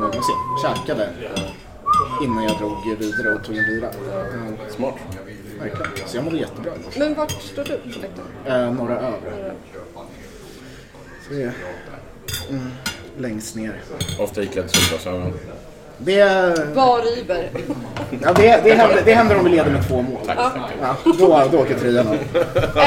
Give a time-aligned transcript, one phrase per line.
[0.00, 0.36] någonsin.
[0.62, 1.08] Käkade
[2.22, 3.90] innan jag drog vidare och tog en bira.
[4.70, 4.94] Smart.
[5.58, 6.08] Verkligen.
[6.08, 6.72] Så jag mådde jättebra.
[6.98, 8.66] Men vart står du på läktaren?
[8.68, 9.54] Eh, några över.
[11.28, 11.52] Så det är
[12.50, 12.70] mm,
[13.18, 13.82] längst ner.
[14.18, 15.32] Ofta iklädd solglasögon.
[16.04, 17.50] Det, Bar Iber.
[18.22, 20.20] ja, det, det, händer, det händer om vi leder med två mål.
[20.26, 20.52] Ja,
[21.18, 22.16] då, då åker tröjan av.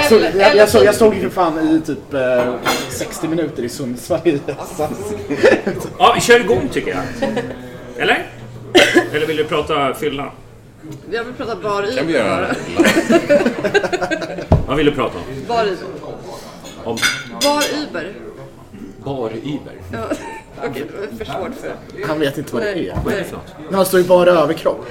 [0.10, 2.54] Så, Eller- jag, jag, såg, så- jag stod ju för fan i typ eh,
[2.90, 4.42] 60 minuter i Sundsvall i.
[6.00, 7.30] Ja, vi kör igång tycker jag.
[7.98, 8.26] Eller?
[9.14, 10.32] Eller vill du prata fylla?
[11.12, 13.38] Jag vill prata Bar Iber Kan vi göra bara.
[14.68, 15.24] Vad vill du prata om?
[15.48, 15.78] Bar Iber.
[16.84, 16.98] Om
[17.44, 18.14] Bar Iber.
[19.04, 19.74] bar-Iber?
[19.92, 20.00] Ja.
[20.66, 22.90] Okej, det var för svårt för Han vet inte vad det Nej.
[22.90, 22.98] är.
[23.06, 23.56] Vad är det för något?
[23.70, 24.86] När man står i bara överkropp.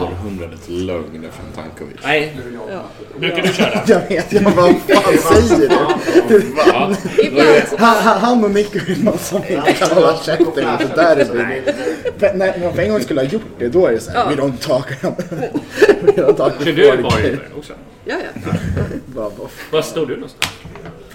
[0.00, 1.96] Århundradets lögner från Tankovic.
[2.04, 2.36] Nej.
[3.18, 3.80] Brukar du köra?
[3.86, 5.68] Jag vet, jag bara, vad fan säger
[6.28, 6.44] du?
[6.66, 6.92] Ja.
[7.22, 10.46] Ibland så Han, han, han och Nico är någon som inte kan hålla käften
[10.80, 11.62] inför derbyn.
[12.18, 14.42] För När man för en gång skulle ha gjort det, då är det såhär, we
[14.42, 14.86] don't talk.
[16.02, 17.02] we don't talk Kör du before the game.
[17.02, 17.72] bar-Iber också?
[18.04, 18.52] Ja, ja.
[19.06, 20.52] Bara, vad Var står du någonstans?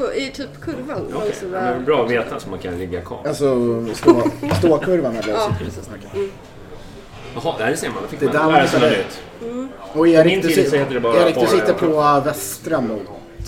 [0.01, 1.07] På, I typ kurvan.
[1.13, 1.71] Långs Ja, där.
[1.75, 3.19] men Bra att veta så man kan ligga kvar.
[3.27, 3.55] Alltså,
[3.95, 4.21] stå,
[4.57, 5.89] ståkurvan eller Ja, sitter precis.
[7.35, 7.97] Jaha, där ser man.
[8.01, 9.21] Då fick Det är man där lära sig något nytt.
[9.93, 12.99] Och Erik, du, så bara Erik, du sitter på västra mot...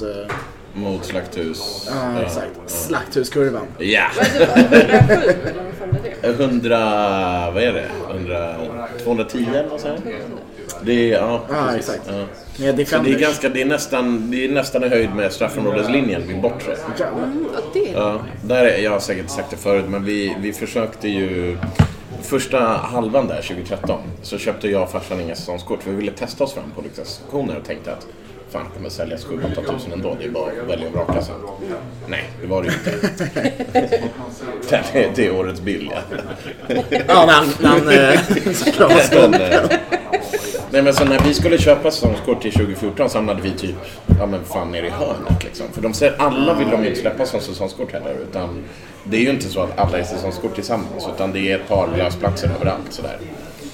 [0.01, 0.35] eh,
[0.75, 1.89] Mot slakthus.
[1.91, 2.49] Ja, exakt.
[2.65, 3.65] Slakthuskurvan.
[3.77, 4.03] Ja!
[4.17, 4.27] Vad
[4.57, 5.09] är det då?
[5.09, 6.43] 107 eller vad fan är det?
[6.43, 7.51] 100...
[7.53, 7.85] Vad är det?
[8.11, 8.55] 100,
[9.03, 10.13] 210 eller vad säger jag?
[10.83, 11.17] Det är...
[11.21, 11.89] Ja, Ja, precis.
[11.89, 12.09] exakt.
[12.57, 12.73] Ja.
[12.73, 16.27] Med Så det är, ganska, det, är nästan, det är nästan i höjd med straffområdeslinjen
[16.27, 16.75] vid bortre.
[17.13, 17.45] Mm,
[17.93, 18.47] ja, det.
[18.47, 21.57] Där är, jag har säkert sagt det förut, men vi, vi försökte ju...
[22.21, 25.83] Första halvan där, 2013, så köpte jag och farsan inga säsongskort.
[25.83, 28.07] för Vi ville testa oss fram på olika stationer och tänkte att
[28.49, 30.17] fan, det kommer säljas 7-8 tusen ändå.
[30.19, 31.35] Det är bara att välja och vraka sen.
[32.07, 33.29] Nej, det var det ju inte.
[34.69, 36.01] det, är, det är årets bild, ja.
[37.07, 37.47] Ja, men han...
[37.61, 37.87] han
[40.73, 43.75] nej men så när vi skulle köpa säsongskort till 2014 så hamnade vi typ,
[44.19, 45.66] ja men fan nere i hörnet liksom.
[45.73, 48.16] För de säger, alla vill de ju inte släppa som säsongskort heller.
[48.29, 48.63] Utan
[49.03, 51.07] det är ju inte så att alla är säsongskort tillsammans.
[51.16, 53.17] Utan det är ett par lösplatser överallt sådär.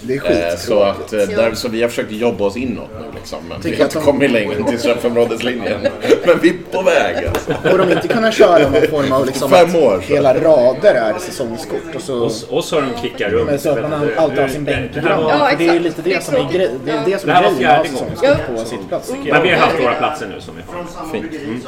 [0.02, 0.60] Det är Eh, skittråkigt.
[0.62, 3.40] så, att, eh, där, så vi har försökt jobba oss inåt nu liksom.
[3.50, 5.80] Men vi Tycker har att inte de- kommit längre till straffområdeslinjen.
[6.26, 7.52] Men vi är på väg alltså.
[7.72, 10.14] Och de inte kunna köra någon form av liksom Fem att år, så.
[10.14, 12.24] hela rader är säsongskort och så...
[12.24, 13.50] Oss, oss har de klickat runt.
[13.50, 16.24] Men så att man alltid har sin bänk Det var- Ja, det är lite Det
[16.24, 16.58] som är, tråkigt.
[16.58, 18.18] grej, det är, det som Det är här var grejen med att fjärde gången.
[18.18, 21.12] säsongskort på sitt plats Men vi har haft våra platser nu som vi får.
[21.12, 21.66] Fint.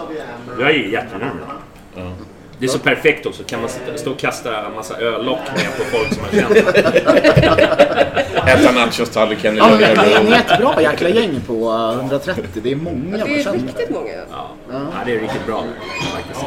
[0.60, 1.32] Jag är jättenöjd.
[2.62, 3.44] Det är så perfekt också.
[3.44, 6.68] Kan man stå och kasta en massa öllock med på folk som man känner.
[8.48, 9.80] Äta nachostallriken i Ja, lugn
[10.26, 11.54] ni är ett bra jäkla gäng på
[11.94, 12.44] eh, 130.
[12.64, 13.58] Det är många Det man är känner.
[13.58, 14.10] riktigt många.
[14.32, 14.50] Ja.
[14.72, 15.64] ja, det är riktigt bra
[16.14, 16.46] faktiskt.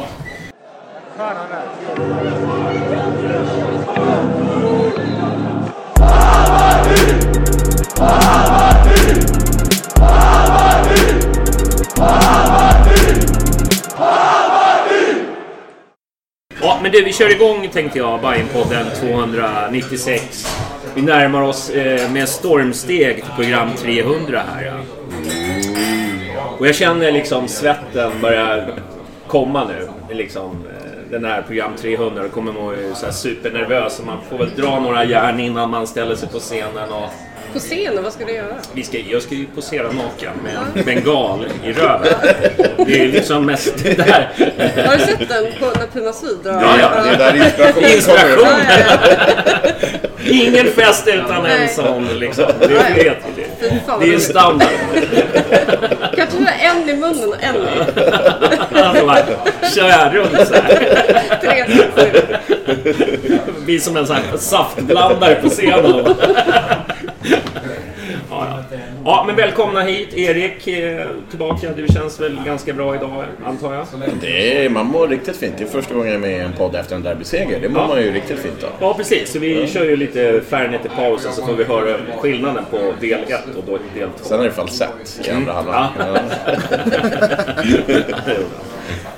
[16.65, 20.47] Ja, men du, vi kör igång tänkte jag, Bajenpodden 296.
[20.95, 24.65] Vi närmar oss eh, med stormsteg till program 300 här.
[24.65, 24.73] Ja.
[26.59, 28.67] Och jag känner liksom svetten börja
[29.27, 29.89] komma nu.
[30.15, 34.37] Liksom, eh, den här program 300, då kommer man ju så här supernervös man får
[34.37, 36.91] väl dra några järn innan man ställer sig på scenen.
[36.91, 37.09] Och
[37.55, 38.55] På scenen, vad ska du göra?
[38.73, 42.13] Vi ska, jag ska ju posera naken med en bengal i röven.
[42.85, 44.29] Det är liksom mest det där.
[44.87, 46.53] Har du sett den på när Puma Syd drar?
[46.53, 48.37] Ja, ja, Det är där inspirationen Inspiration.
[48.37, 50.01] kommer ifrån.
[50.31, 52.45] Ingen fest utan en sån liksom.
[52.59, 54.67] Det är, vet vi Fy fan, det är standard.
[56.15, 57.59] Kan du ha en i munnen och en i?
[58.81, 59.25] Alltså bara,
[59.75, 61.39] kör jag runt så här.
[61.41, 61.65] Tre,
[63.65, 66.15] blir som en sån här saftblandare på scenen.
[68.29, 68.85] Ja, ja.
[69.05, 70.13] Ja, men välkomna hit.
[70.13, 71.69] Erik eh, tillbaka.
[71.75, 73.85] Du känns väl ganska bra idag, antar jag?
[74.21, 75.53] Det är, man mår riktigt fint.
[75.57, 77.59] Det är första gången jag är med i en podd efter en derbyseger.
[77.61, 77.87] Det mår Ja.
[77.87, 78.69] man ju riktigt fint av.
[78.79, 79.31] Ja, precis.
[79.31, 83.19] Så vi kör ju lite Fernet i pausen så får vi höra skillnaden på del
[83.27, 84.25] 1 och då del 2.
[84.25, 85.87] Sen är det falsett i andra halvan.
[85.99, 86.17] Ja.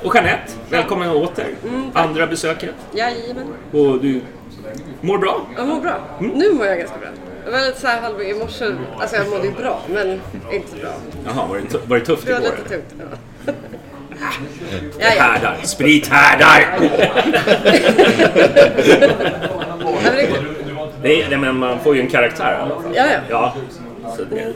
[0.03, 1.45] Och Jeanette, välkommen åter.
[1.93, 2.75] Andra besöket.
[2.93, 3.45] Jajamän.
[3.71, 4.21] Och du
[5.01, 5.41] mår bra?
[5.57, 5.97] Jag mår bra.
[6.19, 7.09] Nu mår jag ganska bra.
[7.47, 8.65] Jag var lite såhär halv i morse.
[8.99, 10.21] Alltså jag mådde ju bra, men
[10.51, 10.89] inte så bra.
[11.25, 12.51] Jaha, var det, var det tufft Det var igår?
[12.57, 12.85] lite tungt.
[13.45, 13.51] Ja.
[14.97, 15.21] Det Ja, ja.
[15.23, 15.57] härdar.
[15.63, 16.77] Sprit härdar!
[16.79, 16.79] Ja,
[20.03, 20.29] men det.
[21.03, 22.91] Nej, nej, men man får ju en karaktär i alla fall.
[22.95, 23.19] Ja, ja.
[24.03, 24.11] Ja.
[24.17, 24.53] Så det.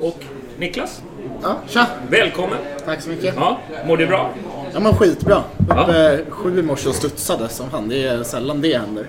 [0.00, 0.18] Och
[0.58, 1.02] Niklas,
[1.42, 1.86] Ja, tja!
[2.10, 2.58] välkommen.
[2.86, 3.34] Tack så mycket.
[3.36, 4.30] Ja, mår du bra?
[4.76, 5.42] Jag mår skitbra.
[5.68, 5.82] Ja.
[5.82, 7.88] Uppe sju i morse och studsade som fan.
[7.88, 9.06] Det är sällan det händer.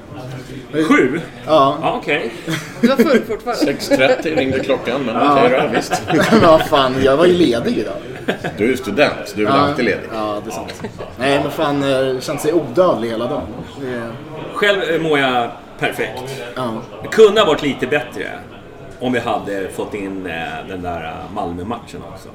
[0.71, 1.21] Sju?
[1.47, 2.31] Ja, Ja, okej.
[2.81, 3.71] Du var full fortfarande.
[3.73, 6.01] 6.30 ringde klockan, men okej då, visst.
[6.31, 6.95] men vad fan.
[7.03, 7.93] Jag var ju ledig idag.
[8.57, 10.09] Du är ju student, du är väl alltid ledig?
[10.13, 10.73] Ja, det är sant.
[11.19, 11.83] Nej, men fan.
[11.83, 13.47] eh, Känt sig odödlig hela dagen.
[13.81, 14.11] Det är,
[14.53, 16.21] Själv eh, mår jag perfekt.
[16.55, 16.81] ja.
[17.03, 18.29] Det kunde ha varit lite bättre
[18.99, 20.33] om vi hade fått in eh,
[20.69, 22.29] den där eh, Malmö-matchen också.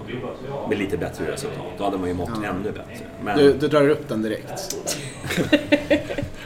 [0.69, 1.67] Med lite bättre resultat.
[1.79, 3.05] Då hade man ju mått ännu bättre.
[3.25, 4.77] Men du, du drar upp den direkt.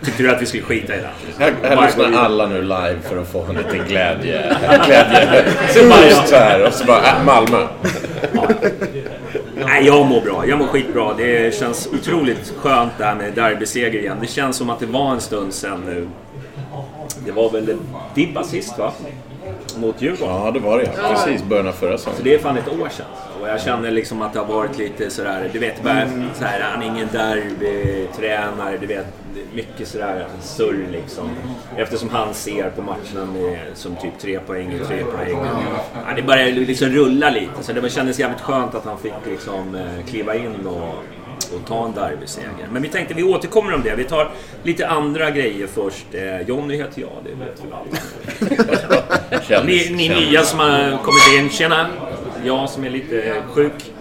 [0.04, 1.10] tyckte du att vi skulle skita i den?
[1.38, 4.56] Här, här lyssnar alla nu live för att få en liten glädje.
[4.86, 5.44] Glädje.
[5.68, 7.66] Så bara, Just så här, och så bara, äh, Malmö.
[9.54, 10.46] Nej, jag mår bra.
[10.46, 11.14] Jag mår skitbra.
[11.14, 14.16] Det känns otroligt skönt det här med derbyseger igen.
[14.20, 16.08] Det känns som att det var en stund sedan nu.
[17.26, 17.76] Det var väl
[18.14, 18.92] Dibba sist va?
[19.76, 20.34] Mot Djurgården.
[20.37, 21.08] Ja, det var det ja.
[21.08, 22.20] Precis, början av förra Så säsongen.
[22.25, 23.06] det är fan ett år sedan.
[23.43, 26.02] Och jag känner liksom att det har varit lite sådär, du vet, bara
[26.34, 29.06] såhär, han är ingen derbytränare, du vet,
[29.55, 31.31] mycket sådär surr liksom.
[31.76, 35.38] Eftersom han ser på matcherna med, som typ tre poäng, tre poäng.
[36.08, 39.75] Ja, det börjar liksom rulla lite, så det kändes jävligt skönt att han fick liksom
[39.75, 40.94] eh, kliva in och,
[41.54, 42.68] och ta en derbyseger.
[42.72, 43.94] Men vi tänkte vi återkommer om det.
[43.94, 44.30] Vi tar
[44.62, 46.06] lite andra grejer först.
[46.12, 47.62] Eh, Jonny heter jag, det vet
[49.50, 51.86] väl Ni, ni nya som har kommit in, tjena!
[52.44, 53.92] Jag som är lite sjuk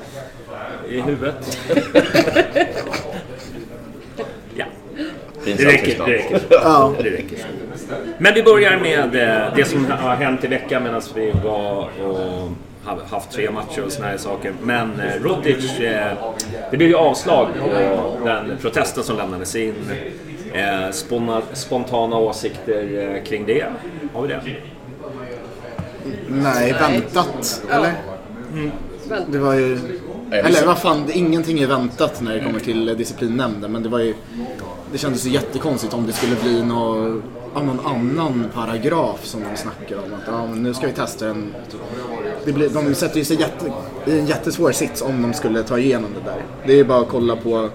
[0.89, 1.57] i huvudet.
[4.57, 4.65] Ja,
[5.45, 6.05] det räcker.
[6.05, 6.39] Det räcker.
[6.49, 6.95] så.
[7.03, 7.37] Det räcker.
[7.37, 7.45] så.
[8.17, 12.49] Men vi börjar med eh, det som har hänt i veckan medan vi var och
[13.09, 14.53] haft tre matcher och såna här saker.
[14.63, 16.17] Men eh, Rodic, eh,
[16.71, 17.69] det blev ju avslag på
[18.25, 19.75] den protesten som lämnades in.
[20.53, 23.65] Eh, spona, spontana åsikter eh, kring det.
[24.13, 24.41] Har vi det?
[26.27, 27.63] Nej, väntat.
[27.69, 27.93] Eller?
[29.09, 29.31] Vänta.
[29.31, 29.79] Det var ju...
[30.31, 33.71] Eller vad fan, ingenting är väntat när det kommer till eh, disciplinnämnden.
[33.71, 34.13] Men det var ju...
[34.91, 36.95] Det kändes ju jättekonstigt om det skulle bli nå,
[37.53, 40.13] ja, någon annan paragraf som de snackar om.
[40.13, 41.53] Att ja, nu ska vi testa en...
[42.45, 43.71] Det blir, de sätter ju sig jätte,
[44.05, 46.41] i en jättesvår sits om de skulle ta igenom det där.
[46.65, 47.69] Det är ju bara att kolla på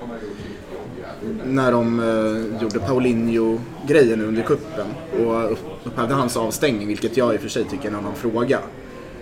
[1.44, 4.86] när de eh, gjorde Paulinho-grejen under kuppen
[5.26, 8.14] och upp- upphävde hans avstängning, vilket jag i och för sig tycker är en annan
[8.14, 8.58] fråga.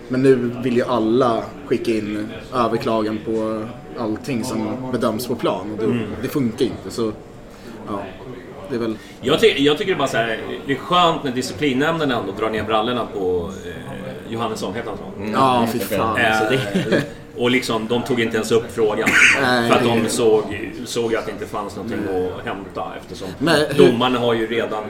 [0.07, 3.63] Men nu vill ju alla skicka in överklagan på
[3.99, 7.11] allting som bedöms på plan och det, det funkar inte så
[7.87, 7.99] ja,
[8.69, 12.11] det är väl Jag, ty jag tycker bara så här, det är skönt när disciplinnämnden
[12.11, 13.98] ändå drar ner brallorna på eh,
[14.29, 15.31] Johannesson, heter han så?
[15.33, 16.17] Ja, fy fan.
[16.17, 16.55] Eh, Alltså,
[16.89, 17.03] det,
[17.37, 19.09] och liksom, de tog inte ens upp frågan.
[19.67, 20.43] För att de såg,
[20.85, 21.99] såg att det inte fanns någonting
[22.39, 24.83] att hämta eftersom Men domarna har ju redan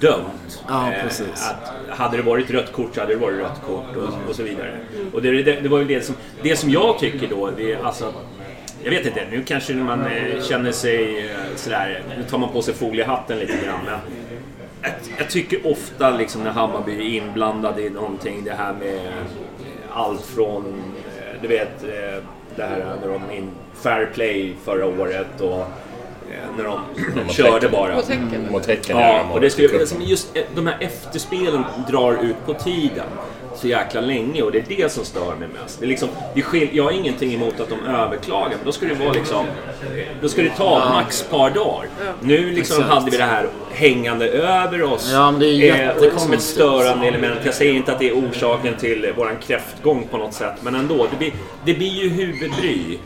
[0.00, 0.62] dömt.
[0.68, 1.50] Ja, eh, precis.
[1.50, 4.42] att hade det varit rött kort så hade det varit rött kort och, och så
[4.42, 4.78] vidare.
[5.12, 7.84] Och det, det, det var ju det som, det som jag tycker då, det är
[7.84, 8.12] alltså
[8.84, 12.74] jag vet inte, nu kanske man eh, känner sig sådär, nu tar man på sig
[12.74, 13.80] foliehatten lite grann.
[13.86, 13.98] Men
[14.84, 19.12] jag, jag tycker ofta liksom när Hammarby är inblandad i någonting, det här med eh,
[19.92, 20.64] allt från,
[21.06, 22.22] eh, du vet, eh,
[22.56, 25.64] det här när de in fair play förra året och
[26.56, 26.78] när de
[27.28, 27.94] körde bara.
[27.94, 28.46] Mot Häcken.
[28.50, 33.06] Mot Häcken Ja, och det skulle, just de här efterspelen drar ut på tiden
[33.64, 35.80] så jäkla länge och det är det som stör mig mest.
[35.80, 38.86] Det är liksom, det skil, jag har ingenting emot att de överklagar, men då ska
[38.86, 39.46] det vara liksom
[40.20, 41.88] Då ska det ta max ett par dagar.
[42.20, 42.94] Nu liksom Exakt.
[42.94, 45.10] hade vi det här hängande över oss.
[45.12, 47.40] Ja, men det är eh, och som ett störande element.
[47.44, 50.54] Jag säger inte att det är orsaken till våran kräftgång på något sätt.
[50.62, 51.32] Men ändå, det blir,
[51.64, 52.98] det blir ju huvudbry.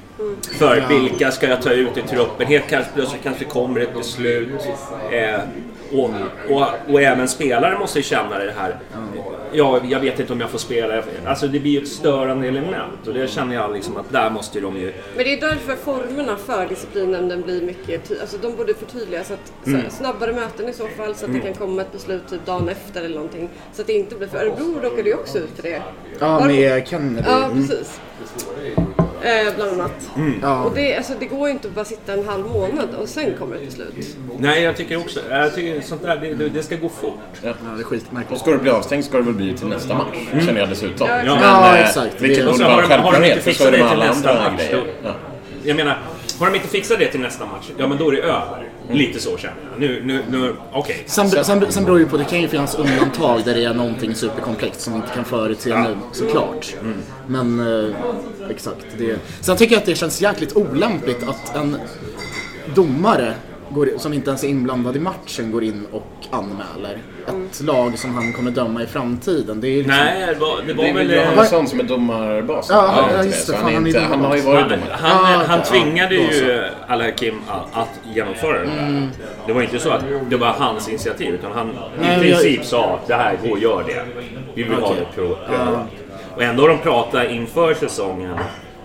[0.59, 2.47] För vilka ska jag ta ut i truppen?
[2.47, 4.69] Helt kanske, plötsligt kanske det kommer ett beslut.
[5.13, 5.41] Eh,
[5.93, 6.11] och,
[6.51, 8.77] och, och även spelare måste ju känna det här.
[9.53, 11.03] Ja, jag vet inte om jag får spela.
[11.27, 13.07] Alltså det blir ju ett störande element.
[13.07, 14.93] Och det känner jag liksom att där måste de ju...
[15.17, 19.27] Men det är därför formerna för disciplinnämnden blir mycket ty- alltså de borde förtydligas.
[19.27, 19.91] Så att, så Mm.
[19.91, 23.01] snabbare möten i så fall så att det kan komma ett beslut typ dagen efter
[23.05, 23.49] eller någonting.
[23.73, 25.83] Så att det inte blir, för Örebro råkade ju också ut för det.
[26.19, 27.23] Ja, Var- med Kennedy.
[27.27, 27.69] Ja, Mm.
[27.69, 28.01] precis.
[29.23, 30.11] Eh, bland annat.
[30.43, 30.65] Ja.
[30.65, 33.35] Och det, alltså, det går ju inte att bara sitta en halv månad och sen
[33.39, 34.17] kommer ett beslut.
[34.39, 35.21] Nej, jag tycker också...
[35.31, 37.19] Jag tycker sånt där, det, det- det ska gå fort.
[37.43, 38.41] ja, det är skitmärkligt.
[38.41, 41.09] Ska du bli avstängd ska det väl bli till nästa match, känner jag dessutom.
[41.09, 42.21] Ja, Ja, Ja, eh, exakt.
[42.21, 44.13] Vilket Det- borde har vara inte självklarhet, för så är det det med till alla
[44.13, 44.77] nästa andra match, grejer.
[45.03, 45.15] då, Ja.
[45.63, 45.99] jag menar,
[46.39, 48.69] har de inte fixat det till nästa match, ja men då är det över.
[48.91, 49.81] Lite så känner jag.
[49.81, 51.03] Nu, nu, nu, okej.
[51.07, 53.75] Sen, sen, sen beror det ju på, det kan ju finnas undantag där det är
[53.75, 56.75] någonting superkomplext som vi inte kan förutse nu såklart.
[57.27, 57.95] Men eh,
[58.51, 58.87] exakt.
[58.99, 59.19] Det.
[59.41, 61.77] Sen tycker jag att det känns jäkligt olämpligt att en
[62.75, 63.35] domare
[63.71, 66.99] går, som inte ens är inblandad i matchen går in och anmäler
[67.29, 69.61] ett lag som han kommer döma i framtiden.
[69.61, 71.11] Det är liksom, Nej, det var, det var Det är väl...
[71.11, 72.67] eh, Johannesson som är domarbas?
[72.71, 73.57] Ja, ja, just det.
[73.57, 74.55] Han, han inte, han har ju domare.
[74.63, 74.97] varit Han, domare.
[75.01, 79.09] han, Ah, han tvingade ja, ju Al-Hakim att, att genomföra det där.
[79.47, 82.41] Det var inte så att det var hans initiativ, utan han Nej, i men jag-
[82.43, 84.05] princip sa det här, gå och gör det.
[84.55, 85.07] Vi vill ha Okej.
[85.11, 85.87] det prövat.
[86.37, 88.35] Och ändå har de pratat inför säsongen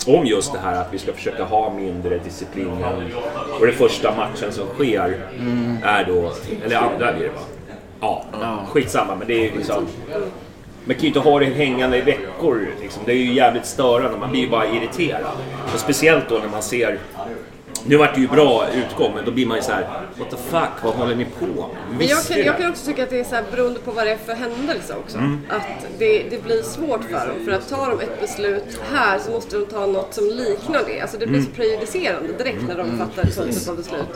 [0.08, 2.86] om just det här att vi ska försöka ha mindre disciplin.
[3.60, 5.18] Och den första matchen som sker
[5.84, 6.32] är då,
[6.66, 7.42] eller andra blir det va?
[8.00, 9.88] Ja, skitsamma men det är ju liksom
[10.86, 12.68] man kan ju inte ha det hängande i veckor.
[12.82, 13.04] Liksom.
[13.06, 14.18] Det är ju jävligt störande.
[14.18, 15.22] Man blir ju bara irriterad.
[15.74, 16.98] Och speciellt då när man ser...
[17.86, 19.88] Nu vart det ju bra utgång, men då blir man ju så här:
[20.18, 21.98] What the fuck, vad håller ni på med?
[21.98, 24.06] Men jag kan, jag kan också tycka att det är så här, beroende på vad
[24.06, 25.18] det är för händelse också.
[25.18, 25.40] Mm.
[25.50, 27.46] Att det, det blir svårt för dem.
[27.46, 31.02] För att tar de ett beslut här så måste de ta något som liknar det.
[31.02, 31.52] Alltså det blir Mm.
[31.52, 34.08] så prejudicerande direkt när de fattar ett sånt typ av beslut.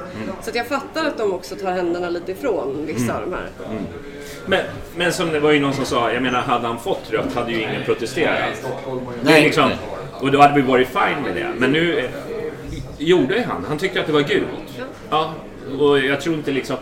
[0.42, 3.50] Så att jag fattar att de också tar händerna lite ifrån vissa av de här.
[4.46, 4.60] Men,
[4.96, 7.52] men som det var ju någon som sa, jag menar hade han fått rött hade
[7.52, 8.40] ju ingen protesterat.
[9.24, 9.42] Nej.
[9.42, 9.70] liksom,
[10.22, 11.48] och då hade vi varit fine med det.
[11.58, 12.10] Men nu
[12.98, 13.66] gjorde ju han.
[13.68, 14.48] Han tyckte att det var gult.
[15.10, 15.34] Ja,
[15.80, 16.78] och jag tror inte liksom...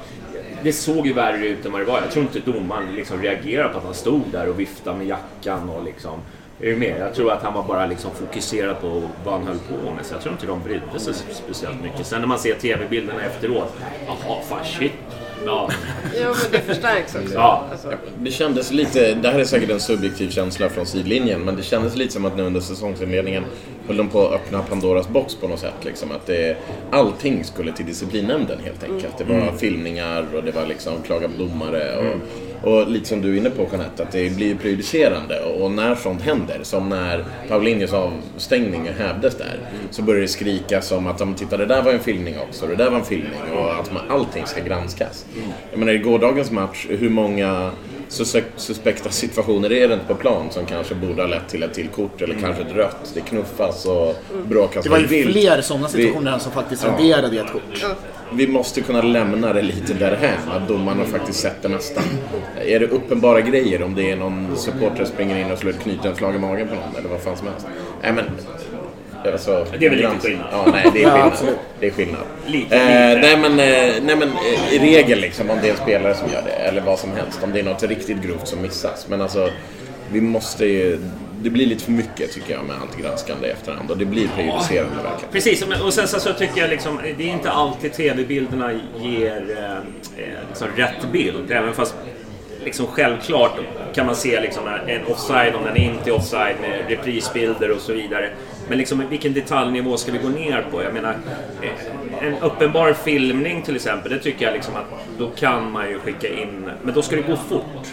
[0.64, 2.02] Det såg ju värre ut än vad det var.
[2.02, 5.70] Jag tror inte domaren liksom reagerade på att han stod där och viftade med jackan
[5.70, 6.20] och liksom...
[6.60, 7.00] Är du med?
[7.00, 10.06] Jag tror att han var bara liksom fokuserad på vad han höll på med.
[10.06, 12.08] Så jag tror inte de brydde sig speciellt mycket.
[12.08, 13.76] Sen när man ser tv-bilderna efteråt.
[14.08, 14.92] Jaha, fan shit.
[15.46, 15.70] Ja.
[16.13, 17.34] Men det förstärks också.
[17.34, 17.65] Ja.
[17.72, 17.92] Alltså.
[18.20, 21.96] Det kändes lite, det här är säkert en subjektiv känsla från sidlinjen, men det kändes
[21.96, 23.44] lite som att nu under säsongsinledningen
[23.88, 25.86] höll de på att öppna Pandoras box på något sätt.
[25.86, 26.58] Liksom, att det,
[26.92, 29.18] allting skulle till disciplinnämnden helt enkelt.
[29.18, 31.98] Det var filmningar och det var liksom klaga på domare.
[31.98, 32.15] Och,
[32.64, 35.40] och lite som du är inne på Jeanette, att det blir prejudicerande.
[35.40, 39.60] Och, när sånt händer, som när Paulinhos avstängning hävdes där,
[39.92, 42.90] så börjar det skrikas om att titta det där var en filmning också, det där
[42.90, 45.26] var en filmning och att man, allting ska granskas.
[45.72, 47.72] Jag menar i gårdagens match, hur många
[48.10, 51.74] sus- suspekta situationer är det inte på plan som kanske borde ha lett till ett
[51.74, 53.12] till kort eller kanske ett rött.
[53.14, 54.16] Det knuffas och
[54.48, 55.32] bråkas Det var ju vilt.
[55.32, 57.86] fler sådana Vi- situationer än som faktiskt raderade i ett kort.
[58.34, 62.02] vi måste kunna lämna det lite därhän, att domarna faktiskt sett det mesta.
[62.66, 66.36] Är det uppenbara grejer, om det är någon supporter springer in och slår ett knytnävsslag
[66.36, 67.68] i magen på någon eller vad fan som helst.
[68.02, 68.26] Nej men...
[69.32, 70.48] Alltså, Det är väl lite skillnad.
[70.51, 71.27] Ja, nej, det är Ja, skillnad.
[71.34, 71.55] absolut.
[71.79, 72.22] det är skillnad.
[72.46, 73.22] Lite, eh, lite.
[73.22, 76.27] Nej men, eh, nej, men eh, i regel liksom, om det är en spelare som
[76.34, 77.39] gör det, eller vad som helst.
[77.44, 79.05] Om det är något riktigt grovt som missas.
[79.10, 79.50] Men alltså,
[80.12, 81.00] vi måste ju...
[81.41, 84.27] Det blir lite för mycket tycker jag med allt granskande i efterhand och det blir
[84.27, 85.32] prejudicerande verkligen.
[85.32, 89.46] Precis, men- och sen så, så tycker jag liksom, det är inte alltid tv-bilderna ger
[89.58, 89.72] eh,
[90.24, 91.51] eh, liksom rätt bild.
[91.51, 91.96] Även fast
[92.63, 93.51] liksom självklart
[93.96, 97.94] kan man se liksom en offside om den inte är offside med reprisbilder och så
[97.94, 98.29] vidare.
[98.70, 100.84] Men liksom vilken detaljnivå ska vi gå ner på?
[100.84, 101.16] Jag menar,
[101.62, 106.00] eh, en uppenbar filmning till exempel, det tycker jag liksom att då kan man ju
[106.00, 107.88] skicka in, men då ska det gå fort.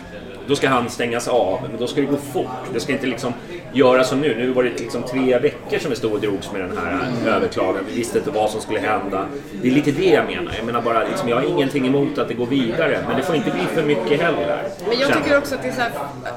[0.52, 2.46] Då ska han stängas av, men då ska det gå fort.
[2.72, 3.32] Det ska inte liksom
[3.72, 4.36] göra som nu.
[4.38, 7.84] Nu var det liksom tre veckor som vi stod och drogs med den här överklagan.
[7.88, 9.26] Vi visste inte vad som skulle hända.
[9.62, 10.52] Det är lite det jag menar.
[10.56, 13.36] Jag menar bara liksom, jag har ingenting emot att det går vidare, men det får
[13.36, 14.62] inte bli för mycket heller.
[14.88, 15.92] Men jag tycker också att det är så här,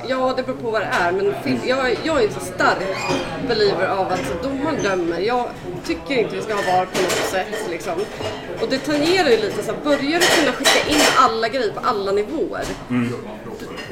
[0.08, 2.98] ja det beror på vad det är, men film, jag, jag är så stark
[3.48, 5.20] believer av att domaren dömer.
[5.20, 5.46] Jag
[5.86, 7.94] tycker inte vi ska ha VAR på något sätt liksom.
[8.62, 11.80] Och det tangerar ju lite så här, börjar du kunna skicka in alla grejer på
[11.84, 12.66] alla nivåer,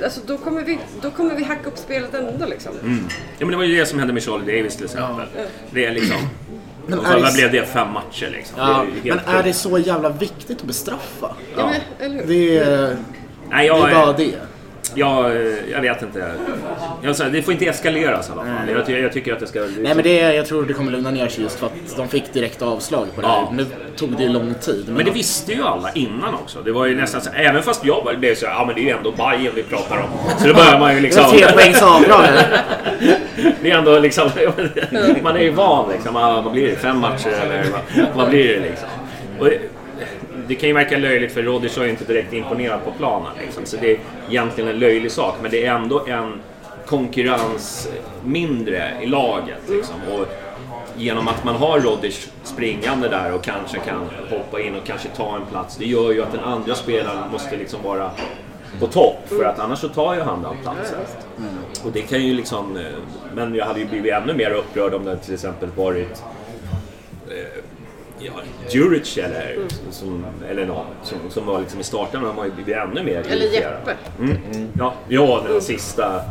[0.04, 2.72] alltså då kommer, vi, då kommer vi hacka upp spelet ändå liksom.
[2.84, 2.90] Ja,
[3.40, 5.26] men det var ju det som hände med Charlie Davis till exempel.
[5.72, 6.18] Det är liksom...
[6.88, 7.66] Men och är så, det- vad blev det?
[7.66, 8.56] Fem matcher liksom.
[8.60, 11.36] Ja, det är men är det så jävla viktigt att bestraffa?
[11.58, 12.24] Ja, hur?
[12.28, 12.98] Det är,
[13.50, 14.36] Nej, det jag, är bara det.
[14.96, 15.32] Jag,
[15.72, 16.32] jag vet inte.
[17.02, 18.92] Jag, säger, det får inte eskaleras i alla fall.
[18.92, 19.60] Jag, jag tycker att det ska...
[19.60, 22.34] Nej men det, jag tror det kommer lugna ner sig just för att de fick
[22.34, 23.36] direkt avslag på det här.
[23.36, 23.54] Ja.
[23.54, 24.86] Nu tog det ju lång tid.
[24.96, 26.62] Men det visste ju alla innan också.
[26.62, 28.90] Det var ju nästan så, även fast jag blev så ja men det är ju
[28.90, 30.10] ändå Bayern vi pratar om.
[30.40, 31.24] Så då börjar man ju liksom...
[31.32, 32.64] tre poängs avdrag här.
[33.62, 34.30] Det är ändå liksom...
[35.24, 36.16] Man är ju van liksom.
[36.16, 36.76] Ja, Vad blir det?
[36.76, 38.90] Fem matcher eller vad, vad blir det liksom?
[39.40, 39.48] Och
[40.54, 43.66] det, kan ju verka löjligt för Rodgers har ju inte direkt imponerat på planen liksom.
[43.66, 45.36] Så det är egentligen en löjlig sak.
[45.42, 46.42] Men det är ändå en
[46.86, 47.90] konkurrens
[48.26, 49.96] mindre i laget liksom.
[50.12, 50.28] Och
[50.98, 55.36] genom att man har Rodgers springande där och kanske kan hoppa in och kanske ta
[55.36, 55.78] en plats.
[55.78, 58.12] Det gör ju att den andra spelaren måste liksom vara
[58.80, 61.00] på topp för att annars så tar ju han den platsen.
[61.86, 62.78] Och det kan ju liksom...
[62.78, 62.84] Eh,
[63.36, 66.24] men jag hade ju blivit ännu mer upprörd om det till exempel varit
[67.30, 67.64] eh,
[68.26, 68.32] ja,
[68.70, 69.58] Djuric eller,
[69.92, 72.24] som, eller någon som, som var liksom i starten.
[72.24, 73.46] De har ju blivit ännu mer Eller.
[73.46, 73.96] Jeppe.
[74.20, 74.38] Mm.
[74.78, 76.22] Ja, ja, den sista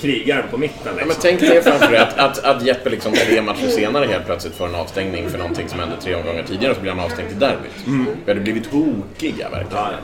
[0.00, 1.08] krigaren på mitten Ja, liksom.
[1.08, 4.54] men tänk dig framför dig att, att, att Jeppe liksom tre matcher senare helt plötsligt
[4.54, 7.30] får en avstängning för någonting som hände tre omgångar tidigare och så blir han avstängd
[7.30, 8.06] i derbyt.
[8.24, 9.84] Vi hade blivit tokiga verkligen.
[9.84, 9.98] Ja, ja.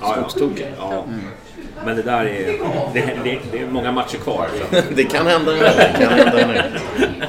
[0.00, 0.28] Ja, ja.
[0.28, 0.66] Skogstokiga.
[0.78, 1.04] Ja.
[1.84, 2.58] Men det där är...
[2.94, 4.48] Det, det, det är många matcher kvar.
[4.70, 4.76] Så.
[4.94, 5.58] Det kan hända nu.
[5.58, 6.62] Det kan hända nu.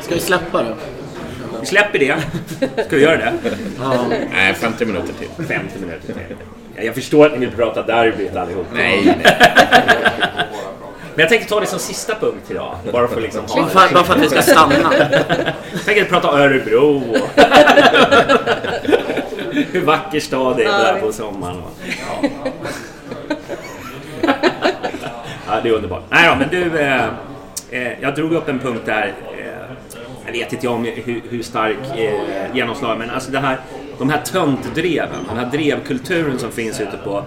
[0.02, 0.76] Ska vi släppa det?
[1.62, 2.16] Vi släpper det.
[2.86, 3.34] Ska vi göra det?
[4.32, 5.46] Nej, 50 minuter till.
[5.46, 6.16] 50 minuter till.
[6.76, 8.68] Ja, Jag förstår att ni vill prata derbyt allihop.
[8.74, 9.36] Nej, nej.
[11.16, 12.76] Men jag tänkte ta det som sista punkt idag.
[12.92, 14.94] Bara för, liksom ha, För, bara för att vi ska stanna.
[15.74, 17.44] jag tänkte prata Örebro och
[19.72, 21.62] hur vacker stad det är där på sommaren.
[22.22, 22.30] Ja.
[25.48, 26.04] ja, det är underbart.
[26.10, 26.80] Nej då, men du.
[26.80, 27.06] Eh,
[27.72, 29.14] eh, jag drog upp en punkt där.
[30.26, 33.60] Jag vet inte om hur, hur stark eh, genomslag, men alltså det här,
[33.98, 37.24] de här töntdreven, den här drevkulturen som finns ute på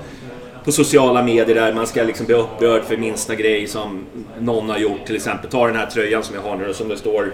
[0.64, 4.06] på sociala medier där man ska liksom bli upprörd för minsta grej som
[4.38, 5.06] någon har gjort.
[5.06, 7.32] Till exempel, ta den här tröjan som jag har nu som det står,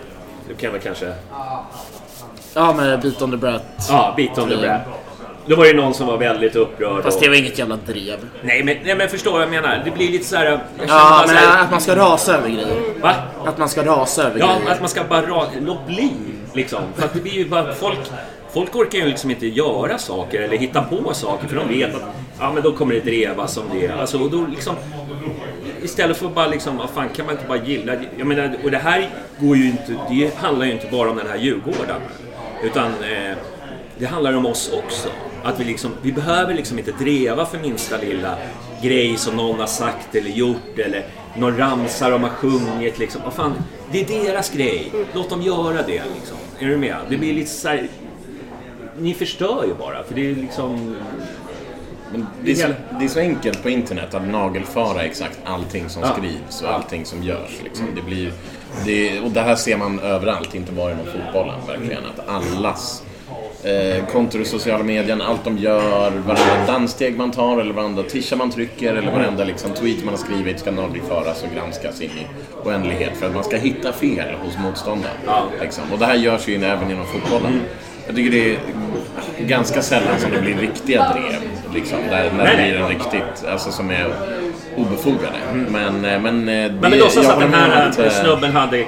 [0.49, 1.13] du kan väl kanske
[2.55, 3.63] Ja, med Beat on the Brat.
[3.89, 4.81] Ja, Beat on the Brad.
[5.47, 7.03] Då var det någon som var väldigt upprörd.
[7.03, 8.19] Fast det var inget jävla drev.
[8.43, 9.83] nej, men, nej men förstår vad jag menar.
[9.85, 10.45] Det blir lite så här.
[10.47, 12.81] jag känner Ja, men här- att man ska rasa över grejer.
[13.03, 13.15] Va?
[13.45, 14.73] Att man ska rasa över Ja, grejer.
[14.73, 15.47] att man ska bara ra...
[15.61, 16.11] låt bli.
[16.55, 16.81] Liksom.
[16.97, 17.99] För att det blir ju bara folk...
[18.53, 22.03] Folk orkar ju liksom inte göra saker eller hitta på saker för de vet att
[22.39, 23.89] ja, men då kommer det drevas om det.
[23.89, 24.75] Alltså, och då liksom,
[25.83, 27.93] istället för att bara liksom, vad fan kan man inte bara gilla?
[28.19, 31.27] Jag menar, och det här går ju inte, det handlar ju inte bara om den
[31.31, 32.01] här Djurgården.
[32.63, 33.37] Utan eh,
[33.99, 35.09] det handlar om oss också.
[35.45, 38.37] Att vi liksom, vi behöver liksom inte dreva för minsta lilla
[38.83, 41.05] grej som någon har sagt eller gjort eller
[41.37, 43.21] någon ramsa de har sjungit liksom.
[43.25, 43.55] Vad fan,
[43.93, 44.93] det är deras grej.
[45.15, 46.37] Låt dem göra det liksom.
[46.59, 46.97] Är du med?
[47.09, 47.89] Det blir lite så här,
[48.99, 50.97] ni förstör ju bara för det är liksom...
[52.13, 56.03] Men det, är så, det är så enkelt på internet att nagelfara exakt allting som
[56.03, 56.13] Ja.
[56.17, 57.61] skrivs och allting som görs.
[57.65, 57.87] Liksom.
[57.97, 58.33] Det blir,
[58.85, 62.03] det, och det här ser man överallt, inte bara inom fotbollen verkligen.
[62.07, 63.03] Att allas
[63.65, 68.37] eh, kontor i sociala medien, allt de gör, varenda danssteg man tar eller varenda tisha
[68.37, 72.27] man trycker eller varenda liksom, tweet man har skrivit ska nagelfaras och granskas in i
[72.65, 75.17] oändlighet för att man ska hitta fel hos motståndaren.
[75.61, 75.85] Liksom.
[75.93, 77.61] Och det här görs ju även inom fotbollen.
[78.07, 78.59] Jag tycker det är
[79.47, 81.41] ganska sällan som det blir riktiga drev.
[81.75, 84.15] Liksom, där, när det blir en riktigt, alltså som är
[84.77, 85.37] obefogade.
[85.69, 88.85] Men, eh, men, eh, det, Men vi låtsas jag att den här att, snubben hade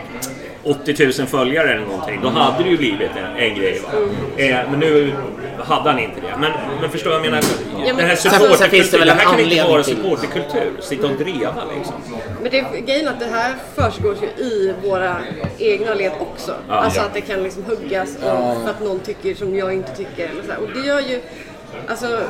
[0.64, 2.20] 80 000 följare eller någonting.
[2.22, 3.82] Då hade det ju blivit en, en grej.
[3.82, 3.88] Va?
[4.36, 5.12] Eh, men nu
[5.58, 6.36] hade han inte det.
[6.40, 7.42] Men, men förstår jag menar?
[7.76, 10.72] men- den här det supporterkulturen, det här kan inte vara supporterkultur.
[10.80, 11.94] Sitta och dreva liksom.
[12.42, 15.16] Men det, grejen är att det här försiggår ju i våra
[15.58, 16.54] egna led också.
[16.68, 17.06] alltså ja.
[17.06, 20.28] att det kan liksom huggas och för att någon tycker som jag inte tycker.
[20.28, 20.58] Eller så här.
[20.60, 21.20] Och det gör ju,
[21.88, 22.20] alltså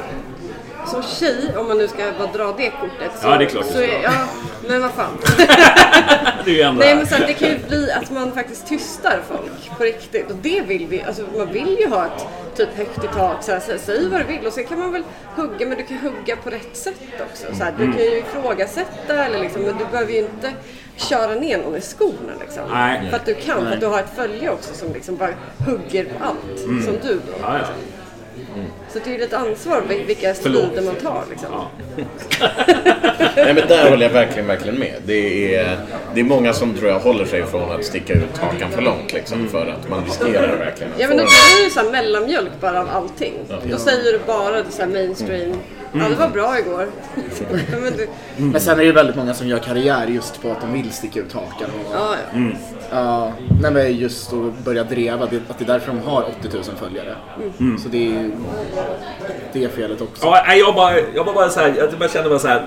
[0.86, 3.12] som tjej, om man nu ska bara dra det kortet.
[3.20, 4.28] Så, Ja, det är klart så är, Ja,
[4.68, 5.18] men vad fan.
[6.44, 9.84] Det är Nej men så det kan ju bli att man faktiskt tystar folk på
[9.84, 10.30] riktigt.
[10.30, 13.42] Och det vill vi, alltså man vill ju ha ett typ högt i tak.
[13.42, 15.02] Så här, så, säg vad du vill och sen kan man väl
[15.36, 16.94] hugga, men du kan hugga på rätt sätt
[17.30, 17.46] också.
[17.58, 20.52] Så här, du kan ju ifrågasätta eller liksom, men du behöver ju inte
[20.96, 22.62] köra ner någon i skorna liksom.
[22.70, 23.10] Nej.
[23.10, 25.30] För att du kan, för att du har ett följe också som liksom bara
[25.66, 26.58] hugger på allt.
[26.60, 27.32] Som du då.
[27.42, 27.64] Ja, ja.
[28.92, 31.48] Så det är ju lite ansvar vil- vilka strider man tar liksom.
[31.52, 31.70] Ja.
[33.36, 34.94] Nej men där håller jag verkligen, verkligen med.
[35.06, 35.76] Det är,
[36.14, 39.12] det är många som tror jag håller sig från att sticka ut hakan för långt
[39.12, 41.90] liksom, för att man riskerar verkligen att Ja men då blir det ju så här
[41.90, 43.32] mellanmjölk bara av allting.
[43.70, 44.88] Då säger du bara det så här
[45.92, 46.86] mainstream Ja, det var bra igår.
[47.82, 50.60] men du, Men sen är det ju väldigt många som gör karriär just på att
[50.60, 51.70] de vill sticka ut hakan.
[51.70, 52.40] Och, ja, ja.
[52.90, 56.48] Ja, nej men just att börja dreva, det, att det är därför de har 80
[56.54, 57.16] 000 följare.
[57.82, 58.30] Så det är ju
[59.52, 60.26] det är felet också.
[60.26, 62.66] Ja, jag, bara, jag bara, bara så här, jag bara känner bara så här.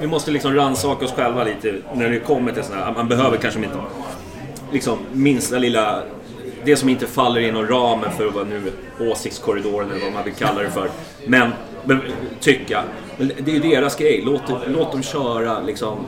[0.00, 2.92] Vi måste liksom rannsaka oss själva lite när det kommer till sådana här.
[2.92, 3.76] Man behöver kanske inte
[4.72, 6.02] liksom minsta lilla...
[6.64, 8.72] Det som inte faller inom ramen för vad nu
[9.10, 10.88] åsiktskorridoren eller vad man vill kalla det för.
[11.26, 11.50] Men,
[11.84, 12.00] men
[12.40, 12.82] tycka.
[13.16, 14.22] Men det är ju deras grej.
[14.26, 15.98] Låt, låt dem köra liksom.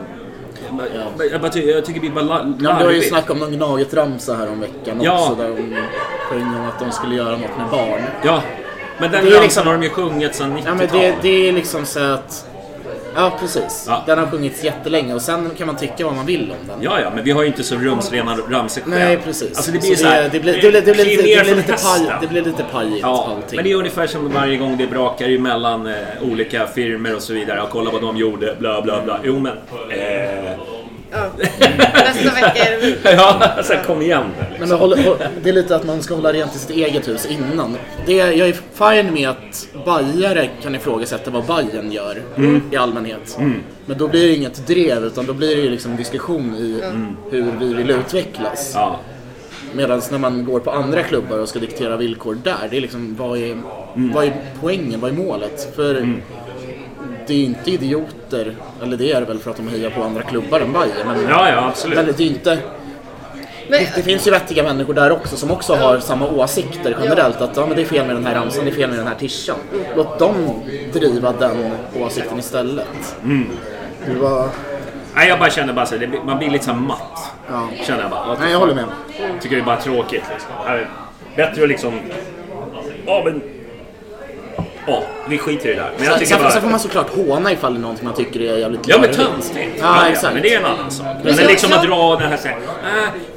[0.78, 3.08] Jag, jag, ty- jag tycker det blir bara la- Ja, men det var ju larvigt.
[3.08, 5.20] snack om någon Gnaget-ramsa här om veckan Ja.
[5.30, 5.34] också.
[5.42, 5.76] Där de
[6.20, 8.02] sjöng om att de skulle göra något med barn.
[8.24, 8.42] Ja,
[8.98, 10.90] men den Det är ramsan liksom- har de ju sjungit sedan 90-talet.
[10.92, 12.46] Ja men det, det är liksom så att...
[13.16, 13.84] Ja precis.
[13.88, 14.02] Ja.
[14.06, 16.82] Den har sjungits jättelänge och sen kan man tycka vad man vill om den.
[16.82, 18.94] Ja, ja, men vi har ju inte så rumsrena ramsor själv.
[18.94, 19.56] Nej precis.
[19.56, 21.54] Alltså det blir Så så här, det, blir, det, blir, det, blir, kliv lite, det,
[21.54, 23.56] blir paj, det blir lite pajigt Ja, allting.
[23.56, 27.32] men det är ungefär som varje gång det brakar emellan eh, olika firmor och så
[27.32, 27.60] vidare.
[27.62, 29.18] Och kolla vad de gjorde, bla bla bla.
[29.24, 29.52] Jo men...
[29.90, 30.52] Eh,
[31.14, 31.30] Ja.
[31.94, 34.56] Nästa vecka är det ja, alltså kom igen liksom.
[34.60, 37.08] Men det, håller, hå- det är lite att man ska hålla rent i sitt eget
[37.08, 37.76] hus innan.
[38.06, 38.52] Det, jag är
[39.02, 42.62] fine med att bajare kan ifrågasätta vad Bajen gör Mm.
[42.70, 43.38] i allmänhet.
[43.86, 46.82] Men då blir det inget drev utan då blir det ju liksom diskussion i
[47.30, 48.72] hur vi vill utvecklas.
[48.74, 49.00] Ja.
[49.74, 53.16] Medan när man går på andra klubbar och ska diktera villkor där, det är liksom
[53.18, 53.56] vad är,
[53.96, 54.12] Mm.
[54.14, 55.72] vad är poängen, vad är målet?
[55.76, 55.94] För
[57.26, 60.02] det är ju inte idioter, eller det är det väl för att de hejar på
[60.02, 60.94] andra klubbar än Bajen.
[61.06, 61.96] Men, ja, ja, absolut.
[61.96, 62.58] men det är inte...
[63.68, 67.40] Men, Det, det finns ju vettiga människor där också som också har samma åsikter generellt.
[67.40, 69.06] Att ja, men det är fel med den här ramsan, det är fel med den
[69.06, 69.56] här tishan.
[69.96, 70.34] Låt dem
[70.92, 73.16] driva den åsikten istället.
[73.22, 73.46] Mm.
[74.06, 74.48] Det var...
[75.14, 77.32] Nej, jag bara känner bara så det blir- man blir lite så matt.
[77.50, 77.68] Ja.
[77.86, 78.36] Känner jag bara.
[78.40, 78.84] Nej, jag håller med.
[79.40, 80.50] Tycker det är bara tråkigt liksom.
[81.36, 82.00] Bättre att liksom...
[83.06, 83.42] Ja, men...
[84.86, 85.92] Ja, vi skiter i det där.
[85.96, 86.50] Men jag tycker sen, bara...
[86.50, 89.14] sen får man såklart håna ifall det är någonting man tycker är jävligt Ja men
[89.14, 89.58] töntigt.
[89.80, 90.34] Ja, exakt.
[90.34, 91.06] Men det är en annan sak.
[91.22, 92.56] Men jag- liksom att dra den här såhär,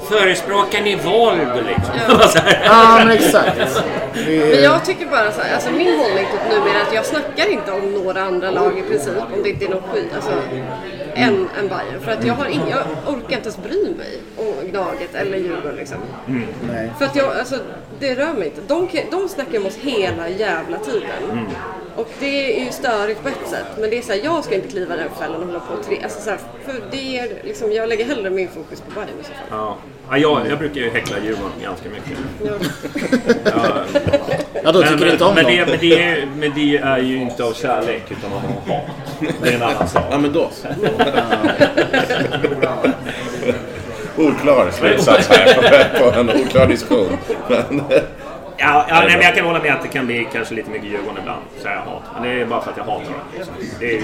[0.10, 1.96] förespråkar ni våld liksom?
[2.43, 2.62] Här.
[2.65, 3.84] Ja, men exakt.
[4.26, 7.50] Men jag tycker bara så här, alltså min hållning typ numera är att jag snackar
[7.50, 10.32] inte om några andra lag i princip om det inte är något skit, alltså
[11.17, 12.02] än, än Bayern.
[12.02, 15.76] För att jag har ing, jag orkar inte ens bry mig om Gnaget eller Djurgården
[15.76, 15.98] liksom.
[16.72, 16.91] nej.
[16.98, 17.56] För att jag, alltså
[18.00, 18.62] det rör mig inte.
[18.67, 21.48] De, de snackar om oss hela jävla tiden.
[21.96, 23.65] Och det är ju störigt på ett sätt.
[23.80, 25.86] Men det är så här, jag ska inte kliva den fällan och hålla på och
[25.86, 29.20] tre, alltså så här, för det är liksom, jag lägger hellre min fokus på Bayern
[29.22, 29.48] i så fall.
[29.50, 29.78] Ja.
[30.10, 32.17] Ja, jag, jag brukar ju häckla Djurgården ganska mycket.
[33.46, 33.52] Ja.
[34.63, 37.22] Ja, då tycker du inte om men, det, men, det är, men det är ju
[37.22, 38.54] inte av kärlek utan av hat.
[39.41, 40.04] Det är en annan sak.
[40.12, 40.67] Ja, men då så.
[44.17, 45.62] Oklar slutsats här på,
[46.12, 47.17] på en oklar diskussion.
[47.50, 47.82] Men,
[48.60, 50.89] Ja, ja nej, men jag kan hålla med att det kan bli kanske lite mycket
[50.89, 51.41] Djurgården ibland.
[51.62, 52.02] Så jag hat.
[52.13, 53.13] Men det är bara för att jag hatar dem.
[53.36, 53.54] Liksom.
[53.80, 54.02] Det är ju,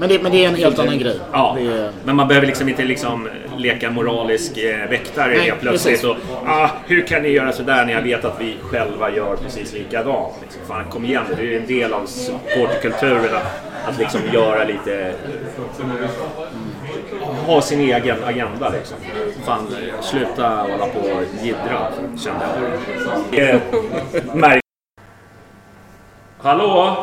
[0.00, 1.18] Men, det, men det är en helt annan grej.
[1.32, 1.56] ja.
[1.58, 6.02] Är, Men man behöver liksom inte liksom leka moralisk eh, väktare Nej, helt plötsligt.
[6.02, 6.04] precis.
[6.10, 9.72] Och, ah, hur kan ni göra sådär när jag vet att vi själva gör precis
[9.72, 10.32] likadant?
[10.42, 14.64] Liksom, fan, kom igen, det är ju en del av supporterkulturen att, att liksom göra
[14.64, 15.12] lite...
[17.46, 18.96] Ha sin egen agenda liksom.
[19.44, 19.66] Fan,
[20.00, 22.44] sluta hålla på och jiddra, kände
[23.32, 23.48] jag.
[23.54, 23.60] Eh,
[24.34, 24.60] märk-
[26.42, 26.96] Hallå?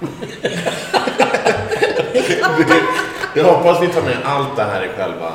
[3.34, 5.32] jag hoppas vi tar med allt det här i själva...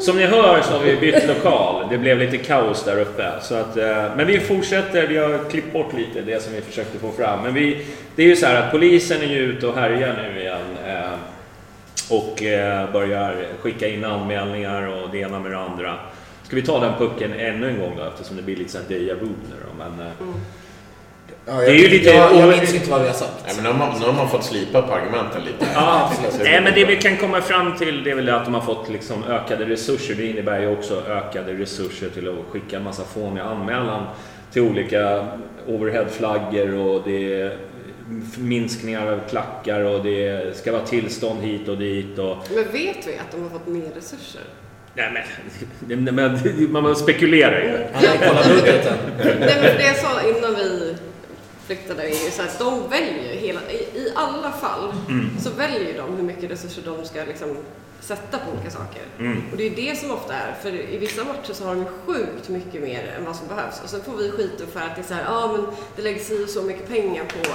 [0.00, 1.86] Som ni hör så har vi bytt lokal.
[1.90, 3.32] Det blev lite kaos där uppe.
[3.42, 5.06] Så att, eh, men vi fortsätter.
[5.06, 7.42] Vi har klippt bort lite det som vi försökte få fram.
[7.42, 10.40] Men vi, det är ju så här att polisen är ju ute och härjar nu
[10.40, 10.76] igen.
[10.86, 11.10] Eh,
[12.10, 15.94] och eh, börjar skicka in anmälningar och det ena med det andra.
[16.42, 18.96] Ska vi ta den pucken ännu en gång då eftersom det blir lite sån här
[18.96, 19.84] déjà vu nu då.
[19.84, 20.12] Men, eh,
[21.46, 23.32] ja, Det är ju lite- jag, jag minns inte vad vi har sagt.
[23.46, 25.66] Nej, men nu, har man, nu har man fått slipa på argumenten lite.
[25.74, 26.12] Ja,
[26.44, 28.88] nej, men det vi kan komma fram till det är väl att de har fått
[28.88, 30.14] liksom ökade resurser.
[30.14, 34.06] Det innebär ju också ökade resurser till att skicka en massa fåniga anmälan
[34.52, 35.26] till olika
[35.66, 37.56] overheadflaggor och det är
[38.38, 42.18] minskningar av klackar och det ska vara tillstånd hit och dit.
[42.18, 44.42] Och, Men vet vi att de har fått mer resurser?
[44.94, 45.26] nej,
[45.88, 47.78] men, man spekulerar ju.
[47.94, 48.94] Han har kollat budgeten.
[49.18, 50.96] Nej, men det jag sa innan vi
[51.76, 54.92] flyttade är ju så att de väljer hela, i, i alla fall
[55.42, 57.56] så väljer de hur mycket resurser de ska liksom
[58.00, 59.02] sätta på olika saker.
[59.52, 61.86] Och det är det som ofta är, för i vissa matcher så har de ju
[62.06, 63.80] sjukt mycket mer än vad som behövs.
[63.84, 66.26] Och sen får vi skit för att det är så här, ja men det läggs
[66.26, 67.50] si och så mycket pengar på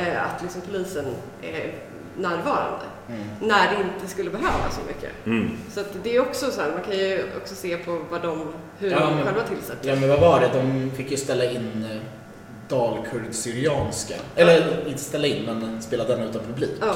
[0.00, 1.04] eh, att liksom polisen
[1.42, 1.74] är
[2.18, 2.84] närvarande.
[3.40, 5.10] När det inte skulle behövas så mycket.
[5.74, 8.52] Så att det är också så här, man kan ju också se på vad de,
[8.78, 9.88] hur Ja, de men- själva tillsätter.
[9.88, 10.50] Ja men vad var det?
[10.52, 11.96] De fick ju ställa in eh,
[12.68, 14.14] dalkurd-syrianska.
[14.36, 16.70] Eller inte ställa in, men spela den utan publik.
[16.80, 16.94] Ja.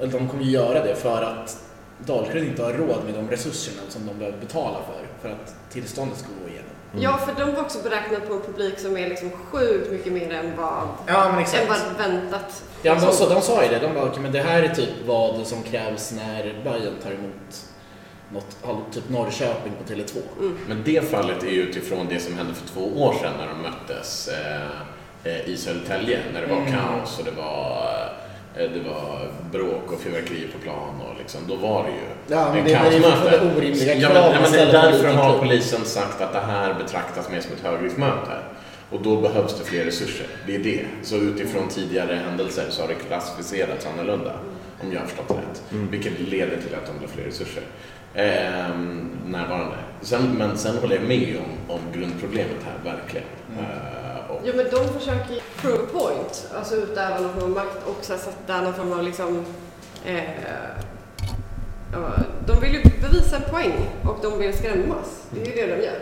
[0.00, 1.60] Eller de kommer ju göra det för att
[2.06, 6.18] Dalkurd inte har råd med de resurserna som de behöver betala för, för att tillståndet
[6.18, 6.70] ska gå igenom.
[6.98, 10.30] ja, för de var också beräknat på en publik som är liksom sjukt mycket mer
[10.34, 12.62] än vad, Ja, men än vad väntat.
[12.82, 13.78] Ja, men de, sa- de sa ju det.
[13.78, 17.64] De bara, okej, men det här är typ vad som krävs när Bayern tar emot
[18.34, 20.16] något, typ Norrköping på Tele2.
[20.68, 23.62] Men det fallet är ju utifrån det som hände för två år sedan när de
[23.62, 26.20] möttes eh, eh, i Södertälje.
[26.32, 26.72] När det var Mm.
[26.72, 27.86] kaos och det var,
[28.56, 31.00] eh, det var bråk och fyrverkerier på plan.
[31.00, 33.02] Och liksom, då var det ju Ja, men en det- är kaosmöte.
[33.20, 36.74] fortfarande orimliga ja, men, ja, men det är Därför har polisen sagt att det här
[36.74, 38.32] betraktas mer som ett högriskmöte.
[38.90, 40.26] Och då behövs det fler resurser.
[40.46, 40.84] Det är det.
[41.02, 44.32] Så utifrån tidigare händelser så har det klassificerats annorlunda.
[44.82, 45.62] Om jag har förstått det rätt.
[45.90, 47.62] Vilket leder till att de ha fler resurser.
[48.14, 49.76] Ehm, närvarande.
[50.00, 53.26] Sen, men sen håller jag med om, om grundproblemet här, verkligen.
[53.58, 57.50] Eh, och, Jo men de försöker ju prove a point, alltså utöva någon form av
[57.50, 59.44] makt och sätta någon form av liksom
[60.04, 60.22] eh,
[62.46, 65.26] De vill ju bevisa en poäng och de vill skrämmas.
[65.30, 65.98] Det är ju det de gör.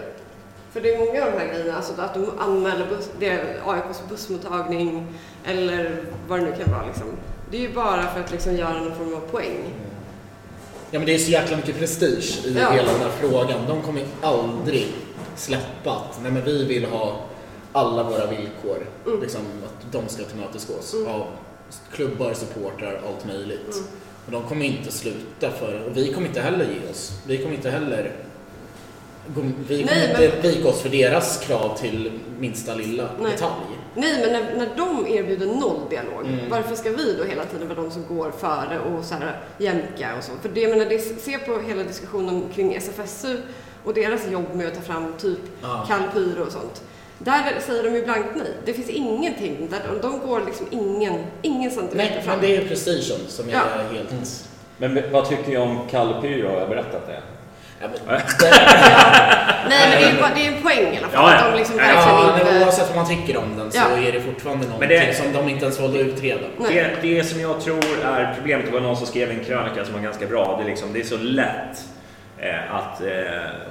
[0.72, 4.02] För det är många av de här grejerna, alltså att de anmäler buss, det AIKs
[4.08, 5.06] bussmottagning
[5.44, 7.06] eller vad det nu kan vara liksom.
[7.50, 9.58] Det är ju bara för att liksom göra någon form av poäng.
[10.94, 12.70] Ja, men det är så jäkla mycket prestige i Ja.
[12.70, 13.60] hela den här frågan.
[13.68, 14.86] De kommer aldrig
[15.36, 17.20] släppa att nej, men vi vill ha
[17.72, 18.86] alla våra villkor.
[19.22, 21.26] Liksom, att de ska tillmötesgås av
[21.92, 23.76] klubbar, supportrar, allt möjligt.
[24.26, 27.12] Och de kommer inte sluta för och vi kommer inte heller ge oss.
[27.26, 28.12] Vi kommer inte heller
[29.68, 33.32] vi kommer Nej, inte vika oss för deras krav till minsta lilla Nej.
[33.32, 33.78] detalj.
[33.94, 36.50] Nej, men när, när de erbjuder noll dialog, Mm.
[36.50, 40.16] varför ska vi då hela tiden vara de som går före och så här jämka
[40.18, 40.32] och så?
[40.42, 43.36] För det, jag menar, det, se på hela diskussionen kring SFSU
[43.84, 45.84] och deras jobb med att ta fram typ Ja.
[45.88, 46.82] kalkyler och sånt.
[47.18, 48.46] Där säger de ju blankt nej.
[48.64, 52.38] Det finns ingenting, där de, de går liksom ingen, ingen centimeter Nej, fram.
[52.38, 53.60] men det är prestigen som är Ja.
[53.92, 54.48] helt...
[54.76, 56.48] Men vad tycker ni om Kalle Pyro?
[56.48, 57.22] Har jag berättat det?
[57.82, 58.16] Ja, men,
[59.68, 59.80] Nej.
[59.90, 61.30] Men det är, bara, det är en poäng i alla fall.
[61.30, 61.38] Ja, ja.
[61.46, 62.64] Att de liksom Ja, verkligen Ja, men inte...
[62.64, 63.98] oavsett vad man tycker om den så Ja.
[64.08, 66.40] är det fortfarande någonting det- som de inte ens valde att utreda.
[66.68, 69.94] Det, det som jag tror är problemet, det var någon som skrev en krönika som
[69.94, 71.84] var ganska bra, det är, liksom, det är så lätt
[72.38, 73.06] eh, att eh,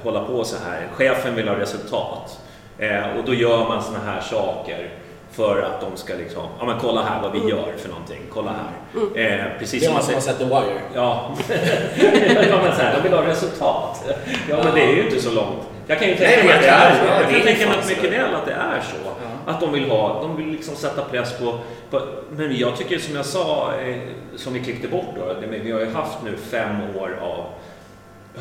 [0.03, 0.87] hålla på så här.
[0.93, 2.39] Chefen vill ha resultat
[2.79, 4.89] eh, och då gör man såna här saker
[5.31, 8.51] för att de ska liksom, ja men kolla här vad vi gör för någonting, kolla
[8.51, 8.99] här.
[9.15, 10.81] Eh, precis Det är som man man som har sett The Wire.
[10.95, 11.35] Ja,
[12.49, 14.03] ja men så här, de vill ha resultat.
[14.49, 15.67] Ja men det är ju inte så långt.
[15.87, 17.05] Jag kan ju tänka mig att det är så.
[17.05, 19.11] Jag kan tänka mig mycket väl att det är så.
[19.45, 23.15] Att de vill ha, de vill liksom sätta press på, på men jag tycker som
[23.15, 23.97] jag sa, eh,
[24.35, 27.45] som vi klippte bort då, det, vi har ju haft nu fem år av,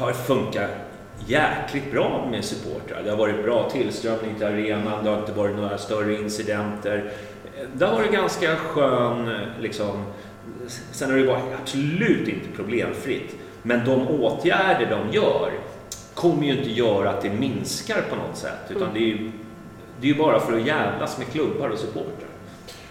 [0.00, 0.70] har funkat
[1.26, 3.02] jäkligt bra med supportrar.
[3.04, 7.12] Det har varit bra tillströmning till arenan, det har inte varit några större incidenter.
[7.74, 10.04] Det har varit ganska skön, liksom,
[10.92, 13.36] sen har det varit absolut inte problemfritt.
[13.62, 15.50] Men de åtgärder de gör
[16.14, 18.70] kommer ju inte göra att det minskar på något sätt.
[18.70, 19.30] Utan det är ju,
[20.00, 22.28] det är bara för att jävlas med klubbar och supportrar.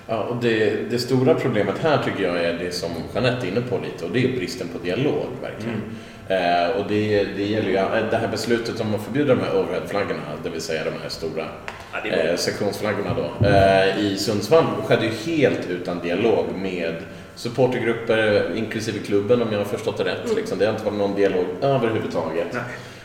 [0.07, 3.61] Ja, och det, det stora problemet här tycker jag är det som Jeanette är inne
[3.61, 5.81] på lite och det är bristen på dialog verkligen.
[6.29, 9.59] Eh, och det, det gäller ju, eh, det här beslutet om att förbjuda de här
[9.59, 11.45] overheadflaggorna, det vill säga de här stora
[11.93, 16.95] Ja, eh, sektionsflaggorna då, eh, i Sundsvall skedde ju helt utan dialog med
[17.35, 20.35] supportergrupper, inklusive klubben om jag har förstått det rätt.
[20.35, 20.57] Liksom.
[20.59, 22.57] Det har inte varit någon dialog överhuvudtaget.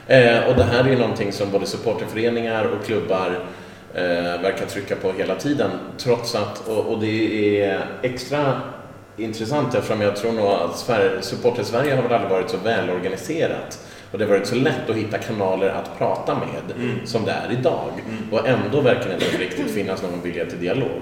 [0.07, 3.39] Eh, och det här är ju någonting som både supporterföreningar och klubbar
[3.95, 4.03] eh,
[4.43, 5.71] verkar trycka på hela tiden.
[5.99, 8.61] Trots att, och, och det är extra
[9.17, 13.79] intressant eftersom jag tror nog att Sverige, Supporter-Sverige har väl aldrig varit så välorganiserat.
[14.13, 16.77] Och det har varit så lätt att hitta kanaler att prata med
[17.09, 17.91] som det är idag.
[18.33, 21.01] Och ändå verkar det inte riktigt finnas någon vilja till dialog.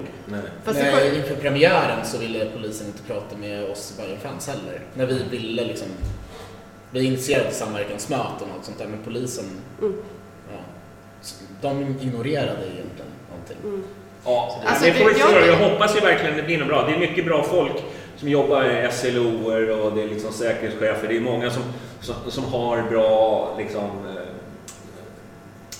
[0.63, 4.79] Fast Nej, var- inför premiären så ville polisen inte prata med oss Bayern-fans heller.
[4.93, 5.87] När vi ville liksom...
[6.91, 9.45] Vi initierade samverkansmöten och allt sånt där, men polisen...
[9.81, 9.93] Mm.
[10.51, 10.59] Ja,
[11.61, 13.83] de ignorerade egentligen någonting.
[14.25, 16.85] Ja, Alltså, det får vi jag- Jag hoppas ju verkligen det blir något bra.
[16.87, 17.73] Det är mycket bra folk
[18.17, 21.07] som jobbar i SLOer och det är liksom säkerhetschefer.
[21.07, 21.63] Det är många som,
[22.01, 24.23] som, som har bra liksom, eh,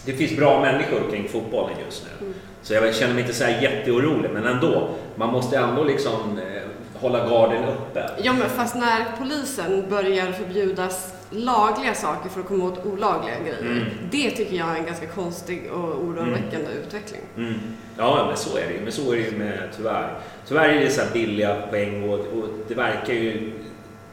[0.06, 2.34] det finns bra människor kring fotbollen just nu.
[2.62, 4.90] Så jag känner mig inte så här jätteorolig, men ändå.
[5.16, 6.62] Man måste ändå liksom eh,
[7.02, 8.10] hålla garden uppe.
[8.24, 13.94] Ja, men fast när polisen börjar förbjudas lagliga saker för att komma åt olagliga grejer.
[14.12, 17.22] Det tycker jag är en ganska konstig och oroväckande utveckling.
[17.38, 17.54] Mm.
[17.98, 18.82] Ja, men så är det ju.
[18.82, 20.18] Men så är det ju med tyvärr.
[20.48, 23.52] Tyvärr är det så billiga poäng och, och det verkar ju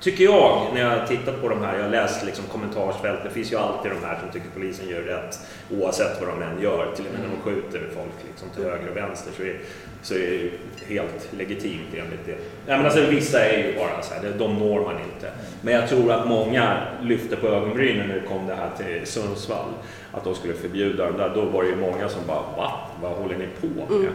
[0.01, 3.53] tycker jag, när jag tittar på de här, jag har läst liksom kommentarsfält, det finns
[3.53, 5.39] ju alltid de här som tycker polisen gör rätt
[5.71, 6.93] oavsett vad de än gör.
[6.97, 9.61] Till och med när de skjuter folk liksom, till höger och vänster så är,
[10.03, 10.51] så är det ju
[10.87, 12.37] helt legitimt enligt det.
[12.67, 15.31] Nej, men alltså, vissa är ju bara så här, de når man inte.
[15.63, 19.69] Men jag tror att många lyfte på ögonbrynen när det kom det här till Sundsvall,
[20.13, 21.33] att de skulle förbjuda dem där.
[21.35, 22.73] Då var det ju många som bara, va?
[23.03, 23.67] Vad håller ni på
[23.99, 24.11] med?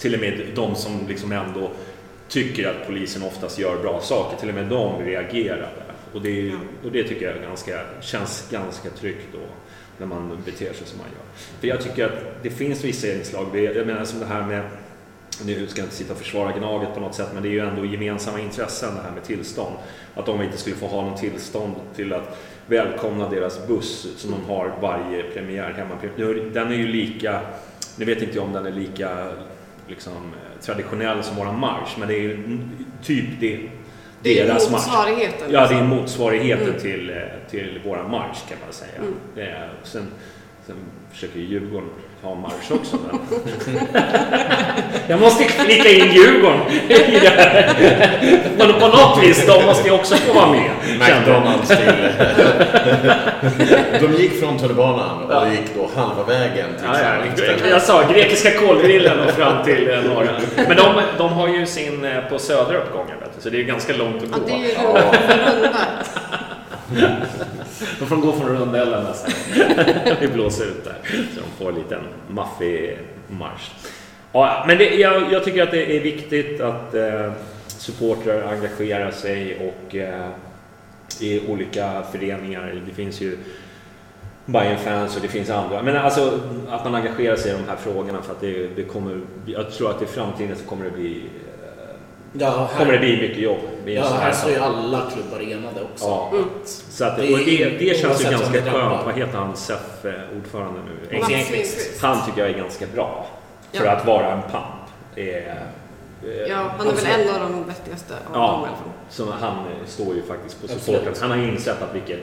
[0.00, 1.70] Till och med de som liksom ändå
[2.28, 5.68] tycker att polisen oftast gör bra saker, till och med de reagerade.
[6.14, 9.38] Och det, är, och det tycker jag ganska, känns ganska tryggt då,
[9.98, 11.38] när man beter sig som man gör.
[11.60, 14.62] För jag tycker att det finns vissa inslag, jag menar som det här med
[15.46, 17.60] nu ska jag inte sitta och försvara Gnaget på något sätt, men det är ju
[17.60, 19.76] ändå gemensamma intressen det här med tillstånd.
[20.14, 24.44] Att de inte skulle få ha någon tillstånd till att välkomna deras buss som de
[24.52, 25.94] har varje premiär hemma.
[26.16, 27.40] Nu, Den är ju lika,
[27.96, 29.28] nu vet inte jag om den är lika
[29.88, 32.58] liksom, eh, traditionell som våran marsch, men det är ju
[33.02, 33.60] typ det.
[34.22, 35.48] Det är deras motsvarigheten.
[35.52, 36.80] Ja, det är motsvarigheten Mm.
[36.80, 37.16] till, eh,
[37.50, 39.00] till våran marsch kan man säga.
[39.48, 40.06] Eh, sen,
[40.66, 40.76] sen
[41.12, 41.88] försöker ju Djurgården
[42.22, 42.96] ha marsch också.
[43.06, 43.18] Men...
[45.08, 47.74] Jag måste flika in Djurgården i det här.
[48.58, 50.70] Men på något vis, de måste ju också få vara med.
[50.98, 51.92] McDonalds till...
[54.00, 56.98] De gick från tunnelbanan och gick då halva vägen till Ja,
[57.62, 60.30] ja, jag sa grekiska kolgrillen och fram till eh, norra.
[60.68, 63.64] Men de, de har ju sin eh, på södra uppgången, vet du, så det är
[63.64, 64.46] ganska långt att Ja, gå.
[64.46, 64.76] det är ju.
[67.98, 69.26] De får gå från rondellen alltså.
[69.26, 70.16] nästan.
[70.20, 70.96] Vi blåser ut där.
[71.34, 72.98] Så de får en liten maffig
[73.28, 73.70] marsch.
[74.32, 77.32] Ja, men det, jag, jag tycker att det är viktigt att eh,
[77.66, 80.28] supportrar engagerar sig och eh,
[81.20, 82.82] i olika föreningar.
[82.86, 83.38] Det finns ju
[84.46, 85.82] Bayern fans och det finns andra.
[85.82, 89.20] Men alltså att man engagerar sig i de här frågorna för att det, det kommer,
[89.46, 91.22] jag tror att i framtiden så kommer det bli,
[92.32, 93.58] Ja, kommer det bli mycket jobb.
[93.84, 94.66] med Ja, här står ju sak.
[94.66, 96.04] alla klubbar enade också.
[96.04, 96.30] Ja.
[96.64, 99.04] Så att, Det och är det, det känns ju ganska skönt.
[99.04, 101.20] Vad heter han, SEF eh, ordförande nu?
[102.00, 103.26] Han tycker jag är ganska bra.
[103.72, 103.90] För Ja.
[103.92, 104.64] att vara en pamp.
[105.16, 105.26] Eh,
[106.48, 108.76] Ja, han är väl en av de vettigaste av dem i Ja, alla fall.
[109.10, 111.14] så han står ju faktiskt på supporten.
[111.20, 112.18] Han har insett att vilken,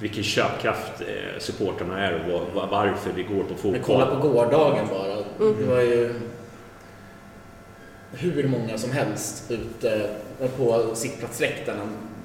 [0.00, 3.80] vilken köpkraft eh, supporterna är och var- var- varför vi går på Men fotboll.
[3.84, 5.48] kolla på gårdagen bara.
[5.58, 6.14] Det var ju
[8.16, 10.10] hur många som helst ute
[10.56, 11.82] på sittplatsläktarna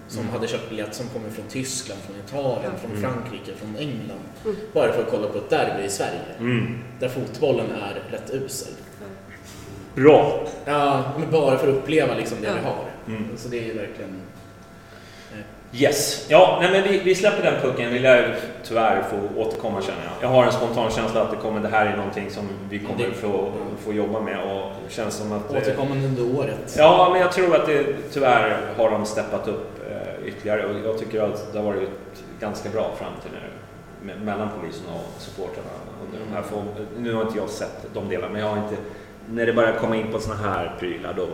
[0.07, 4.19] som hade köpt biljett som kommer från Tyskland, från Italien, från Frankrike, från England.
[4.73, 6.21] Bara för att kolla på ett derby i Sverige.
[6.39, 6.77] Mm.
[6.99, 8.73] Där fotbollen är rätt usel.
[9.95, 10.47] Bra!
[10.65, 12.85] Ja, men bara för att uppleva liksom det vi har.
[13.07, 13.37] Mm.
[13.37, 14.21] Så det är ju verkligen...
[15.73, 16.25] Yes.
[16.29, 17.93] Ja, nej, men vi, vi släpper den pucken.
[17.93, 20.29] Vi lär tyvärr få återkomma känner jag.
[20.29, 23.07] Jag har en spontan känsla att det, kommer, det här är någonting som vi kommer
[23.07, 23.51] Det- få,
[23.85, 25.51] få jobba med och känns som att...
[25.51, 26.75] eh, Återkommande under året.
[26.77, 30.97] Ja, men jag tror att det, tyvärr har de steppat upp eh, ytterligare och jag
[30.99, 31.89] tycker att det har varit
[32.39, 35.69] ganska bra fram till nu me- mellan polisen och supportrarna
[36.05, 36.63] under de här få,
[36.97, 38.75] Nu har inte jag sett de delarna, men jag har inte...
[39.31, 41.27] När det börjar komma in på såna här prylar då,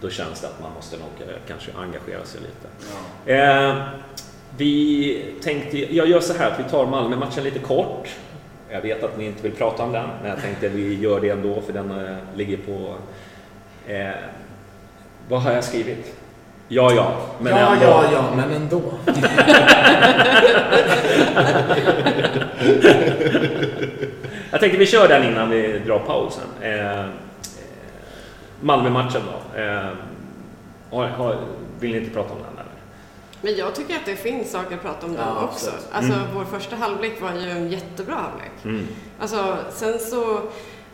[0.00, 2.68] då känns det att man måste nog eh, kanske engagera sig lite.
[3.34, 3.74] Eh,
[4.56, 8.08] vi tänkte, jag gör så här att vi tar Malmö-matchen lite kort.
[8.70, 11.20] Jag vet att ni inte vill prata om den, men jag tänkte att vi gör
[11.20, 12.94] det ändå för den eh, ligger på...
[13.92, 14.10] Eh,
[15.28, 16.14] vad har jag skrivit?
[16.68, 17.86] Ja, ja, men ja, ändå.
[17.86, 18.82] ja, ja, men ändå.
[24.50, 26.44] Jag tänkte vi kör den innan vi drar pausen.
[28.60, 29.60] Malmö-matchen då.
[29.60, 29.88] Eh,
[30.90, 31.38] har, har,
[31.80, 32.72] vill ni inte prata om den eller?
[33.40, 35.70] Men jag tycker att det finns saker att prata om den Ja, också.
[35.70, 35.86] absolut.
[35.92, 38.52] Alltså vår första halvlek var ju en jättebra halvlek.
[38.64, 38.86] Mm.
[39.20, 40.40] Alltså sen så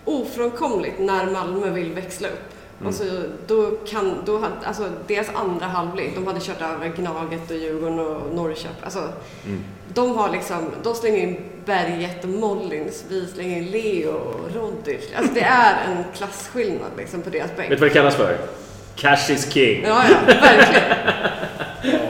[0.05, 2.55] ofrånkomligt när Malmö vill växla upp.
[2.83, 2.87] Mm.
[2.87, 3.05] Alltså,
[3.47, 7.99] då kan, då hade, alltså deras andra halvlek, de hade kört över Gnaget och Djurgården
[7.99, 8.85] och Norrköping.
[8.85, 9.09] Alltså,
[9.47, 9.65] Mm.
[9.95, 15.09] De har liksom, de slänger in Berget och Mollins, vi slänger in Leo och Rodic.
[15.17, 17.71] Alltså det är en klasskillnad liksom på deras bänk.
[17.71, 18.37] Vet du vad det kallas för?
[18.97, 19.85] Cash is king.
[19.87, 20.83] Ja, ja, verkligen.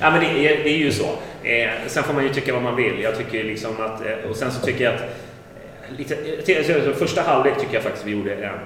[0.00, 1.04] Ja, men det är, det är ju så.
[1.42, 3.00] Eh, sen får man ju tycka vad man vill.
[3.02, 4.06] Jag tycker liksom att...
[4.06, 5.00] Eh, och sen så tycker jag att...
[5.98, 6.16] Lite,
[6.94, 8.58] första halvlek tycker jag faktiskt vi gjorde en,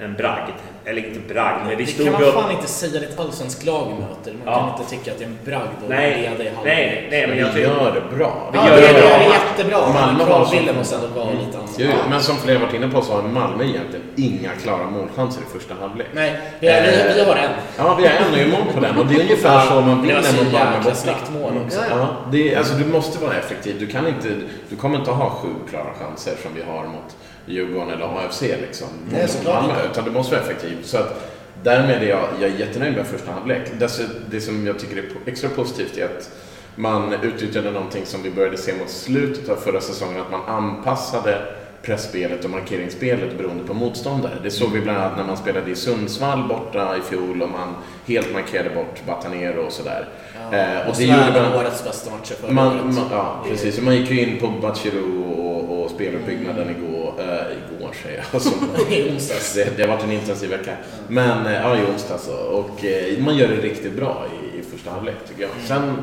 [0.00, 0.52] en bragd.
[0.88, 2.34] Eller inte bragd, men vi Det stod kan man upp...
[2.34, 4.32] fan inte säga det ett allsvenskt lag möter.
[4.32, 4.58] Man Ja.
[4.60, 6.54] kan inte tycka att det är en bragd Nej, leda i halvlek.
[6.64, 7.68] nej, nej, men Vi jag tycker...
[7.68, 8.50] gör det bra.
[8.52, 9.10] Vi Ja, gör det, det det bra.
[9.10, 9.78] är jättebra.
[9.92, 12.08] Malmö kravbilden som- måste ändå vara lite Jo, annorlunda.
[12.10, 15.74] men som flera varit inne på så har Malmö egentligen inga klara målchanser i första
[15.80, 16.06] halvlek.
[16.12, 17.50] Nej, vi, vi, vi har en.
[17.78, 20.06] Ja, vi har en och mål på den och det är ungefär så man Det
[20.06, 20.94] vinner mot Malmö borta.
[20.94, 21.78] snyggt mål också.
[21.90, 23.76] Ja, Ja, det är, alltså, du måste vara effektiv.
[23.78, 24.28] Du, kan inte,
[24.70, 27.16] du kommer inte ha sju klara chanser som vi har mot
[27.48, 28.42] Djurgården eller AFC.
[28.42, 29.88] Liksom, Nej, såklart inte.
[29.92, 30.76] utan du måste vara effektiv.
[30.82, 31.24] Så att
[31.62, 33.62] Därmed är jag, jag är jättenöjd med första halvlek.
[33.78, 33.90] Det,
[34.30, 36.30] det som jag tycker är extra positivt är att
[36.74, 41.38] man utnyttjade någonting som vi började se mot slutet av förra säsongen, att man anpassade
[41.82, 44.32] pressspelet och markeringsspelet beroende på motståndare.
[44.42, 47.74] Det såg vi bland annat när man spelade i Sundsvall borta i fjol och man
[48.06, 50.08] helt markerade bort Batanero och sådär.
[50.52, 52.84] Eh, Och det gjorde man, årets bästa matcher förra man, året.
[52.94, 53.78] man, ja, precis.
[53.78, 58.26] Och Man gick ju in på Bachirou och, och speluppbyggnaden igår, äh, igår säger jag.
[58.34, 58.50] Alltså,
[58.90, 59.54] I onsdags.
[59.54, 60.76] det, det har varit en intensiv vecka.
[61.08, 62.28] Men eh, ja, i onsdags.
[62.28, 65.50] Och, och eh, man gör det riktigt bra i, i första halvlek tycker jag.
[65.66, 66.02] Sen,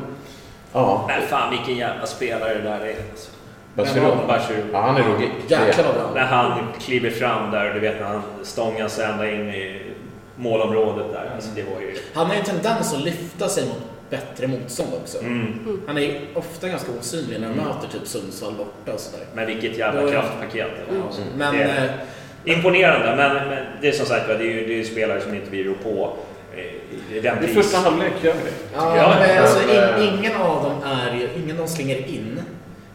[0.72, 2.94] ja, Men fan vilken jävla spelare det där är.
[3.10, 3.30] Alltså.
[4.26, 4.62] Bachirou.
[4.72, 5.30] Ja, han är ruggig.
[5.48, 6.14] Jäklar vad.
[6.14, 9.82] När han kliver fram där, du vet när han stångar sig ända in i
[10.36, 11.30] målområdet där.
[11.34, 11.96] Alltså det var ju...
[12.14, 15.18] Han har ju en tendens att lyfta sig mot bättre motstånd också.
[15.18, 15.80] Mm.
[15.86, 19.26] Han är ju ofta ganska osynlig när han möter typ Sundsvall borta och sådär.
[19.34, 20.66] Men vilket jävla Då är- kraftpaket.
[21.06, 22.04] Alltså, Men det eh, är
[22.44, 25.50] imponerande, men, men det är som sagt det är ju det är spelare som inte
[25.50, 26.16] vi rår på.
[26.56, 27.54] eh, I den pris.
[27.54, 28.50] första halvlek gör vi det.
[28.74, 29.60] Ja, Ja, men alltså,
[30.02, 32.40] in, ingen av dem är ju, ingen de slänger in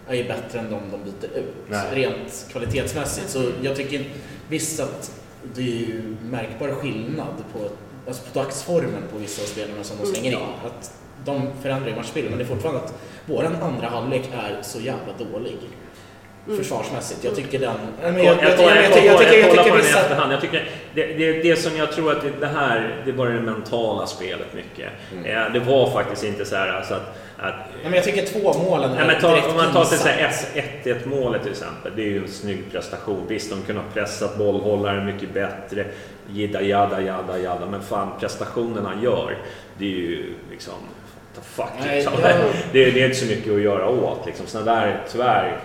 [0.07, 1.53] är ju bättre än de de byter ut.
[1.70, 1.82] Nej.
[1.93, 3.30] Rent kvalitetsmässigt.
[3.30, 4.03] Så jag tycker
[4.49, 5.12] visst att
[5.55, 7.59] det är ju märkbar skillnad på,
[8.07, 10.38] alltså på dagsformen på vissa av spelarna som de slänger in.
[10.66, 10.93] Att
[11.26, 12.93] de förändrar ju matchbilden, men det är fortfarande att
[13.26, 15.57] våran andra halvlek är så jävla dålig.
[16.57, 17.24] Försvarsmässigt.
[17.24, 17.76] Jag tycker den...
[18.03, 20.34] Nej, Jag, tycker- vissa- efterhand.
[20.34, 20.41] Jag
[20.93, 24.53] det, det, det som jag tror att det, det här, det var det mentala spelet
[24.55, 24.89] mycket.
[25.26, 28.53] Eh, Det var faktiskt inte så här alltså att, att Nej, men jag tycker två
[28.53, 30.47] målen Nej, men ta, direkt om man tar till så pinsamt.
[30.55, 31.91] här 1-1 målet till exempel.
[31.95, 33.26] Det är ju en snygg prestation.
[33.28, 35.86] Visst, de kunde ha pressat bollhållaren mycket bättre.
[36.30, 37.65] Jidda, jadda, jadda, jadda.
[37.65, 39.38] Men fan, prestationen han gör,
[39.78, 40.74] det är ju liksom...
[41.43, 42.13] Fuck, Nej, liksom.
[42.23, 42.32] jag-
[42.71, 44.25] det, det är inte så mycket att göra åt.
[44.25, 44.47] Liksom.
[44.47, 45.59] Sådana där, tyvärr,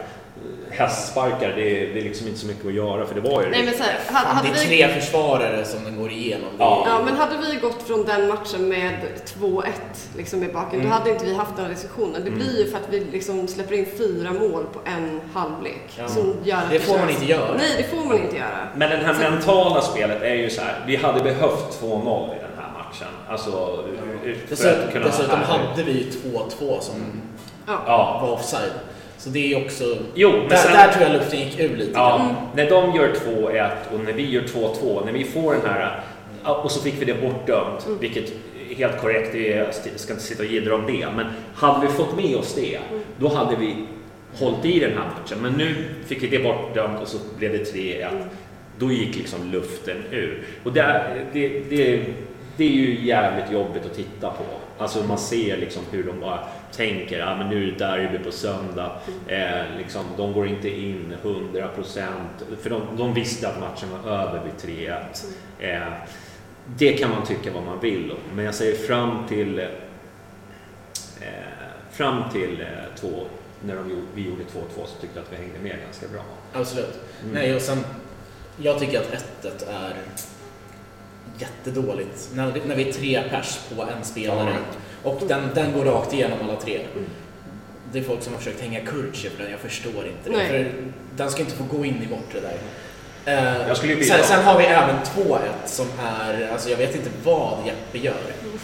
[0.71, 3.07] hästsparkar, det, är- det är liksom inte så mycket att göra.
[3.07, 4.67] För det var ju Nej men så här, hade, hade det är vi...
[4.67, 6.49] tre försvarare som den går igenom.
[6.49, 6.87] Är- Ja.
[6.89, 8.95] Ja, men hade vi gått från den matchen med
[9.41, 9.63] 2-1
[10.17, 10.91] liksom i baken, Mm.
[10.91, 12.25] då hade inte vi haft den här diskussionen.
[12.25, 15.83] Det blir ju för att vi liksom släpper in fyra mål på en halvlek.
[15.99, 16.09] Ja.
[16.09, 17.55] Som gör Det får man inte göra.
[17.59, 18.69] Nej, det får man inte göra.
[18.77, 20.75] Men det här mentala spelet är ju så här.
[20.87, 22.39] Vi hade behövt 2-0 i
[22.89, 23.09] matchen.
[23.29, 26.95] Alltså, för att Dessutom, kunna dessutom här- hade vi ju 2-2 som
[27.67, 27.83] Ja.
[27.87, 28.19] Ja.
[28.23, 28.73] var offside.
[29.19, 29.85] Så det är också...
[30.15, 32.35] Jo, men där, sen- där tror jag luften gick ur lite Ja, grann.
[32.55, 36.01] när de gör 2-1 och när vi gör 2-2, när vi får den här
[36.45, 38.33] och så fick vi det bortdömt, vilket
[38.71, 42.17] är helt korrekt, jag ska inte sitta och jiddra om det, men hade vi fått
[42.17, 42.79] med oss det,
[43.19, 43.77] då hade vi
[44.39, 45.39] hållit i den här matchen.
[45.43, 45.75] Men nu
[46.07, 48.09] fick vi det bortdömt och så blev det 3-1.
[48.79, 50.43] Då gick liksom luften ur.
[50.65, 52.05] Och det, det, det,
[52.57, 54.45] det är ju jävligt jobbigt att titta på.
[54.79, 56.39] Alltså man ser liksom hur de bara
[56.73, 58.91] tänker, ja men nu är det derby på söndag.
[59.29, 62.45] Eh, liksom, de går inte in 100 procent.
[62.63, 65.01] För de, de visste att matchen var över vid 3-1.
[65.59, 65.93] Eh,
[66.79, 68.17] det kan man tycka vad man vill om.
[68.37, 69.67] Men jag säger fram till eh,
[71.93, 72.67] fram till eh,
[73.01, 73.25] två,
[73.65, 76.23] när de, gjorde- vi gjorde 2-2 så tyckte jag att vi hängde med ganska bra.
[76.53, 77.01] Absolut.
[77.23, 77.35] Mm.
[77.35, 77.79] Nej, och sen...
[78.57, 79.95] Jag tycker att 1-1 är
[81.39, 82.29] jättedåligt.
[82.35, 84.57] När, när vi är tre pers på en spelare
[85.03, 86.81] och den, den går rakt igenom alla tre.
[87.93, 90.37] Det är folk som har försökt hänga Kurtje för den, jag förstår inte det.
[90.37, 90.49] Nej.
[90.49, 90.73] För
[91.17, 92.59] den ska inte få gå in i bortre där.
[93.27, 97.99] Eh, sen, sen har vi även 2-1 som är, alltså jag vet inte vad Jeppe
[97.99, 98.15] gör.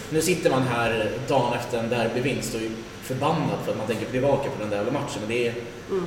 [0.09, 2.69] Nu sitter man här dagen efter en derbyvinst och är
[3.03, 5.19] förbannad för att man tänker tillbaka på den där jävla matchen.
[5.19, 5.53] Men det är
[5.89, 6.05] Mm.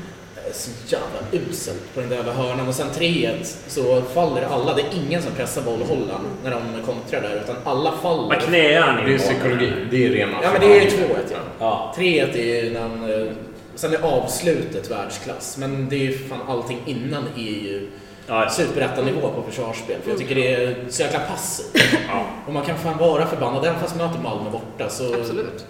[0.52, 2.68] Så jävla uselt på den där jävla hörnan.
[2.68, 4.74] Och sen 3-1 så faller alla.
[4.74, 8.28] Det är ingen som pressar bollhållaren när de kontrar där, utan alla faller.
[8.28, 9.72] Vad knäar han Det är psykologi.
[9.90, 10.92] Det är rena Ja men det är ju 2-1
[11.30, 11.36] ja.
[11.58, 11.94] Ja.
[11.96, 13.32] 3-1 är ju när han, eh,
[13.74, 17.90] Sen är avslutet världsklass, men det är ju fan allting innan är ju
[18.26, 18.48] Ja.
[18.50, 19.96] superettanivå på försvarsspel.
[20.02, 21.76] För jag tycker det är så jäkla passivt.
[22.08, 22.26] Ja.
[22.46, 25.14] Och man kan fan vara förbannad, även fast möter Malmö borta så...
[25.14, 25.66] Absolut.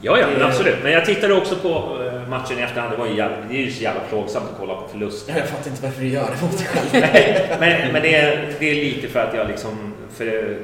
[0.00, 0.76] Ja, ja, men Det- absolut.
[0.82, 2.92] Men jag tittade också på eh, matchen i efterhand.
[2.92, 5.26] Det, var ju jävla, det är ju så jävla plågsamt att kolla på förlust.
[5.28, 7.60] Ja, jag fattar inte varför du gör det mot dig själv.
[7.60, 9.94] men men det, är, det är lite för att jag liksom...
[10.14, 10.58] För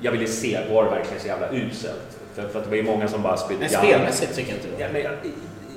[0.00, 2.18] jag ville se, var det verkligen så jävla uselt?
[2.34, 4.68] För, för att det var ju många som bara spydde Men spelmässigt tycker jag inte
[4.76, 5.12] det Ja, men jag,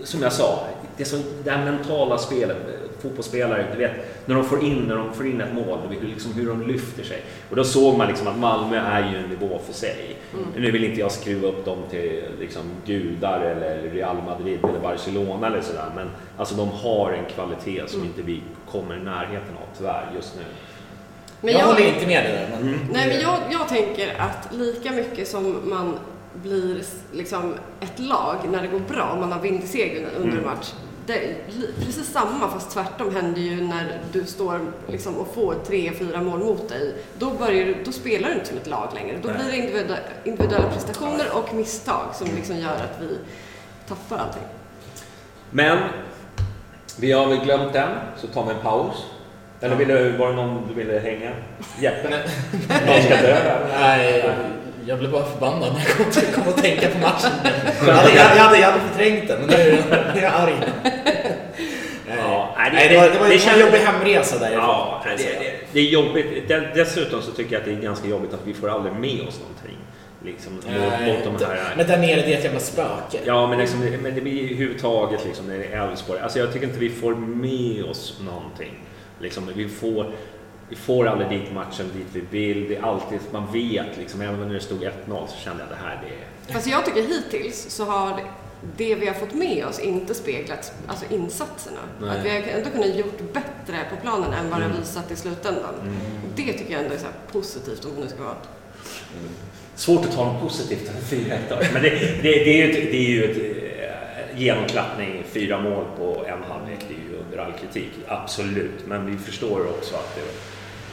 [0.03, 0.59] som jag sa,
[0.97, 2.57] det, som, det här mentala spelet,
[3.01, 3.91] fotbollsspelare, du vet,
[4.25, 6.67] när de får in, när de får in ett mål, du vet, liksom hur de
[6.67, 7.21] lyfter sig.
[7.49, 10.17] Och då såg man liksom att Malmö är ju en nivå för sig.
[10.55, 15.47] Nu vill inte jag skruva upp dem till liksom, gudar eller Real Madrid eller Barcelona
[15.47, 18.41] eller sådär, men alltså de har en kvalitet som inte vi
[18.71, 20.43] kommer i närheten av tyvärr just nu.
[21.41, 22.49] Men jag, jag, håller inte med dig där.
[22.49, 25.99] Men nej, men jag, jag tänker att lika mycket som man
[26.33, 26.83] blir
[27.13, 30.73] liksom ett lag när det går bra, man har vind i seglen under en match.
[31.07, 31.35] Det
[31.79, 36.39] precis samma fast tvärtom händer ju när du står liksom och får tre, fyra mål
[36.39, 36.95] mot dig.
[37.17, 39.17] Då, börjar du, då spelar du inte som ett lag längre.
[39.21, 43.17] Då blir det individuella, individuella prestationer och misstag som liksom gör att vi
[43.87, 44.43] tappar allting.
[45.49, 45.77] Men
[46.99, 49.05] vi har väl glömt den, så tar vi en paus.
[49.61, 51.31] Eller vill du, var det någon du ville hänga?
[51.79, 52.09] Jeppe?
[52.09, 53.67] Någon ska dö.
[53.79, 54.33] Nej,
[54.87, 57.31] jag blev bara förbannad när jag kom, till, kom att tänka på matchen.
[57.87, 59.55] Jag hade, jag hade, jag hade förträngt den, men nu
[60.19, 60.53] är jag arg.
[62.17, 64.63] Ja, nej, Nej, det var, det var, det var en jobbig hemresa därifrån.
[64.63, 66.47] Ja, det, det, det är jobbigt.
[66.75, 69.39] Dessutom så tycker jag att det är ganska jobbigt att vi får aldrig med oss
[69.39, 69.77] någonting.
[70.25, 71.73] Liksom, Nej, mot de här...
[71.77, 73.19] Men där nere, det är ett jävla spöke.
[73.25, 76.19] Ja, men, liksom, men det blir överhuvudtaget liksom, när det är Elfsborg.
[76.19, 78.73] Alltså jag tycker inte vi får med oss någonting.
[79.19, 80.11] Liksom, vi, får,
[80.69, 82.69] vi får aldrig dit matchen dit vi vill.
[82.69, 84.91] Det är alltid, man vet liksom, även när det stod 1-0
[85.27, 86.09] så kände jag att det här det
[86.49, 86.53] är...
[86.53, 88.19] Fast jag tycker hittills så har
[88.77, 91.79] det vi har fått med oss inte speglat alltså insatserna.
[92.01, 92.09] Nej.
[92.19, 94.77] Att vi har ändå kunnat gjort bättre på planen än vad det Mm.
[94.79, 95.73] visat i slutändan.
[96.35, 98.35] Det tycker jag ändå är så positivt om det nu ska vara.
[99.75, 101.55] Svårt att ta något positivt av 4-1 då.
[101.73, 105.85] Men det, det, det är ju ett, det är ju ett eh, genomklappning, fyra mål
[105.97, 106.79] på en halvlek.
[106.87, 108.85] Det är ju under all kritik, absolut.
[108.87, 110.21] Men vi förstår också att det,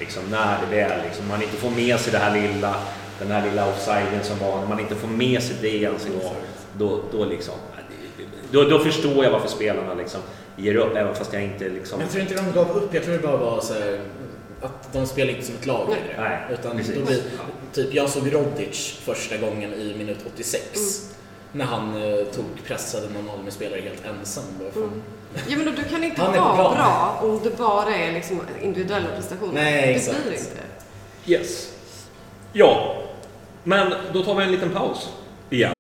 [0.01, 2.75] liksom, när det väl, liksom, man inte får med sig det här lilla,
[3.19, 6.13] den här lilla offsiden som var, när man inte får med sig det ens en
[6.13, 6.35] gång,
[6.79, 7.55] då, då liksom,
[8.51, 10.21] då, då förstår jag varför spelarna liksom
[10.57, 11.99] ger upp, även fast jag inte liksom...
[11.99, 12.95] Men jag tror inte de gav upp.
[12.95, 14.01] Jag tror det bara var så här,
[14.63, 16.31] att de spelar inte som ett lag längre.
[16.31, 16.95] Nej, Utan precis.
[16.95, 17.23] då blir,
[17.73, 21.11] typ, jag såg Rodic första gången i minut 86.
[21.53, 24.45] När han eh, tog pressade någon Malmö-spelare helt ensam.
[24.59, 25.03] Bara fan.
[25.49, 26.75] Ja men då, du kan inte Han är på vara plan.
[26.75, 29.53] bra om det bara är liksom individuella prestationer.
[29.53, 30.23] Nej, det exakt.
[30.25, 30.63] blir inte.
[31.27, 31.71] Yes.
[32.53, 33.03] Ja,
[33.65, 35.09] men då tar vi en liten paus
[35.51, 35.73] igen.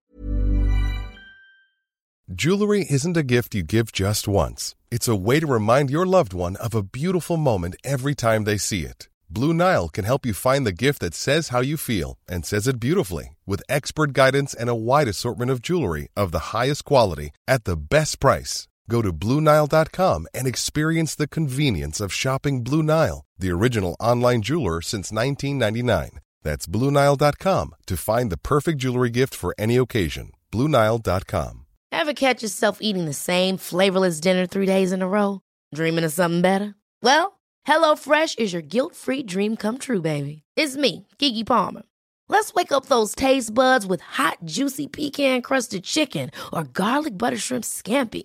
[2.26, 4.74] Jewelry isn't a gift you give just once.
[4.90, 8.58] It's a way to remind your loved one of a beautiful moment every time they
[8.58, 9.08] see it.
[9.28, 12.66] Blue Nile can help you find the gift that says how you feel and says
[12.68, 17.30] it beautifully with expert guidance and a wide assortment of jewelry of the highest quality
[17.48, 18.66] at the best price.
[18.88, 24.80] Go to BlueNile.com and experience the convenience of shopping Blue Nile, the original online jeweler
[24.82, 26.20] since 1999.
[26.42, 30.32] That's BlueNile.com to find the perfect jewelry gift for any occasion.
[30.52, 31.66] BlueNile.com.
[31.90, 35.40] Ever catch yourself eating the same flavorless dinner three days in a row?
[35.74, 36.74] Dreaming of something better?
[37.02, 40.42] Well, HelloFresh is your guilt-free dream come true, baby.
[40.56, 41.82] It's me, Kiki Palmer.
[42.28, 47.64] Let's wake up those taste buds with hot, juicy pecan-crusted chicken or garlic butter shrimp
[47.64, 48.24] scampi.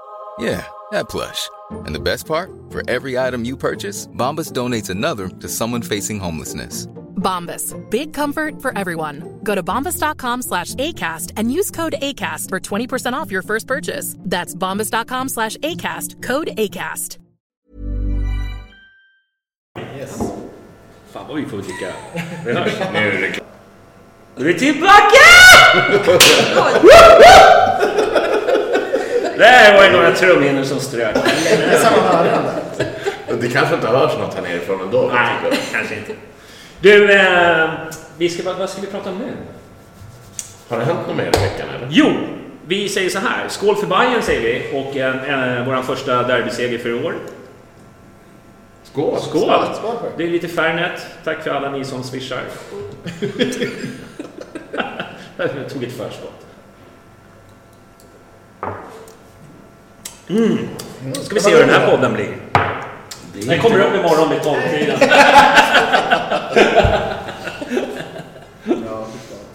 [0.41, 1.49] Yeah, that plush.
[1.85, 2.49] And the best part?
[2.71, 6.87] For every item you purchase, Bombas donates another to someone facing homelessness.
[7.17, 7.75] Bombas.
[7.91, 9.39] Big comfort for everyone.
[9.43, 14.15] Go to bombas.com slash ACAST and use code ACAST for 20% off your first purchase.
[14.19, 16.23] That's bombas.com slash ACAST.
[16.23, 17.19] Code ACAST.
[19.95, 20.17] Yes.
[21.11, 21.93] Fan vad vi får dricka.
[22.45, 22.79] Vi hörs.
[22.93, 23.47] Nu är det klart.
[24.35, 25.21] Nu är vi tillbaka!
[29.41, 31.15] Där var det några trumhinnor som strök.
[33.41, 35.11] Det kanske inte hörs något här nerifrån ändå.
[35.13, 36.13] Nej, kanske inte.
[36.79, 37.69] Du, eh,
[38.17, 39.31] vi ska, vad, vad ska vi prata om nu?
[40.69, 41.87] Har det hänt något mer i veckan eller?
[41.91, 42.13] Jo,
[42.67, 43.47] vi säger så här.
[43.47, 47.13] Skål för Bayern säger vi och eh, eh, vår första derbyseger för i år.
[48.83, 49.19] Skål!
[49.19, 49.65] Skål!
[49.75, 49.95] Skål.
[50.17, 51.07] Det är lite Fernet.
[51.23, 52.41] Tack för alla ni som swishar.
[55.37, 56.45] Jag tog ett förskott.
[60.31, 60.67] Mm.
[61.23, 62.37] Ska vi se hur den här podden blir.
[63.33, 64.99] Den kommer upp imorgon vid 12-tiden.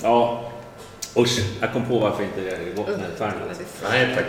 [0.02, 0.42] Ja.
[1.16, 3.60] Usch, jag kom på varför inte det är gott med Fernet.
[3.90, 4.24] Nej tack.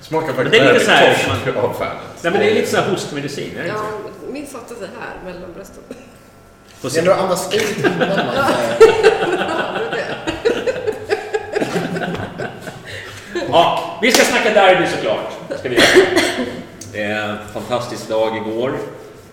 [0.00, 1.74] Smakar Men faktiskt det är lite väldigt torsk av.
[2.22, 3.80] Nej men det är lite så här hostmedicin, är det inte?
[3.80, 5.82] Ja, min satte sig här mellan brösten.
[6.82, 8.08] Det är ändå andas ut innan man...
[13.52, 15.32] Ja, vi ska snacka derby såklart.
[15.58, 15.78] Ska vi.
[16.94, 18.72] Eh, fantastisk dag igår.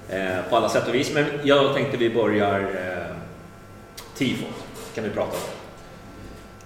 [0.10, 1.14] Eh, på alla sätt och vis.
[1.14, 3.16] Men jag tänkte vi börjar eh,
[4.18, 4.66] tifot.
[4.96, 5.44] Kan vi prata om.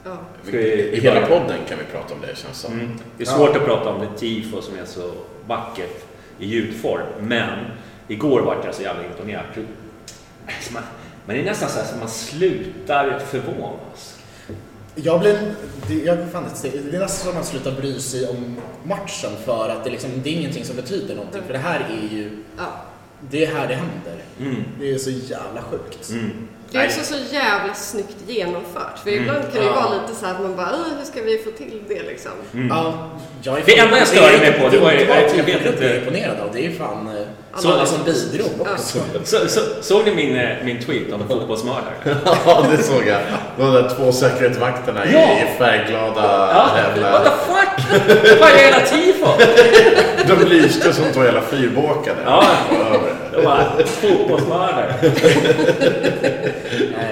[0.03, 0.17] Ja.
[0.43, 2.73] Ska vi, I hela podden kan vi prata om det känns som.
[2.73, 2.99] Mm.
[3.17, 5.11] Det är svårt att prata om det tifo som är så
[5.47, 6.05] vackert
[6.39, 7.05] i ljudform.
[7.19, 7.59] Men
[8.07, 9.45] igår vart jag så jävla imponerad.
[10.47, 10.83] Alltså, Man,
[11.25, 14.12] man är nästan så här så man slutar förvånas.
[14.95, 15.55] Jag blir,
[15.87, 19.69] det, jag, fan, det är nästan som att man slutar bry sig om matchen för
[19.69, 21.41] att det, liksom, det är ingenting som betyder någonting.
[21.45, 22.63] För det här är ju, Ja.
[23.29, 24.23] det är här det händer.
[24.39, 24.63] Mm.
[24.79, 26.11] Det är så jävla sjukt.
[26.73, 28.99] Det är också så jävla snyggt genomfört.
[29.03, 29.73] För ibland kan det ju Ja.
[29.75, 32.31] vara lite så här att man bara, "Åh, hur ska vi få till det liksom?
[32.69, 32.93] Ja,
[33.41, 35.83] jag är Det enda jag störde mig på, det var ju- jag vet inte.
[35.83, 36.49] jag är imponerad av.
[36.53, 38.99] Det är ju fan eh, Så- alla som bidrog också.
[39.23, 41.93] Så, så, såg ni min, eh, min tweet om fotbollsmördare?
[42.45, 43.19] Ja, det såg jag.
[43.57, 45.19] De där två säkerhetsvakterna i, Ja.
[45.19, 46.21] i färgglada
[46.55, 47.11] Ja, jävla...
[47.11, 48.01] what the fuck?
[48.39, 49.27] Vad är hela tifo?
[50.27, 52.17] De lyste som två jävla fyrbåkade.
[52.25, 52.43] Ja.
[53.33, 54.93] Det var fotbollsmördare.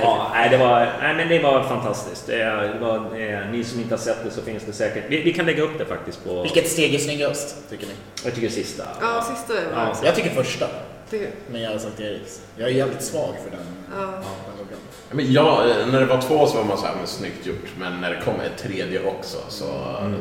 [0.01, 2.27] ja, nej, det var, nej, men det var fantastiskt.
[2.27, 3.09] Det, det var,
[3.51, 5.03] ni som inte har sett det så finns det säkert.
[5.07, 6.41] Vi, vi kan lägga upp det faktiskt på...
[6.41, 7.93] Vilket steg är snyggast, tycker ni?
[8.23, 8.83] Jag tycker sista.
[9.01, 9.95] Ja, sista är Ja.
[10.03, 10.67] Jag tycker första.
[11.09, 12.41] Det, Men jag har sagt Eriks.
[12.57, 13.65] Jag är jävligt svag för den.
[13.95, 14.01] ja.
[14.01, 14.79] den loggan.
[15.11, 17.69] Men ja, eh, när det var två så var man så här, men snyggt gjort.
[17.79, 19.65] Men när det kom ett tredje också så,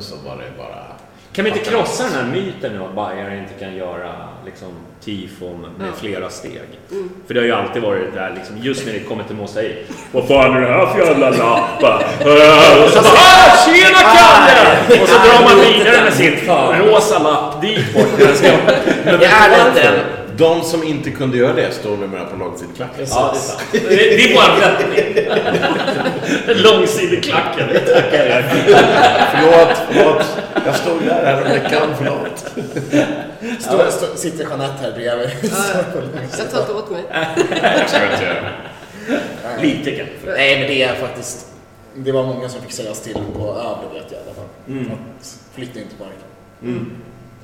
[0.00, 0.86] så var det bara...
[1.32, 4.12] Kan vi inte krossa den här myten nu att bajare inte kan göra
[4.46, 4.68] liksom,
[5.04, 5.92] tifon med Ja.
[6.00, 6.62] flera steg?
[7.26, 9.76] För det har ju alltid varit det där, liksom, just när det kommer till mosaik.
[10.12, 12.02] Vad fan är det här för jävla lappa?
[12.20, 15.02] Äh, Och så bara ah, tjena Kalle!
[15.02, 16.36] Och så drar man vidare med sin
[16.78, 18.06] rosa lapp dit bort.
[19.04, 19.92] Men Det är lite?
[20.40, 23.06] De som inte kunde göra det står numera på långsideklacken.
[23.10, 23.64] Ja, det är sant.
[23.72, 25.02] Det det är vår räddning.
[26.62, 28.44] Långsideklacken, det tackar jag.
[29.32, 30.26] Förlåt, förlåt.
[30.66, 32.38] Jag stod där häromveckan, förlåt.
[33.60, 35.30] Stå, stå, sitter Jeanette här bredvid.
[36.38, 37.02] Jag tar inte åt mig.
[37.62, 39.62] Jag ska inte göra det.
[39.62, 40.14] Lite kanske.
[40.26, 41.46] Nej, men det är faktiskt...
[41.94, 44.48] Det var många som fick sägas till på Övre vet jag i alla fall.
[44.68, 44.92] Mm.
[44.92, 46.96] Att flytta inte på marken.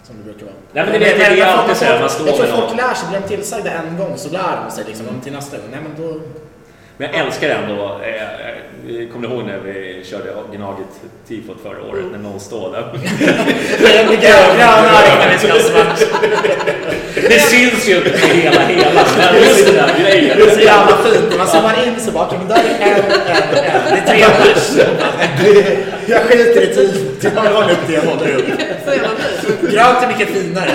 [0.07, 0.57] Som det brukar vara.
[0.73, 2.77] Nej, men det vet jag, det är alltid så här, man står Jag tror folk
[2.77, 3.09] lär sig.
[3.09, 5.07] Blir de tillsagda en gång så lär de sig liksom.
[5.25, 5.67] Till nästa gång.
[5.71, 6.21] Nej, men då...
[6.99, 10.25] Men jag älskar ändå, eh, eh, kommer du ihåg när vi körde
[10.57, 10.87] Gnaget
[11.29, 12.85] tifot förra året när någon står där?
[17.29, 20.39] Det syns ju inte på hela, hela, men just den där grejen.
[20.39, 21.25] Det är så jävla fint.
[21.31, 23.83] När man zoomar in så bara, men där är en, en, en.
[23.91, 24.71] Det är tre pers.
[25.41, 25.77] Det-
[26.09, 27.25] Jag skiter i tifot.
[27.25, 28.47] Jag håller upp det jag håller upp.
[29.73, 30.71] Grönt är mycket finare.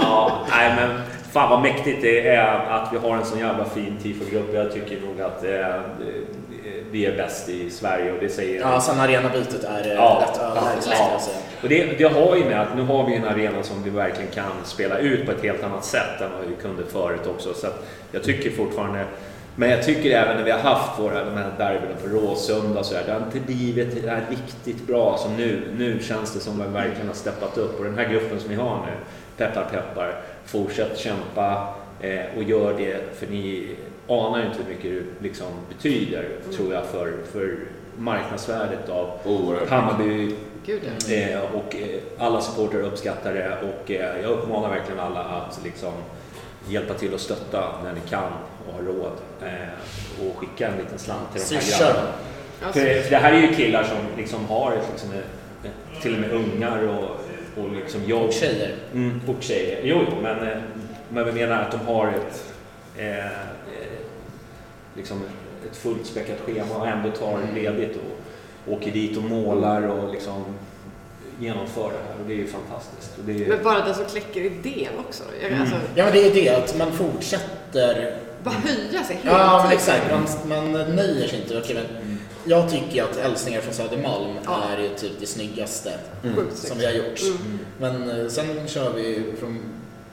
[0.00, 0.90] Ja, nej men
[1.32, 4.54] fan vad mäktigt det är att vi har en sån jävla fin tifogrupp.
[4.54, 5.80] Jag tycker nog att eh,
[6.90, 10.40] vi är bäst i Sverige och det säger Ja, sen arenabytet är eh, Ja, rätt
[10.40, 11.20] överlägset ja.
[11.20, 11.36] säga.
[11.62, 14.30] Och det, det har ju med att nu har vi en arena som vi verkligen
[14.30, 17.54] kan spela ut på ett helt annat sätt än vad vi kunde förut också.
[17.54, 17.66] Så
[18.12, 19.04] jag tycker fortfarande,
[19.56, 22.94] men jag tycker även när vi har haft våra de här derbyna på Råsunda så
[22.94, 25.62] här, det har inte blivit det här riktigt bra som nu.
[25.76, 28.50] Nu känns det som att vi verkligen har steppat upp och den här gruppen som
[28.50, 28.92] vi har nu,
[29.40, 33.76] peppar peppar, fortsätt kämpa eh, och gör det för ni
[34.08, 37.58] anar ju inte hur mycket det liksom betyder tror jag för, för
[37.96, 39.70] marknadsvärdet av Oerhört.
[39.70, 40.34] Hammarby
[40.66, 41.14] Gud ja.
[41.14, 45.92] Eh, och eh, alla supportrar uppskattar det och eh, jag uppmanar verkligen alla att liksom
[46.68, 48.32] hjälpa till och stötta när ni kan
[48.68, 49.12] och har råd.
[49.42, 52.12] Eh, och skicka en liten slant till de här grabbarna.
[52.72, 55.08] För, för det här är ju killar som liksom har liksom,
[56.02, 57.19] till och med ungar och,
[57.64, 58.26] och liksom jobb.
[58.28, 58.74] Och tjejer.
[58.94, 59.80] Mm, och tjejer.
[59.84, 60.58] Jo, jo, men, eh,
[61.08, 62.44] men vi menar att de har ett,
[62.98, 63.30] eh, eh,
[64.96, 65.22] liksom
[65.70, 70.44] ett fullt späckat schema och ändå tar ledigt och åker dit och målar och liksom
[71.40, 72.20] genomför det här.
[72.22, 73.18] Och det är ju fantastiskt.
[73.18, 75.22] Och det är, Men bara den som kläcker idén också.
[75.42, 78.16] Jag, alltså, Ja, men det är ju det att man fortsätter.
[78.44, 79.78] bara höja sig hela Ja, men tiden.
[79.78, 80.48] exakt.
[80.48, 81.58] Man, man nöjer sig inte.
[81.58, 82.18] Okej, men
[82.50, 84.62] jag tycker att Hälsningar från Södermalm Ja.
[84.78, 85.92] är ju typ det snyggaste
[86.36, 87.20] Sjukt som vi har gjort.
[87.22, 87.58] Mm.
[87.78, 89.58] Men eh, sen kör vi från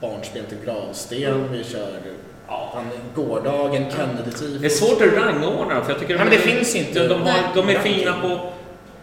[0.00, 1.48] barnspel till gravsten.
[1.52, 2.00] Vi kör
[2.48, 2.82] Ja.
[3.14, 4.58] gårdagen, Kennedy-tifot.
[4.60, 7.22] det är svårt att rangordna för jag tycker Nej, men det finns inte De, de,
[7.22, 8.28] har, de är fina på,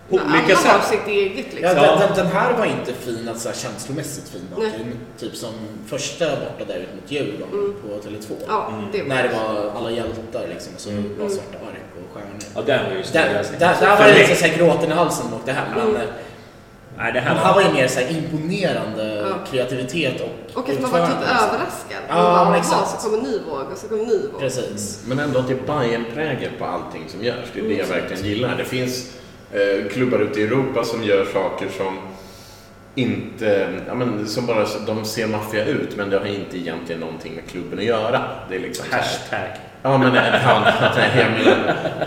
[0.10, 0.90] olika alla har sätt.
[0.90, 1.76] sitt eget Ja, liksom.
[1.76, 4.42] den, den, den här var inte fin, alltså, känslomässigt fin.
[4.56, 4.86] Okej,
[5.20, 5.54] Typ som
[5.88, 8.32] första borta där mot Djurgården på Tele2.
[8.48, 11.85] Ja, var När det var alla hjältar liksom, och så var svarta ark
[12.16, 12.40] stjärnor.
[12.56, 15.38] Ja, den var ju Där, där, där var det lite såhär gråten i halsen och
[15.40, 15.66] åkte hem.
[15.76, 16.02] Men, Mm.
[16.98, 19.36] Nej, det men här här var det mer såhär imponerande Ja.
[19.52, 21.38] kreativitet och Och att man var typ liksom.
[21.38, 21.98] överraskad.
[22.10, 23.02] Ja, Man bara, men "Jaha, exakt.
[23.02, 24.40] Så kommer en ny våg och så kommer en ny våg.
[24.42, 25.04] Precis.
[25.08, 27.46] Men ändå att det är Bajen-prägel på allting som görs.
[27.54, 28.56] Det är det jag verkligen gillar.
[28.58, 29.14] Det finns
[29.52, 31.98] eh, klubbar ute i Europa som gör saker som
[32.96, 37.36] inte, ja men som bara, de ser maffiga ut men det har inte egentligen någonting
[37.36, 38.22] med klubben att göra.
[38.50, 39.60] Det är liksom så här- hashtag.
[39.86, 40.64] Ja, men han,
[40.96, 41.58] hemlen,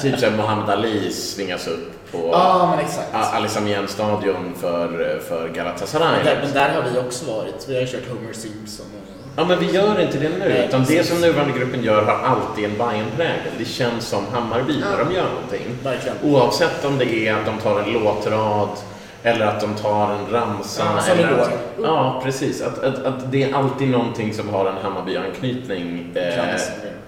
[0.01, 3.35] typ som Muhammad Ali svingas upp på Ja, men exakt.
[3.35, 3.49] Ali
[3.89, 6.17] stadion för, för Galatasaray.
[6.17, 7.67] Men där, men där har vi också varit.
[7.69, 9.15] Vi har kört Homer Simpson och...
[9.37, 10.39] Ja, men vi gör inte det nu.
[10.39, 13.53] Nej, Utan det som nuvarande gruppen gör har alltid en Bajen-prägel.
[13.59, 15.67] Det känns som Hammarby när de gör någonting.
[15.85, 16.17] Verkligen.
[16.23, 18.69] Oavsett om det är att de tar en låtrad
[19.23, 20.83] eller att de tar en ramsa.
[20.97, 21.41] Ja, som eller igår.
[21.41, 21.51] att,
[21.83, 22.63] ja, precis.
[22.63, 26.55] Att, att, att det är alltid någonting som har en Hammarby-anknytning eh.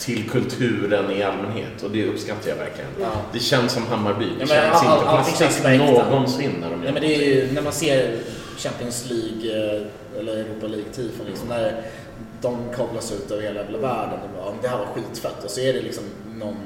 [0.00, 1.82] Till kulturen i allmänhet.
[1.82, 2.90] Och det uppskattar jag verkligen.
[3.00, 3.06] Ja.
[3.32, 4.24] Det känns som Hammarby.
[4.24, 7.14] Det Ja, men känns all- inte all- plastigt någonsin när de gör Ja, men det
[7.16, 8.16] är ju när man ser
[8.58, 11.82] Champions League eh, eller Europa League-tifon liksom, när
[12.42, 14.18] de kablas ut över hela världen.
[14.24, 15.44] Och bara, "Ja, det här var skitfett.
[15.44, 16.56] Och så är det liksom någon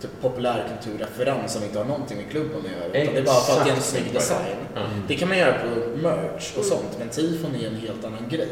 [0.00, 3.02] typ, populärkulturreferens som inte har någonting med klubben att göra.
[3.02, 4.56] Utan det är bara för att det är en snygg design.
[4.74, 4.80] Ja.
[5.08, 8.48] Det kan man göra på merch och sånt, men tifon är en helt annan grej.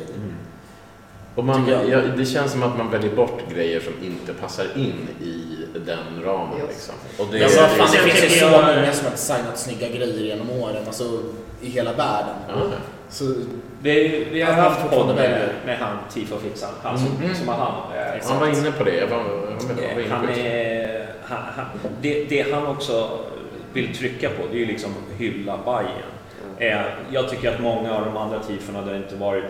[1.39, 5.09] Och man, ja, det känns som att man väljer bort grejer som inte passar in
[5.23, 6.59] i den ramen.
[6.69, 6.95] Liksom.
[7.19, 9.59] Och det, vad fan, det det- finns ju det- så jag- många som har designat
[9.59, 11.05] snygga grejer genom åren, alltså
[11.63, 12.35] i hela världen.
[12.49, 12.55] Ja.
[13.11, 13.25] Så,
[13.83, 16.73] Vi, vi har haft podd med, med han, Tifo-fixaren.
[16.83, 17.35] Han som, Mm.
[17.35, 18.21] som har hand det.
[18.29, 19.11] han var inne på det.
[19.11, 19.25] Var, var,
[19.89, 20.41] jag var inne Han på det.
[20.41, 21.67] är, han, han,
[22.03, 23.19] det, det han också
[23.73, 25.91] vill trycka på det är ju liksom hylla Bajen.
[26.59, 26.81] Eh,
[27.11, 29.45] jag tycker att många av de andra tifona där det inte varit,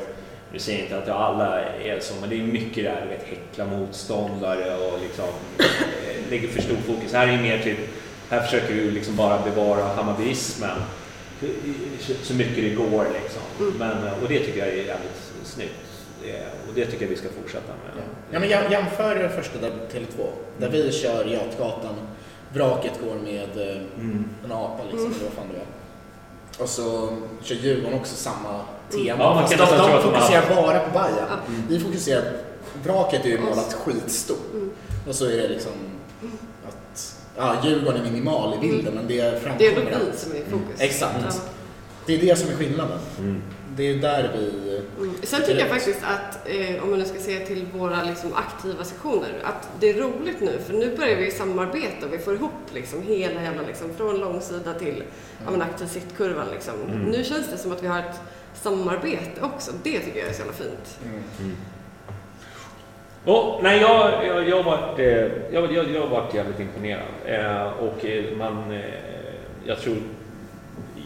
[0.52, 3.64] nu säger inte att alla är så, men det är mycket det här, vet, häckla
[3.64, 5.24] motståndare och liksom
[5.58, 7.12] eh, lägger för stor fokus.
[7.12, 7.78] Här är det mer typ,
[8.30, 10.78] här försöker du liksom bara bevara hammarbyismen
[12.22, 13.42] så mycket det går liksom.
[13.78, 15.72] Men, eh, och det tycker jag är jävligt snyggt.
[16.68, 18.04] Och det tycker jag vi ska fortsätta med.
[18.30, 20.26] Ja, men jäm- jämför första där på Tele2,
[20.58, 21.94] där vi kör Götgatan,
[22.52, 23.76] vraket går med eh,
[24.44, 25.66] en apa liksom, eller vad fan det var.
[26.64, 29.24] Och så kör Djurgården också samma tema.
[29.24, 31.26] Ja, man kan de, tro de fokuserar bara på Bajen.
[31.68, 32.22] Vi fokuserar,
[32.84, 34.38] vraket är ju målat skitstort.
[34.54, 34.70] Mm.
[35.08, 35.72] Och så är det liksom
[36.68, 40.18] att ja, Djurgården är minimal i bilden, men det Det är framkommer då vi att-
[40.18, 40.80] som är i fokus.
[40.80, 41.14] Exakt.
[41.24, 41.32] Ja.
[42.06, 42.98] Det är det som är skillnaden.
[43.76, 44.76] Det är där vi...
[44.98, 45.14] Mm.
[45.22, 48.84] Sen tycker jag faktiskt att, eh, om man nu ska se till våra liksom, aktiva
[48.84, 52.52] sektioner, att det är roligt nu för nu börjar vi samarbeta och vi får ihop
[52.74, 55.02] liksom, hela jävla, liksom, från långsida till
[55.44, 56.46] ja, men aktiv sittkurvan.
[56.52, 56.74] Liksom.
[57.10, 58.20] Nu känns det som att vi har ett
[58.62, 59.72] samarbete också.
[59.82, 60.98] Det tycker jag är så jävla fint.
[63.24, 67.06] Och, nej, jag, jag, jag, har varit, eh, jag, jag, jag varit jävligt imponerad.
[67.24, 68.80] Eh, och eh, man, eh,
[69.66, 69.96] jag tror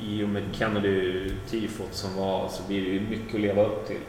[0.02, 4.00] i och med Kennedy-tifot som var så blir det ju mycket att leva upp till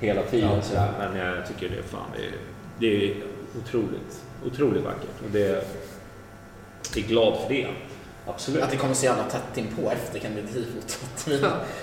[0.00, 0.50] hela tiden.
[0.54, 0.62] Ja.
[0.62, 0.92] Sådär.
[0.98, 2.32] Men jag tycker det är fan, det är,
[2.78, 3.16] det är
[3.58, 5.22] otroligt, otroligt vackert.
[5.24, 5.64] Och det,
[6.94, 7.68] jag är glad för det.
[8.26, 8.62] Absolut.
[8.62, 10.98] Att det kommer så jävla tätt inpå efter Kennedy-tifot.
[11.14, 11.40] Att Vi,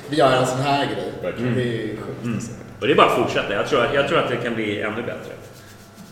[0.09, 1.13] vi gör en sån här grej.
[1.23, 1.55] Verkligen.
[1.55, 2.23] Det är sjukt.
[2.23, 2.39] Mm.
[2.79, 3.53] Och det är bara att fortsätta.
[3.53, 5.31] Jag tror, jag tror att det kan bli ännu bättre.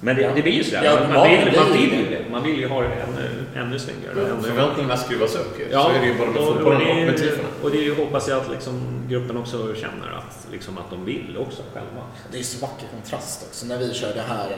[0.01, 0.83] Men det, det blir ju sådär.
[0.83, 2.29] Ja, man, man, vill, man vill ju det.
[2.31, 4.29] Man vill ju ha det ännu, ännu snyggare.
[4.31, 5.65] Ännu, Förväntningarna skruvas upp ju.
[5.71, 7.47] Ja, så är det ju både med och- fotbollen och, med är- tifona.
[7.63, 11.37] och det ju, hoppas jag att liksom, gruppen också känner att, liksom, att de vill
[11.39, 12.01] också själva.
[12.31, 13.65] Det är så vacker kontrast också.
[13.65, 14.57] När vi kör det här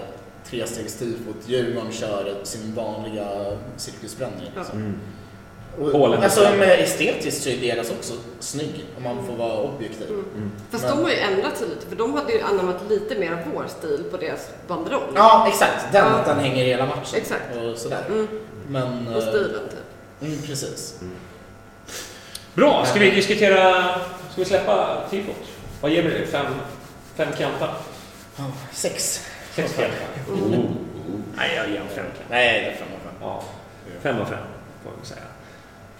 [0.49, 3.27] trestegstifot, Djurgården kör sin vanliga
[3.77, 4.51] cirkusbränning.
[4.55, 4.77] Liksom.
[4.77, 4.93] Mm.
[5.77, 10.07] Polen alltså med estetiskt så är deras också snygg om man får vara objektiv.
[10.71, 13.31] Fast Men- de har ju ändrat sig lite för de hade ju anammat lite mer
[13.31, 15.01] av vår stil på deras banderoll.
[15.15, 15.85] Ja, exakt.
[15.91, 16.23] Den, Ja.
[16.33, 17.15] den hänger hela matchen.
[17.15, 17.43] Exakt.
[17.55, 18.03] Och sådär.
[18.07, 18.27] Mm.
[18.69, 19.07] Men...
[19.07, 20.21] Och eh, stilen typ.
[20.27, 20.99] Mm, precis.
[22.53, 23.83] Bra, ska vi diskutera...
[24.31, 25.35] Ska vi släppa tifot?
[25.81, 26.25] Vad ger vi det?
[26.25, 26.45] Fem,
[27.15, 27.73] fem kantar?
[28.37, 29.25] Ja, sex.
[29.55, 29.97] Sex kantar?
[30.31, 30.59] Oh.
[31.35, 32.25] Nej, jag ger en fem kantar.
[32.29, 33.13] Nej, det är fem av fem.
[33.21, 33.43] Ja,
[34.01, 34.37] fem av fem
[34.83, 35.19] får man säga.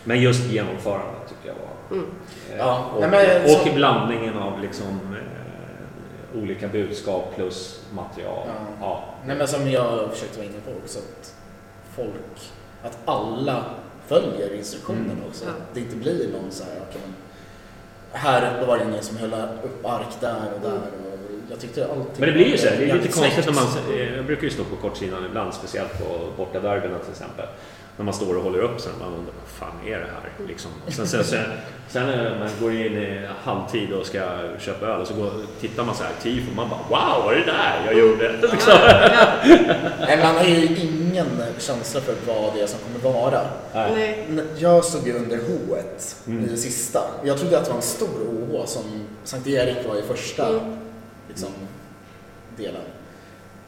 [0.08, 1.98] Men just genomförandet tycker jag var...
[1.98, 2.12] Mm.
[2.52, 8.48] eh, Ja, och, nej, men och så- blandningen av liksom eh, olika budskap plus material.
[8.48, 8.54] Ja.
[8.82, 9.04] Ja.
[9.26, 11.34] Nej men som jag försökte vara inne på också att
[11.96, 12.52] folk,
[12.84, 13.64] att alla
[14.08, 15.24] följer instruktionerna Mm.
[15.30, 15.46] också.
[15.46, 15.52] Ja.
[15.52, 17.14] Att det inte blir någon så här, men
[18.12, 19.34] här var det ingen som höll
[19.64, 20.78] upp ark där och där.
[20.78, 22.68] Och jag tyckte allting Men det blir ju så.
[22.68, 23.64] här, Det är lite konstigt när man...
[23.94, 27.46] eh, Jag brukar ju stå på kortsidan ibland, speciellt på bortaderbyna till exempel.
[27.98, 30.48] När man står och håller upp sen, man undrar vad fan är det här?
[30.48, 30.72] Liksom.
[30.88, 31.44] Sen, sen, sen,
[31.90, 34.20] sen när man går in i halvtid och ska
[34.60, 35.32] köpa öl och så går,
[35.62, 38.32] tittar man så här tifo och man bara Wow, vad är det där jag gjorde?
[38.32, 38.74] Liksom.
[40.00, 41.28] Nej, man har ju ingen
[41.60, 43.42] känsla för vad det är som kommer vara.
[43.74, 44.26] Nej.
[44.58, 45.76] Jag stod ju under H
[46.28, 46.46] Mm.
[46.46, 47.00] i det sista.
[47.24, 48.84] Jag trodde att det var en stor OH som
[49.24, 50.78] Sankt Erik var i första Mm.
[51.28, 51.50] liksom,
[52.58, 52.82] delen.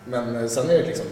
[0.06, 1.06] Men eh, sen är det liksom,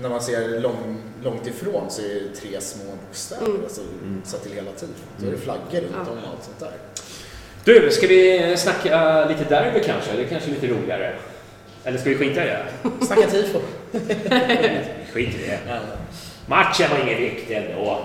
[0.00, 3.62] när man ser lång, långt ifrån så är det tre små bokstäver Mm.
[3.64, 4.22] alltså, Mm.
[4.24, 4.94] sett till hela tiden.
[5.18, 6.72] Så är det flaggor runt om och allt sånt där.
[7.64, 10.12] Du, ska vi snacka lite derby kanske?
[10.16, 11.14] Det är kanske lite roligare.
[11.84, 12.66] Eller ska vi skita i det?
[13.06, 13.58] Snacka tifo.
[15.12, 15.58] skit i det.
[16.46, 18.00] Matchen var inget viktigt ändå.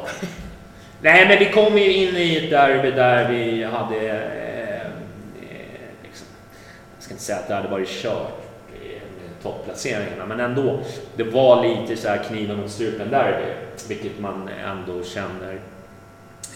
[1.01, 3.95] Nej, men vi kom ju in i ett derby där vi hade...
[4.09, 4.87] Eh, eh,
[6.03, 6.27] liksom,
[6.95, 8.38] jag ska inte säga att det hade varit kört
[9.43, 10.79] topplaceringarna, men ändå.
[11.15, 13.45] Det var lite så här kniven mot strupen derby,
[13.87, 15.59] vilket man ändå känner.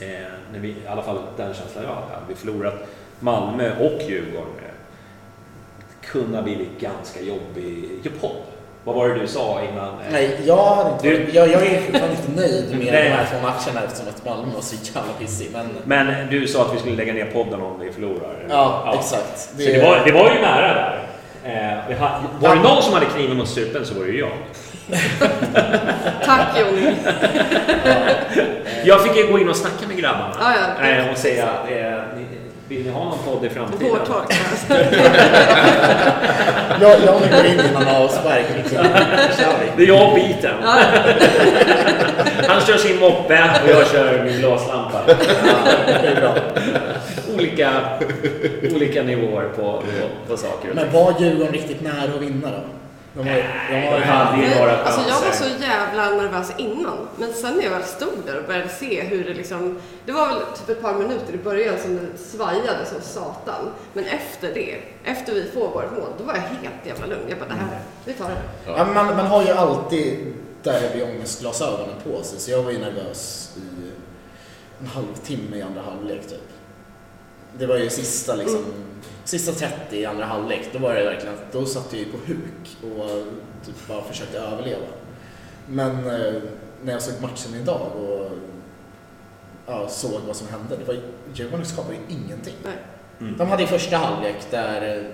[0.02, 2.26] Eh, när vi, I alla fall den känslan jag hade.
[2.28, 2.74] Vi förlorat
[3.20, 4.72] Malmö och Djurgården eh,
[6.06, 8.32] kunde ha blivit ganska jobbig podd.
[8.86, 9.94] Vad var det du sa innan?
[10.12, 13.38] Nej, jag, hade inte Du- jag, jag är fortfarande inte nöjd med de här två
[13.42, 15.50] matcherna eftersom att Malmö var så jävla pissig.
[15.54, 18.46] Men Men du sa att vi skulle lägga ner podden om vi förlorar.
[18.50, 19.40] Ja, exakt.
[19.40, 21.00] Så Det- det, var, det var ju nära där.
[21.46, 24.20] Eh, vi ha, var det någon som hade kniven mot strupen så var det ju
[24.20, 24.32] jag.
[26.26, 26.94] Tack Jonny.
[28.86, 30.88] Jag fick ju gå in och snacka med grabbarna Ja, ja.
[30.88, 32.02] eh, och säga eh,
[32.68, 33.90] vill ni ha någon podd i framtiden?
[33.90, 34.34] Hårtork.
[36.82, 38.46] jag, jag vill gå in avspark.
[38.58, 38.78] Liksom.
[39.38, 39.72] Kör vi.
[39.78, 40.56] Det är jag och biten.
[42.48, 45.02] Han kör sin moppe och jag kör min glaslampa.
[45.06, 46.36] det är bra.
[47.36, 47.72] olika,
[48.76, 52.58] olika nivåer på, på, på saker och Men var Djurgården riktigt nära att vinna då?
[53.16, 53.36] De har,
[53.70, 55.46] de har de hade ju Nej, några alltså jag var chanser.
[55.46, 56.98] så jävla nervös innan.
[57.16, 59.80] Men sen när jag väl stod där och började se hur det liksom...
[60.06, 63.70] Det var väl typ ett par minuter i början som det svajade som satan.
[63.94, 64.76] Men efter det,
[65.06, 67.22] efter vi får vårt mål, då var jag helt jävla lugn.
[67.30, 68.72] Jag bara, det här, vi tar det.
[68.78, 70.34] Ja, man, man har ju alltid
[70.64, 73.92] derbyångestglasögonen på sig, så jag var ju nervös i
[74.80, 76.50] en halvtimme i andra halvlek typ.
[77.58, 78.66] Det var ju sista liksom,
[79.24, 82.78] sista 30 i andra halvlek, då var det verkligen, då satt jag ju på huk
[82.82, 83.10] och
[83.66, 84.86] typ bara försökte överleva.
[85.68, 86.42] Men eh,
[86.84, 88.32] när jag såg matchen idag och
[89.66, 91.02] ja, såg vad som hände, det var ju,
[91.34, 92.56] Djurgården skapade ju ingenting.
[92.64, 92.78] Nej.
[93.20, 93.38] Mm.
[93.38, 95.06] De hade i första halvlek där eh,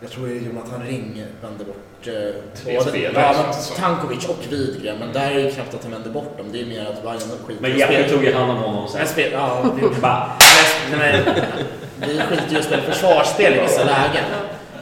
[0.00, 3.88] jag tror det är Jonathan Ring vände bort Tre både- spelare, ja, det.
[3.88, 6.46] Widkovic och Widgren, men där är det knappt att han vänder bort dem.
[6.52, 9.06] Det är mer att Bayern skiter Men Jeppe tog ju hand om honom sen.
[9.06, 10.30] Spel, ja, vi, Bara,
[10.98, 11.22] nej,
[11.96, 14.24] vi skiter ju i att spela försvarsspel i vissa lägen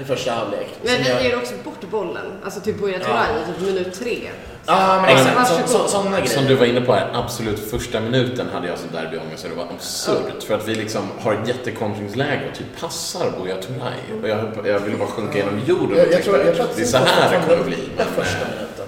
[0.00, 0.68] i första halvlek.
[0.82, 2.26] Men vi ger också bort bollen.
[2.44, 4.18] Alltså typ Buya Turay i typ minut tre.
[4.66, 5.48] Ja, men exakt.
[5.48, 6.26] Så, så, sådana grejer.
[6.34, 9.54] Som du var inne på här, absolut första minuten hade jag så derbyångest så det
[9.54, 10.42] var absurt.
[10.42, 14.20] För att vi liksom har ett jättekontringsläge och typ passar Buya Turay.
[14.22, 15.98] Och jag, jag ville bara sjunka genom jorden.
[15.98, 17.66] Jag, och jag, tror, tänkte, jag tror att det är så här det kommer att
[17.66, 17.76] bli.
[17.96, 18.86] Den Men, första minuten.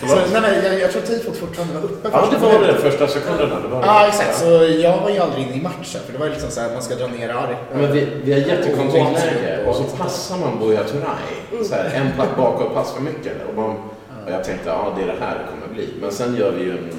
[0.00, 2.74] Så, nej, men jag, jag tror tifot fortfarande var uppe Ja, första det var det
[2.74, 3.60] första sekunderna.
[3.60, 3.86] Det var.
[3.86, 4.38] Ja, exakt.
[4.38, 4.44] Så
[4.84, 6.82] jag var ju aldrig inne i matchen, för det var ju liksom så här, man
[6.82, 7.56] ska dra ner arg.
[7.74, 11.64] Men vi, vi har jättekontringsläge och så Och- passar man Buya Turay.
[11.68, 13.32] Så här, en platt bakåt pass för mycket.
[13.48, 13.76] Och, man,
[14.26, 15.88] och jag tänkte, ja det är det här det kommer bli.
[16.00, 16.90] Men sen gör vi ju en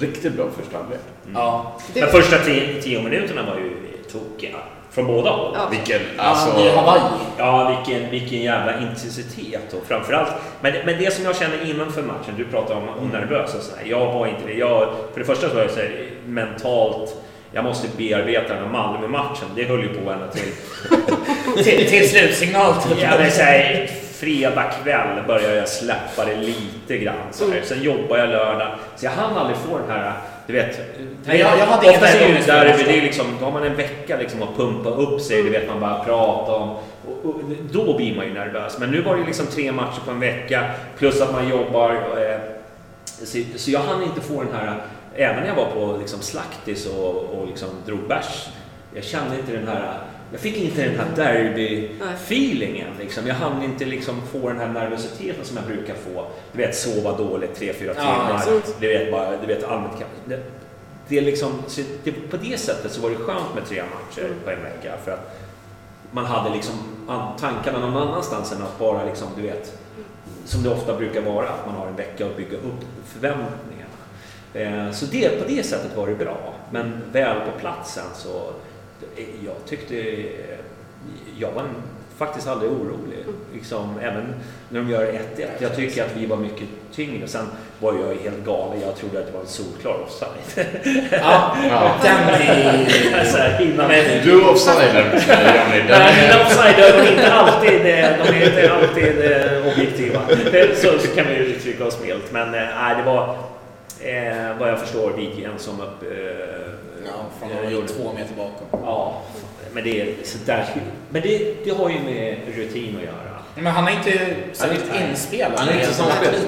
[0.00, 1.00] riktigt bra första halvlek.
[1.34, 1.78] Ja.
[1.94, 3.76] de första tio, tio minuterna var ju
[4.12, 4.56] tokiga.
[4.90, 5.52] Från båda håll.
[5.54, 5.68] Ja.
[5.70, 7.00] Vilken, Alltså, är Hawaii.
[7.38, 10.30] Ja, vilken, vilken jävla intensitet och framförallt.
[10.60, 13.82] Men, men det som jag känner inför matchen, du pratar om, om nervös och sådär.
[13.84, 14.52] Jag var inte det.
[14.54, 17.16] Jag, för det första så var jag så här, mentalt,
[17.52, 19.48] jag måste bearbeta den här Malmö-matchen.
[19.54, 20.52] Det höll ju på ända till
[21.64, 23.02] Till, till slutsignal typ.
[23.02, 23.90] Ja, men så här,
[24.20, 27.14] fredag kväll började jag släppa det lite grann.
[27.30, 27.60] Så här.
[27.64, 28.68] Sen jobbade jag lördag.
[28.96, 30.12] Så jag hann aldrig få den här,
[30.46, 30.76] du vet.
[30.98, 33.44] Du Nej, vet jag- jag hade oftast ingen är ju derby, det är liksom, då
[33.44, 35.42] har man en vecka liksom att pumpa upp sig.
[35.42, 36.70] Du vet, man bara pratar om.
[37.08, 37.40] Och, och,
[37.72, 38.78] då blir man ju nervös.
[38.78, 40.64] Men nu var det liksom tre matcher på en vecka.
[40.98, 41.90] Plus att man jobbar.
[41.92, 42.38] Eh,
[43.04, 44.74] så, så jag hann inte få den här,
[45.16, 48.48] även när jag var på liksom slaktis och, och liksom drog bärs.
[48.94, 49.94] Jag kände inte den här,
[50.32, 52.88] jag fick inte den här derby-feelingen.
[52.98, 53.26] Liksom.
[53.26, 56.26] Jag hann inte liksom få den här nervositeten som jag brukar få.
[56.52, 58.42] Du vet, sova dåligt tre, fyra timmar.
[58.80, 59.92] du vet, bara, du vet allmänt
[60.24, 60.38] det,
[61.08, 61.52] det liksom,
[62.04, 64.94] det, På det sättet så var det skönt med tre matcher på en vecka.
[65.04, 65.36] För att
[66.12, 66.74] man hade liksom
[67.08, 69.78] an- tankarna någon annanstans än att bara liksom, du vet,
[70.44, 73.46] som det ofta brukar vara, att man har en vecka att bygga upp förväntningarna.
[74.54, 76.54] Eh, Så det, på det sättet var det bra.
[76.70, 78.50] Men väl på platsen så,
[79.46, 80.24] jag tyckte, eh,
[81.38, 81.64] jag var
[82.18, 83.18] faktiskt aldrig orolig.
[83.54, 84.34] Liksom, även
[84.68, 85.46] när de gör 1-1.
[85.58, 87.28] Jag tycker att vi var mycket tyngre.
[87.28, 87.46] Sen
[87.78, 88.80] var jag helt galen.
[88.80, 90.66] Jag trodde att det var en solklar offside.
[91.10, 91.96] Ja, Ja.
[92.02, 93.62] den är...
[93.62, 93.90] Innan,
[94.24, 95.78] Du offsider, Johnny.
[95.88, 100.20] Den Nej, mina offsider, de är inte alltid, eh, de är inte alltid eh, objektiva.
[100.52, 102.32] Det- Så, så kan vi uttrycka oss milt.
[102.32, 103.36] Men eh, nej, det var
[104.00, 106.02] eh, vad jag förstår Widgren som upp...
[106.02, 106.70] Eh,
[107.06, 108.80] Ja, fan, han var ju gjorde- två meter bakom.
[108.84, 109.22] Ja,
[109.72, 110.66] men det är sådär.
[111.10, 113.42] Men det, det har ju med rutin att göra.
[113.54, 115.52] Men han är inte särskilt inspelad.
[115.58, 116.40] Han är inte med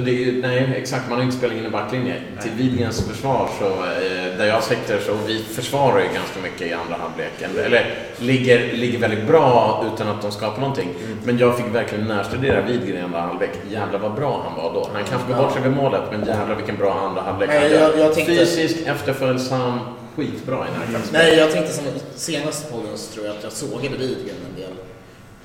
[0.00, 1.08] är, nej, exakt.
[1.08, 2.16] Man har inte spelat in i backlinjen.
[2.42, 6.72] Till Widgrens försvar så eh, där jag sitter så vi försvarar ju ganska mycket i
[6.72, 7.50] andra halvleken.
[7.64, 10.94] Eller ligger, ligger väldigt bra utan att de skapar någonting.
[11.24, 13.50] Men jag fick verkligen närstudera Widgren i andra halvlek.
[13.70, 14.90] Jävlar vad bra han var då.
[14.92, 17.72] Han kanske går bort sig vid målet, men jävlar vilken bra andra halvlek han Nej,
[17.72, 18.12] gör.
[18.14, 19.78] tänkte- Fysisk, efterföljsam,
[20.16, 21.12] skitbra i närkamp.
[21.12, 21.84] Nej, jag tänkte som
[22.14, 24.72] senaste podden så tror jag att jag sågade Widgren en del.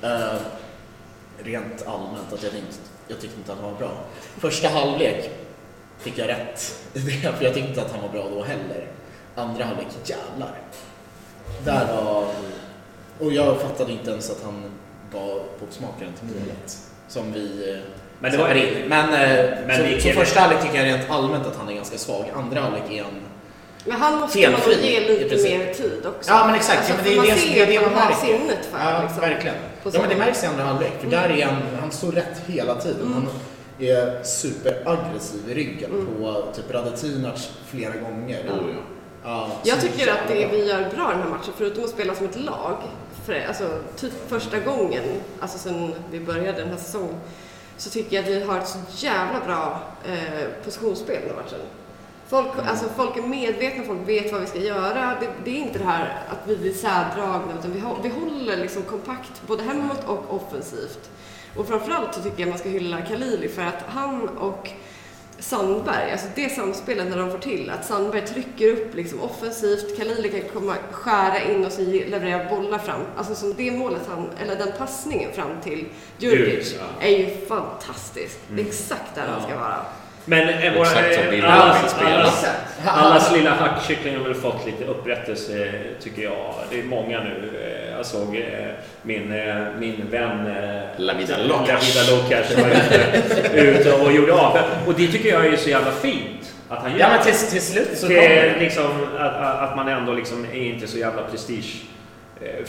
[0.02, 0.36] Eh,
[1.44, 2.74] rent allmänt, att jag, tänkte,
[3.12, 3.90] jag tyckte inte att han var bra.
[4.40, 5.30] Första halvlek
[5.98, 6.60] fick jag rätt
[7.38, 8.86] för jag tyckte inte att han var bra då heller.
[9.34, 10.54] Andra halvlek, jävlar.
[11.64, 12.24] Där var...
[13.20, 14.64] Och jag fattade inte ens att han
[15.12, 16.76] var boxmakaren till målet.
[17.08, 17.78] Som vi...
[18.18, 18.88] Men det var- in.
[18.88, 21.98] Men, eh, Men så, så första halvlek tycker jag rent allmänt att han är ganska
[21.98, 22.24] svag.
[22.36, 23.12] Andra halvlek är han
[23.84, 26.30] Men han måste Felfri, ge lite mer tid också.
[26.30, 28.14] Ja men exakt, Alltså, ja, men det är man det, ser det, det man märker.
[28.26, 29.56] sinnet för ja, liksom, verkligen.
[29.82, 32.42] På Ja men det märks i andra halvlek, för där är han, han står rätt
[32.46, 33.06] hela tiden.
[33.06, 33.12] Mm.
[33.12, 33.28] Han
[33.78, 38.40] är superaggressiv i ryggen på typ Radetinac flera gånger.
[38.40, 38.80] Oh, ja.
[39.24, 42.14] Ja, Jag tycker att det vi gör bra i den här matchen, förutom att spela
[42.14, 42.76] som ett lag,
[43.24, 45.02] för, alltså typ första gången,
[45.40, 47.14] alltså sen vi började den här säsongen,
[47.76, 51.42] så tycker jag att vi har ett så jävla bra eh, positionsspel i den här
[51.42, 51.58] matchen.
[52.32, 55.16] Folk, alltså, folk är medvetna, folk vet vad vi ska göra.
[55.20, 58.82] Det, det är inte det här att vi blir särdragna, utan vi, vi håller liksom
[58.82, 61.10] kompakt både hemåt och offensivt.
[61.56, 64.70] Och framförallt så tycker jag man ska hylla Khalili för att han och
[65.38, 70.28] Sandberg, alltså det samspelet när de får till, att Sandberg trycker upp liksom offensivt, Khalili
[70.28, 73.00] kan komma, skära in och så leverera bollar fram.
[73.16, 75.86] Alltså som det målet han, eller den passningen fram till
[76.18, 76.30] ja.
[77.00, 78.38] är ju fantastiskt.
[78.50, 79.84] Det är exakt där han ska vara.
[80.24, 82.46] Men eh, våra, Exakt som eh, allas, allas,
[82.86, 86.54] allas lilla hackkyckling har väl fått lite upprättelse tycker jag.
[86.70, 87.50] Det är många nu.
[87.64, 88.42] Eh, Jag såg eh,
[89.02, 92.50] min, eh, min vän eh, La Vida La Locas.
[92.50, 94.58] Ute, ute och gjorde av.
[94.86, 96.54] Och det tycker jag är så jävla fint.
[96.68, 96.98] Att han gör.
[96.98, 100.86] Ja men till, till slut så kommer liksom att, att man ändå liksom är inte
[100.86, 101.82] så jävla prestige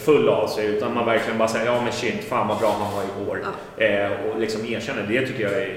[0.06, 2.94] full av sig utan man verkligen bara säger ja men shit, fan vad bra han
[2.96, 3.40] var igår.
[3.78, 5.74] Eh, och liksom erkänner det tycker jag är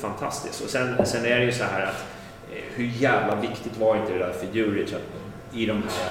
[0.00, 0.60] fantastiskt.
[0.60, 2.04] Och sen, sen är det ju så här att
[2.52, 5.02] eh, hur jävla viktigt var inte det där för Djuric att
[5.52, 6.10] i de här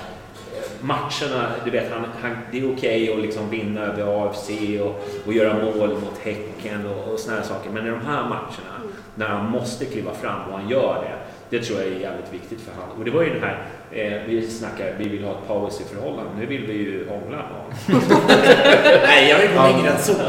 [0.56, 4.50] eh, matcherna, du vet, han, han, det är okej att liksom vinna över AFC
[4.82, 7.70] och, och göra mål mot Häcken och, och såna här saker.
[7.70, 11.16] Men i de här matcherna, när han måste kliva fram och han gör det,
[11.58, 12.98] det tror jag är jävligt viktigt för honom.
[12.98, 16.32] Och det var ju den här, eh, vi snackar, vi vill ha ett policyförhållande.
[16.40, 17.46] Nu vill vi ju hångla.
[19.08, 20.14] Nej, jag vill gå längre än så.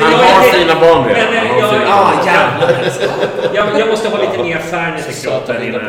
[0.00, 1.34] Han har fina barn redan.
[1.34, 1.46] Men,
[1.88, 2.92] Ja, jävlar.
[3.54, 5.82] Jag, jag måste ha lite mer fairness i kroppen innan.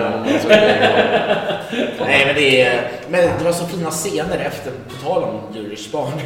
[2.00, 5.92] Nej men det är, men det var så fina scener efter, på tal om Djurics
[5.92, 6.12] barn.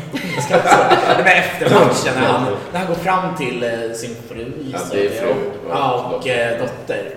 [1.17, 5.05] Var efter matchen när han, när han går fram till eh, sin fru gissar det
[5.05, 5.34] är fru.
[5.69, 7.11] Ja, och eh, dotter.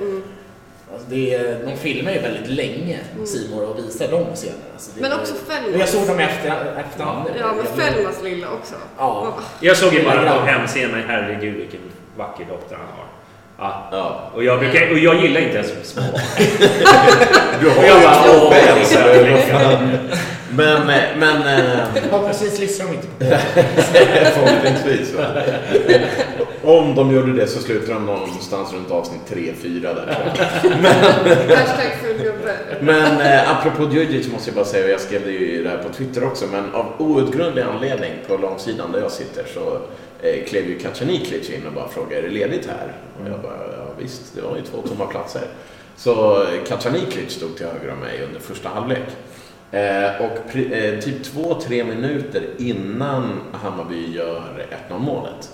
[0.95, 4.59] Alltså det är, de filmar ju väldigt länge, Simor och visar de scenerna.
[4.75, 5.75] Alltså Men är- också Fällman.
[5.75, 6.49] Och Jag såg dem efter,
[6.89, 7.29] efterhand.
[7.41, 8.75] Ja, men Fällmans lilla också.
[8.99, 9.35] Ja.
[9.61, 10.47] Jag såg ju bara på grann.
[10.47, 11.81] hemscenen, herregud vilken
[12.17, 13.05] vacker dotter han har.
[13.59, 13.89] Ja.
[13.93, 14.31] Ja.
[14.35, 16.21] Och, jag brukar, och jag gillar inte ens små barn.
[17.61, 18.79] Du har ju två ben,
[20.57, 20.87] det- liksom.
[20.87, 21.37] Men, eh, men...
[21.59, 23.25] eh, Förhoppningsvis lyssnar de inte på
[24.35, 25.15] Förhoppningsvis.
[25.15, 25.27] va?
[26.63, 30.29] Om de gjorde det så slutar de någonstans runt avsnitt 3-4 där.
[30.35, 31.57] jag.
[31.57, 32.55] Hashtag gubbe.
[32.81, 35.79] Men eh, apropå Djurdjic måste jag bara säga, och jag skrev det ju det här
[35.79, 39.79] på Twitter också, men av outgrundlig anledning på långsidan där jag sitter så
[40.29, 42.93] eh, klev ju Kacaniklic in och bara frågade är det ledigt här?
[43.23, 45.43] Och jag bara, ja visst, det var ju två tomma platser.
[45.97, 49.03] Så eh, Kacaniklic stod till höger om mig under första halvlek.
[49.75, 55.51] Eh, och eh, typ två, tre minuter innan Hammarby gör 1-0 målet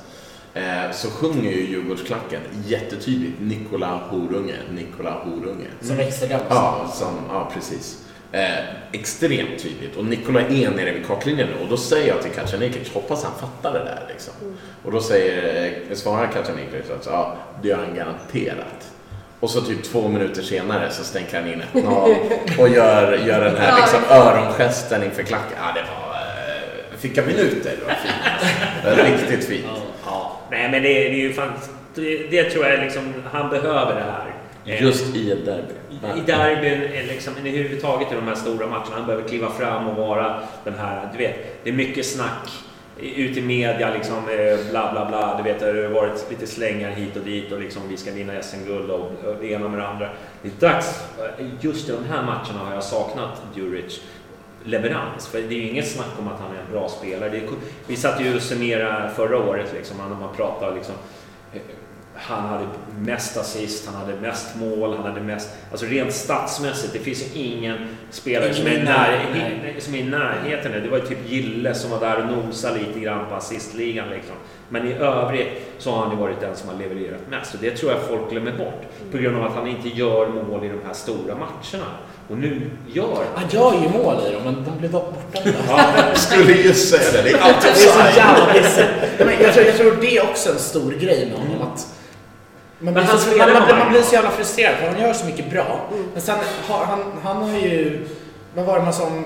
[0.55, 5.67] eh, så sjunger ju Djurgårdsklacken jättetydligt Nikola Horunge, Nikola Horunge.
[5.81, 8.05] som extra Ja, som, ja precis.
[8.33, 9.97] Eh, extremt tydligt.
[9.97, 11.65] Och Nikola är nere vid kartlinjen nu.
[11.65, 14.35] Och då säger jag till Kacaniklic, hoppas han fattar det där liksom.
[14.85, 18.91] Och då säger, eh, svarar Kacaniklic att ja, det gör han garanterat.
[19.41, 23.57] Och så typ två minuter senare så stänker han in 1-0 och gör, gör den
[23.57, 25.59] här liksom, örongesten inför klacken.
[25.59, 26.15] Ja, det var...
[26.15, 27.73] Eh, fick minuter?
[27.79, 29.21] Det var fint.
[29.21, 29.67] Riktigt fint.
[30.07, 30.41] Ja.
[30.51, 31.53] Nej men det, det är ju fan,
[31.95, 34.35] det, det tror jag liksom, han behöver det här.
[34.65, 35.75] Just i ett derby.
[36.17, 40.41] I derbyn, liksom, överhuvudtaget i de här stora matcherna, han behöver kliva fram och vara
[40.65, 42.51] den här, du vet, det är mycket snack
[43.03, 45.37] ut i media, liksom, eh, bla bla bla.
[45.37, 48.43] Du vet, det har varit lite slängar hit och dit och liksom, vi ska vinna
[48.43, 50.09] SM-guld och, det ena med det andra.
[50.43, 51.05] Det är dags,
[51.61, 54.01] just i de här matcherna har jag saknat Djuric
[54.65, 55.27] leverans.
[55.27, 57.31] För det är ju inget snack om att han är en bra spelare.
[57.31, 57.43] Det är,
[57.87, 60.95] vi satt ju och summerade förra året, liksom, när man pratade liksom,
[62.21, 62.67] han hade
[62.99, 65.49] mest assist, han hade mest mål, han hade mest...
[65.71, 67.77] Alltså rent statsmässigt, det finns ju ingen
[68.11, 70.73] spelare som är, Ingen när, i, som är i närheten.
[70.73, 74.35] Det var ju typ Gille som var där och nosade lite grann på assistligan liksom.
[74.69, 77.71] Men i övrigt så har han ju varit den som har levererat mest och det
[77.71, 78.83] tror jag folk glömmer bort.
[79.13, 81.91] På grund av att han inte gör mål i de här stora matcherna.
[82.29, 85.51] Och nu gör Han gör ju mål i dem, men de blir bara borta.
[86.09, 87.31] Jag skulle just säga det.
[87.31, 88.51] Det är alltid så jävla
[89.43, 91.73] jag, tror, jag tror det är också en stor grej med honom.
[91.73, 91.87] Att
[92.81, 95.13] man, blir Men han så, man, man, man blir så jävla frustrerad för han gör
[95.13, 95.89] så mycket bra.
[96.13, 98.07] Men sen har han, han har ju,
[98.55, 99.25] vad var det man sa om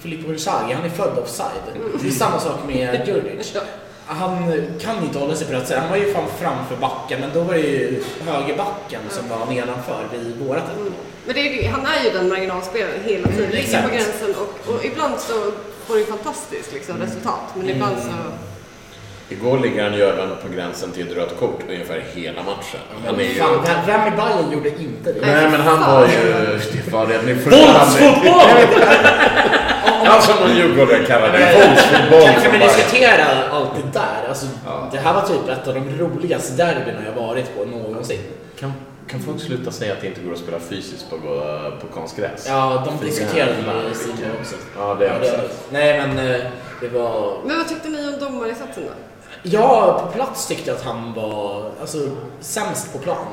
[0.00, 0.72] Filippo Inzaghi?
[0.74, 1.62] Han är född offside.
[2.02, 3.56] Det är samma sak med Djurdjic.
[4.06, 5.78] Han kan inte hålla sig på rätt sätt.
[5.78, 10.06] Han var ju fan framför backen, men då var det ju högerbacken som var nedanför
[10.12, 10.92] vid vårat mål.
[11.26, 13.44] Men det är, han är ju den marginalspelaren hela tiden.
[13.44, 15.34] Mm, Ligger på gränsen och, och ibland så
[15.86, 17.40] får det fantastiskt liksom, resultat.
[17.54, 18.12] Men ibland så...
[19.32, 22.80] Igår ligger han även på gränsen till ett rött kort ungefär hela matchen.
[23.06, 23.34] Han är ju...
[23.34, 25.20] Fan, vem- vem i Bayern gjorde inte det?
[25.26, 26.32] Nej men han var ju...
[27.26, 28.18] Det första halvlek.
[30.04, 31.38] Ja, som någon djurgårdare kallar det.
[31.54, 32.42] Våldsfotboll.
[32.42, 34.28] Kan, vi diskutera allt det där?
[34.28, 34.46] Alltså,
[34.92, 38.20] Det här var typ ett av de roligaste derbyna jag varit på någonsin.
[38.60, 38.72] Kan,
[39.08, 41.16] kan folk sluta säga att det inte går att spela fysiskt på,
[41.80, 42.46] på konstgräs?
[42.48, 44.54] Ja, de diskuterade det i Simon också.
[44.78, 45.36] Ja, det är också.
[45.70, 46.40] Nej, men eh,
[46.80, 47.38] det var...
[47.46, 48.92] Men vad tyckte ni om domarinsatsen då?
[49.42, 51.98] Ja, på plats tyckte jag att han var alltså,
[52.40, 53.26] sämst på plan.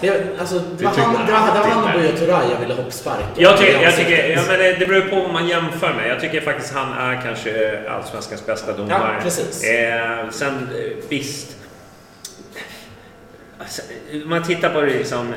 [0.00, 2.00] Det, alltså, det, var han, det var, det var han och.
[2.00, 3.26] Buya Turay jag ville hoppsparka.
[3.36, 6.08] Jag tycker, jag tycker ja, men det, det beror på vad man jämför med.
[6.08, 9.14] Jag tycker faktiskt han är kanske Allsvenskans bästa domare.
[9.16, 9.64] Ja, precis.
[9.64, 11.56] Eh, sen eh, visst.
[13.58, 13.82] Alltså,
[14.12, 15.34] om man tittar på det, liksom,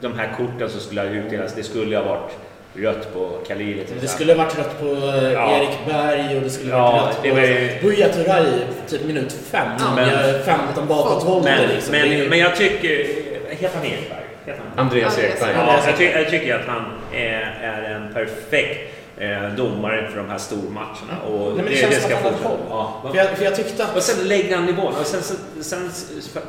[0.00, 1.54] de här korten som skulle ha utdelats.
[1.54, 2.30] Det skulle ha varit
[2.74, 5.56] rött på Khalili till Det skulle varit rött på eh, Ja.
[5.58, 8.44] Erik Berg och det skulle Ja, varit rött det på var ju- Buya Turay
[8.88, 9.68] typ minut fem.
[9.78, 9.92] Ja.
[9.96, 11.92] Men, Men- 15 bakåtvolter Men, liksom.
[11.92, 13.06] Det men, ju- men jag tycker...
[13.48, 13.84] Heter han?
[13.86, 14.86] Heter han?
[14.86, 15.50] Andreas Ekberg.
[15.56, 20.28] Ja, jag, ty jag tycker att han är, är en perfekt eh, domare för de
[20.30, 21.22] här stormatcherna.
[21.30, 22.58] Och Nej, men det känns som att han hade koll.
[22.70, 23.02] Ja?
[23.10, 23.96] För jag, för jag tyckte att...
[23.96, 24.94] Och sen lägger han nivån.
[25.00, 25.22] Och sen,
[25.62, 25.90] sen,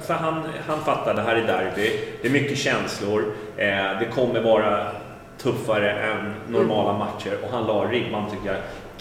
[0.08, 1.92] för han, han fattar det här är derby.
[2.22, 3.34] Det är mycket känslor.
[3.58, 3.68] Eh,
[4.00, 4.88] det kommer vara
[5.44, 7.38] tuffare än normala matcher.
[7.44, 8.58] Och han la ribban, tycker jag,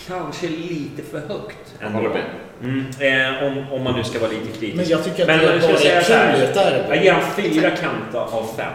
[0.07, 1.75] kanske lite för högt.
[1.79, 1.99] Jag ändå.
[1.99, 2.25] håller med.
[2.63, 4.77] Mm, eh, om, om man nu ska vara lite kritisk.
[4.77, 6.97] Men jag tycker att Men det jag bara är i ett derby.
[6.97, 8.73] Jag ger honom fyra kanta av fem.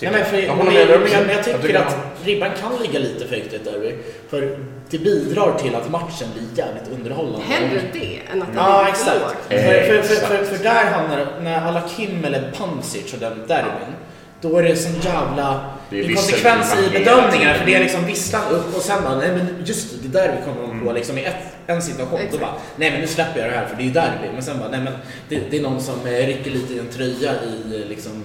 [0.00, 2.76] Nej, men, för, Jag men, med men, jag, jag Jag tycker tycker att ribban kan
[2.82, 3.94] ligga lite för högt i ett derby.
[4.28, 4.58] För
[4.90, 7.46] det bidrar till att matchen blir jävligt underhållande.
[7.46, 9.36] Hellre det än att det Ja, exakt.
[9.48, 13.94] För, för, för, för, för där hamnar, när alla Kim eller Pancic och den derbyn,
[14.40, 18.82] då är det sån jävla inkonsekvens i hela För det är liksom visslan upp och
[18.82, 20.86] sen bara, nej men just det, det derby kommer de Mm.
[20.86, 21.34] på liksom i ett,
[21.66, 22.18] en situation.
[22.18, 22.40] Då Exakt.
[22.42, 24.28] bara, nej men nu släpper jag det här för det är ju derby.
[24.34, 24.92] Men sen bara, nej men
[25.28, 28.24] det, det är någon som eh, rycker lite i en tröja i eh, liksom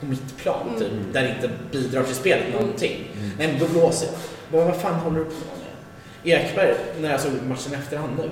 [0.00, 3.08] på mitt plan typ, där det inte bidrar till spelet någonting.
[3.38, 4.14] Nej men då blåser jag.
[4.52, 6.32] Bara, vad fan håller du på med?
[6.32, 8.30] Ekberg, när jag såg matchen i efterhand nu,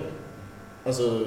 [0.86, 1.24] alltså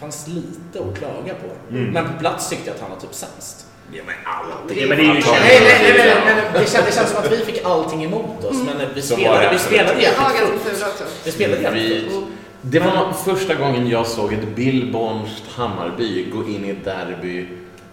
[0.00, 1.48] fanns lite att klaga på.
[1.68, 3.66] Men på plats tyckte jag att han var typ sämst.
[3.92, 4.54] Ja, men alla.
[4.80, 6.44] Ja, men det är ju Nej, nej, nej, nej, nej, nej.
[6.52, 9.58] Det, känns, det känns som att vi fick allting emot oss, men vi spelade, vi
[9.58, 11.04] spelade jävligt fullt.
[11.24, 12.26] Vi spelade jävligt fullt.
[12.60, 17.46] det var första gången jag såg ett Billbornskt Hammarby gå in i ett derby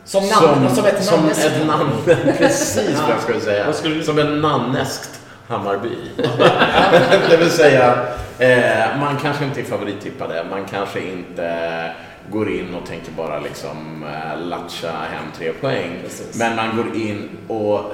[0.06, 1.92] Som namn, som ett som namneskt ett namn.
[2.38, 3.66] Precis vad jag skulle säga.
[3.66, 5.90] Vad skulle du- Som ett namneskt Hammarby.
[7.30, 8.06] det vill säga,
[8.40, 10.46] eh, man kanske inte är favorittippade.
[10.50, 11.92] Man kanske inte
[12.32, 16.00] går in och tänker bara liksom eh, latcha hem tre poäng.
[16.04, 16.40] Precis.
[16.40, 17.92] Men man går in och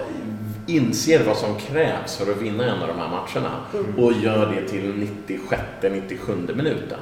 [0.68, 3.52] inser vad som krävs för att vinna en av de här matcherna
[3.98, 5.08] och gör det till
[5.82, 7.00] 96-97 minuten.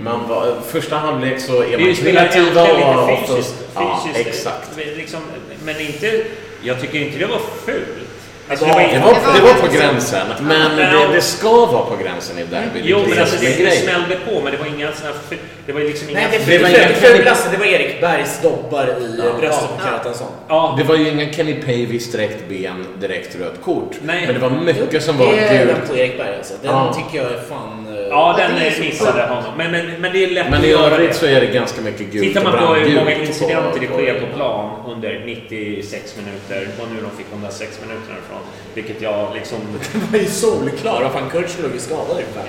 [0.00, 3.54] Man var, första halvlek så är man Vi spelar kreativa och lite fysiskt.
[3.74, 4.76] Ja, fysiskt exakt.
[4.96, 5.20] Liksom,
[5.64, 6.24] men inte...
[6.62, 8.03] Jag tycker inte det var fult.
[8.50, 11.96] Alltså, Det var- Det var, det var på gränsen, men det, det ska vara på
[12.02, 12.80] gränsen i derby.
[12.82, 15.80] Jo, det men alltså det, det smällde på, men det var inga fu- Det var
[15.80, 16.18] liksom inga...
[16.20, 19.24] Nej, det, Det det, inga- fulaste det var Erik Bergs dobbar i Ja.
[19.40, 20.26] bröstet på Kjartansson.
[20.48, 23.90] Ja, Det var ju ingen Kenny Pavis direkt ben, direkt rött kort.
[24.02, 24.22] Nej.
[24.26, 25.76] Men det var mycket som var Det är gult.
[25.78, 26.54] den på Erik Berg alltså.
[26.62, 26.94] Den Ja.
[26.94, 27.93] tycker jag är fan...
[28.10, 29.52] ja den det missade honom.
[29.56, 32.12] Men, men, men det är lätt Men att i övrigt så är det ganska mycket
[32.12, 36.68] gult Tittar man på hur många incidenter det på- sker på plan under 96 minuter,
[36.82, 38.40] och nu de fick de där 6 minuterna ifrån,
[38.74, 39.58] vilket jag liksom...
[39.92, 41.02] Det var ju solklar.
[41.02, 42.44] Vad fan, Kurt skulle bli skadad ungefär.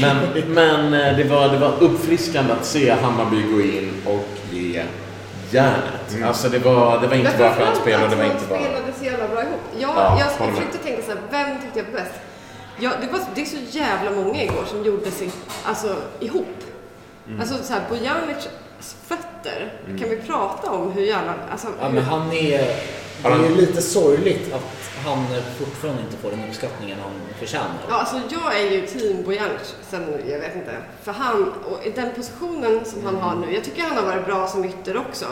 [0.00, 0.16] Men,
[0.46, 4.82] men eh, det, var, det var uppfriskande att se Hammarby gå in och ge
[5.50, 6.24] järnet.
[6.26, 8.58] Alltså det var, det var inte bara skönt spel och det var inte bara...
[8.60, 9.60] spelade så jävla bra ihop.
[9.78, 12.14] Jag, Ja, jag, försökte tänka så här, vem tyckte jag bäst?
[12.82, 15.30] Ja, det, var, det är så jävla många igår som gjorde sig
[15.64, 16.64] alltså, ihop.
[17.26, 17.40] Mm.
[17.40, 18.48] Alltså så här, Bojanic
[19.06, 19.72] fötter.
[19.86, 19.98] Mm.
[19.98, 21.34] Kan vi prata om hur jävla...
[21.50, 22.76] Alltså, Ja, hur, men han är...
[23.22, 25.26] Det är lite sorgligt att han
[25.58, 27.76] fortfarande inte får den uppskattningen han förtjänar.
[27.88, 30.72] Ja, alltså jag är ju team Bojanc sen, jag vet inte.
[31.02, 34.26] För han, och i den positionen som han har nu, jag tycker han har varit
[34.26, 35.26] bra som ytter också.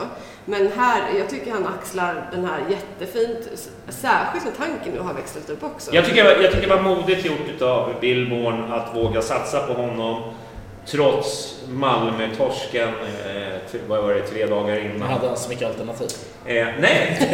[0.44, 3.48] Men här, jag tycker han axlar den här jättefint,
[3.88, 5.94] särskilt med tanken nu har växlat upp också.
[5.94, 10.22] Jag tycker, jag tycker det var modigt gjort av Billborn att våga satsa på honom.
[10.90, 15.08] Trots Malmö-torsken, eh, vad var det, tre dagar innan.
[15.08, 16.08] Hade han så mycket alternativ?
[16.46, 17.28] Eh, nej,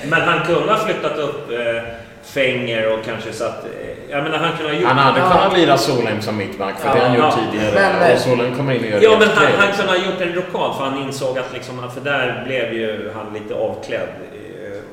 [0.06, 1.82] men han kunde ha flyttat upp eh,
[2.22, 3.64] Fenger och kanske satt...
[3.64, 4.88] Eh, jag menar han kunde ha gjort...
[4.88, 7.74] Han hade kunnat lira Solheim som mittback, för det har han gjort tidigare.
[7.74, 10.34] Men, och Solheim kommer in och gör Ja, men han, han kunde ha gjort en
[10.34, 14.46] rockad för han insåg att liksom, för där blev ju han lite avklädd eh,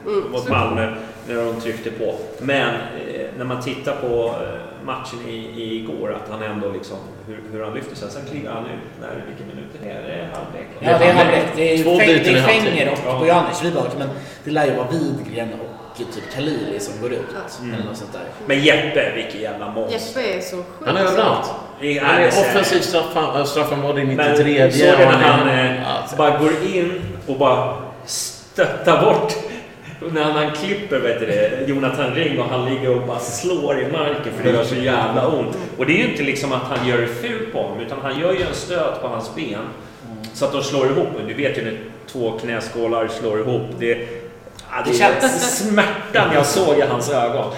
[0.06, 0.96] Mm, mot Malmö
[1.28, 2.16] när de tryckte på.
[2.40, 6.98] Men eh, när man tittar på eh, matchen i, i igår, att han ändå liksom,
[7.28, 8.10] hur, hur han lyfter sig.
[8.12, 9.92] Sen kliver han ut, när, vilken minut är det?
[9.92, 10.68] Är det halvlek?
[10.80, 11.44] Ja, det är halvlek.
[11.56, 12.42] Det är, Två Fäng, det i är.
[12.42, 13.20] Fenger och Ja.
[13.20, 14.10] Bojanic vid laget, men
[14.44, 17.20] det lär ju vara Widgren och typ Khalili som går ut.
[17.62, 17.74] Mm.
[17.74, 18.22] Eller något sånt där.
[18.46, 20.00] Men Jeppe, vilken jävla monster.
[20.22, 21.52] Jeppe är så sjukt Han är överallt.
[21.82, 24.72] Det Han är offensiv straff- äh, straffområde i Men 93.
[24.72, 25.76] såg du när och han är-
[26.12, 29.34] eh, bara går in och bara stöttar bort
[30.12, 33.92] när han, klipper vet du det, Jonathan Ring och han ligger och bara slår i
[33.92, 35.58] marken för det gör så jävla ont.
[35.78, 38.20] Och det är ju inte liksom att han gör det fult på honom utan han
[38.20, 39.66] gör ju en stöt på hans ben
[40.34, 41.08] så att de slår ihop.
[41.28, 41.78] Du vet ju när
[42.08, 43.62] två knäskålar slår ihop.
[43.80, 44.23] Det,
[44.76, 47.52] ja, det, känns smärtan jag såg i hans ögon.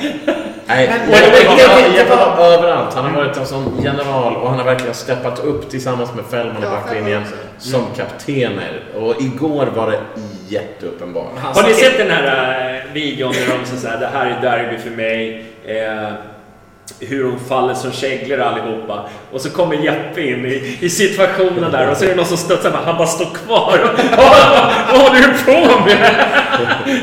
[0.68, 2.94] Nej, Men- men- men- Jeppe var överallt.
[2.96, 6.64] Han har varit en sån general och han har verkligen steppat upp tillsammans med Fällman
[6.64, 7.24] i backlinjen
[7.60, 8.84] som kaptener.
[8.96, 10.00] Och igår var det
[10.48, 11.32] jätteuppenbart.
[11.38, 14.90] Har ni sett den här äh, videon när de säger det här är derby för
[14.90, 15.46] mig.
[17.00, 19.10] Hur de faller som käglor allihopa.
[19.32, 22.38] Och så kommer Jeppe in i, i situationen där och så är det någon som
[22.38, 22.80] studsar med.
[22.80, 23.80] Han bara står kvar.
[24.92, 26.26] Vad håller du på med?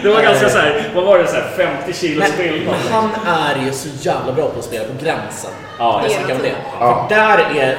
[0.02, 2.74] Det var ganska så här, vad var det, så här 50 kilos skillnad.
[2.90, 5.50] men han är ju så jävla bra på att spela på gränsen.
[5.78, 6.54] Ja, det om det.
[6.80, 7.06] Ja.
[7.08, 7.78] För där är...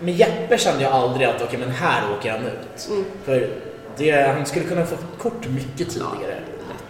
[0.00, 2.88] Med Jeppe kände jag aldrig att okej, men här åker han ut.
[2.88, 3.04] Mm.
[3.24, 3.48] För
[3.96, 6.34] det, han skulle kunna få kort mycket tidigare.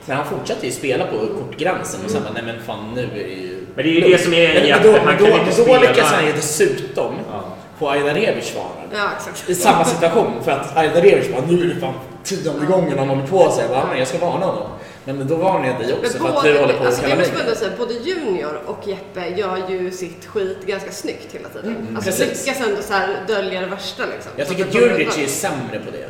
[0.06, 3.24] Men han fortsätter ju spela på kortgränsen och sen bara, nej men fan nu är
[3.24, 3.49] det ju...
[3.74, 5.78] Men det är ju det som är en Men Jeppe, då, kan då, inte då
[5.78, 7.44] lyckas han ju dessutom Ja.
[7.78, 8.88] på Aida Rebic varnad.
[8.92, 9.32] Ja.
[9.46, 10.32] I samma situation.
[10.44, 11.94] För att Aida Rebic bara, nu är det fan
[12.24, 13.64] tionde gången han håller på sig.
[13.64, 14.68] Jag bara, jag ska varna honom.
[15.04, 17.40] Men då varnar jag dig också Men för att du håller på alltså, jag måste
[17.40, 21.88] ändå säga, både Junior och Jeppe gör ju sitt skit ganska snyggt hela tiden.
[21.96, 22.46] alltså precis.
[22.46, 24.32] lyckas ändå så här dölja det värsta liksom.
[24.36, 26.08] Jag tycker Djurdjic är sämre på det.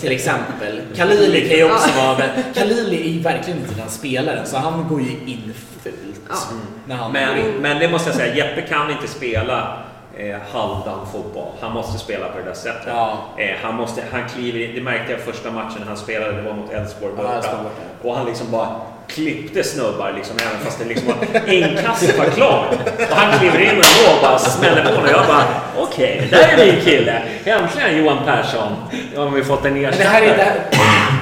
[0.00, 0.80] Till exempel.
[0.96, 2.22] Khalili kan ju också vara...
[2.54, 6.07] Khalili är ju verkligen inte den spelaren, så han går ju in fult.
[6.28, 6.96] Ja.
[6.96, 9.78] Går Men, men det måste jag säga, Jeppe kan inte spela
[10.18, 11.48] eh, halvdan fotboll.
[11.60, 12.86] Han måste spela på det där sättet.
[12.86, 13.18] Ja.
[13.36, 16.52] Eh, han, måste, han kliver in, det märkte jag första matchen han spelade, det var
[16.52, 17.40] mot Elfsborg Ja, borta.
[17.40, 18.08] Borta.
[18.08, 18.68] och han liksom bara
[19.08, 22.66] klippte snubbar liksom, även fast det liksom var inkastet var klart.
[23.10, 25.44] Och han kliver in ändå och bara smäller på och jag bara
[25.76, 27.22] okej, där är min kille.
[27.44, 28.72] Äntligen Johan Persson.
[29.12, 30.08] Nu har vi fått en Men det ersättare.
[30.08, 30.36] här är...
[30.36, 30.54] Det här,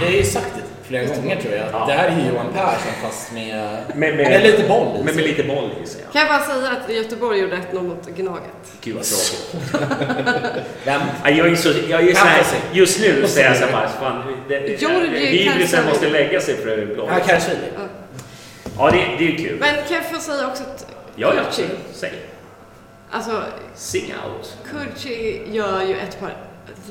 [0.01, 1.67] jag har ju sagt det flera gånger tror jag.
[1.73, 1.87] Ja.
[1.87, 3.57] Det här är ju Johan Persson fast med,
[3.95, 6.01] Med- med- med lite boll i med lite boll i sig.
[6.13, 8.43] Kan jag bara säga att Göteborg gjorde 1-0 mot Gnaget.
[8.81, 9.57] Gud vad tråkigt.
[10.85, 11.01] Vem?
[11.25, 13.89] Ja, Jag är så, jag är så här, just nu säger jag så här, bara,
[13.89, 15.85] fan, det- Karlsson.
[15.89, 17.09] måste lägga sig för blå.
[17.11, 17.59] Ja, Karasvili.
[18.79, 19.57] Ja, det, det är ju kul.
[19.61, 20.87] Men kan jag få säga också att
[21.17, 22.13] Ja, ja, Kurci, säg.
[23.11, 23.43] alltså
[23.75, 24.57] Sing out.
[24.71, 26.35] Kurci gör ju ett par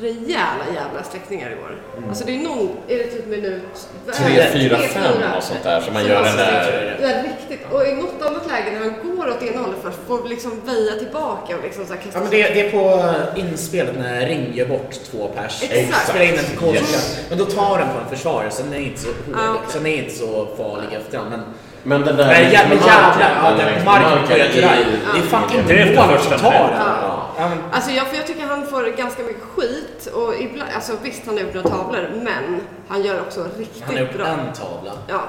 [0.01, 1.77] rejäla jävla sträckningar i år.
[1.97, 2.09] Mm.
[2.09, 3.61] Alltså det är någon, är det typ minut...
[4.13, 5.37] Tre, fyra, Tre, fem fyra.
[5.37, 6.97] och sånt där som man Så gör den där...
[6.99, 7.71] Det är riktigt.
[7.71, 10.61] Och i något annat läge när han går åt ena hållet för att få liksom
[10.65, 14.25] väja tillbaka och liksom så här kasta Ja, men det, det är på inspelet när
[14.27, 15.63] Ring gör bort två pers.
[15.69, 16.09] Exakt.
[16.09, 16.75] Spelar in den till.
[16.75, 17.19] Yes.
[17.29, 19.35] Men då tar den på en försvarare, så den är inte så hård.
[19.35, 19.61] Ah, okej.
[19.69, 21.29] Så den är inte så farlig efterhand.
[21.29, 21.41] Men,
[21.87, 22.25] Men den där...
[22.27, 24.85] men jä- men jävlar, ja, den marken på Göteborg.
[25.13, 25.29] Det är
[25.73, 27.57] är inte mål som tar den.
[27.71, 31.35] Alltså jag, för jag tycker han får ganska mycket skit och ibland, alltså visst han
[31.37, 34.25] har gjort några tavlor men han gör också riktigt han har gjort bra.
[34.27, 34.91] en tavla.
[35.07, 35.21] Ja.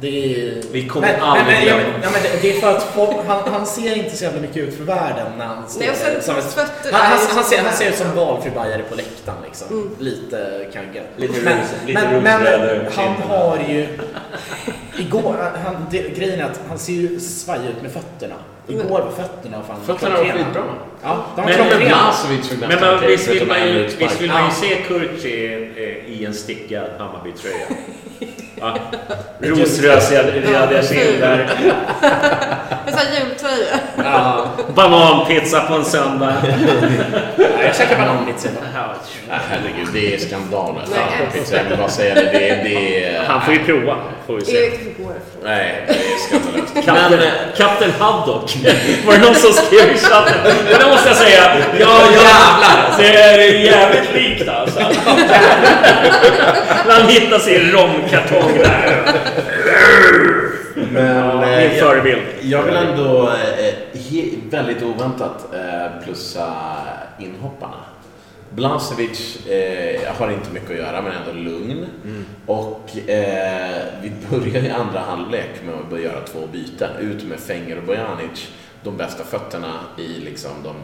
[0.00, 0.62] Det är...
[0.72, 1.98] Vi kommer men, aldrig men, men, glömma.
[2.02, 4.56] ja, men det, det är för att folk, han, han ser inte så jävla mycket
[4.56, 7.34] ut för världen när han står Nej, och sen där som fötter han, han, ju
[7.34, 9.68] han, ser, han ser ut som valfri bajare på läktaren liksom.
[9.70, 9.90] Mm.
[9.98, 11.02] Lite kagge.
[11.16, 13.88] Lite men, ros- lite men, men han har ju...
[14.98, 18.34] Igår, han, det, grejen är att han ser ju svajig ut med fötterna.
[18.68, 20.62] Igår var fötterna fan Fötterna var skitbra.
[21.02, 21.88] Ja, de var Men- klockrena.
[21.88, 25.44] Blazovic fick Men visst, vill man en ju, se Kurci
[25.76, 27.66] eh, i en stickad Hammarby-tröja?
[28.60, 28.74] Va?
[29.40, 31.48] Rosröda kinder.
[32.86, 33.78] En sån här jultröja.
[34.04, 36.34] Ja, Bananpizza på en söndag.
[37.64, 38.48] Jag käkar bananpizza.
[39.28, 41.56] Nej, herregud, det är skandal med Nej, pizza.
[41.56, 42.20] Jag vill bara säga det.
[42.20, 43.96] det, är- det är, Han får ju prova,
[44.26, 44.70] får vi se.
[45.44, 45.96] Nej, det är
[46.28, 46.74] skandalöst.
[46.84, 48.56] Kapten, Men, Kapten Haddock.
[49.06, 50.34] Var det någon som skrev i chatten?
[50.70, 51.56] Men det måste jag säga.
[51.80, 52.98] Ja, jävlar.
[52.98, 54.80] Det är jävligt likt alltså.
[56.86, 58.45] När han hittar sin romkartong.
[60.92, 62.22] Men Ja, eh, min förebild.
[62.40, 66.52] Jag vill ändå eh, he, väldigt oväntat eh, plussa
[67.18, 67.76] inhopparna.
[68.50, 71.86] Blasevic eh, har inte mycket att göra men ändå lugn.
[72.46, 76.90] Och eh, vi börjar i andra halvlek med att börja göra två byten.
[77.00, 78.48] Ut med Fenger och Bojanic,
[78.82, 80.74] de bästa fötterna i liksom de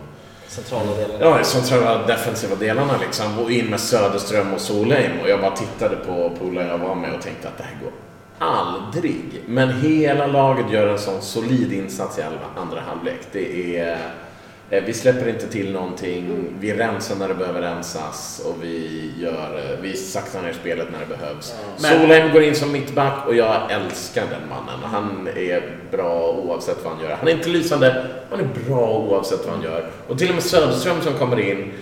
[0.53, 1.39] Centrala delarna?
[1.39, 3.39] Ja, centrala defensiva delarna liksom.
[3.39, 5.21] Och in med Söderström och Solheim.
[5.23, 7.93] Och jag bara tittade på polare jag var med och tänkte att det här går
[8.39, 9.43] aldrig.
[9.47, 12.23] Men hela laget gör en sån solid insats i
[12.57, 13.21] andra halvlek.
[13.33, 13.99] Det är
[14.73, 19.59] eh, Vi släpper inte till någonting, vi rensar när det behöver rensas och vi, gör,
[19.73, 21.55] eh, vi saktar ner spelet när det behövs.
[21.83, 24.81] Men- Solheim går in som mittback och jag älskar den mannen.
[24.83, 27.17] Han är bra oavsett vad han gör.
[27.17, 29.91] Han är inte lysande, han är bra oavsett vad han gör.
[30.09, 31.73] Och till och med Söderström som kommer in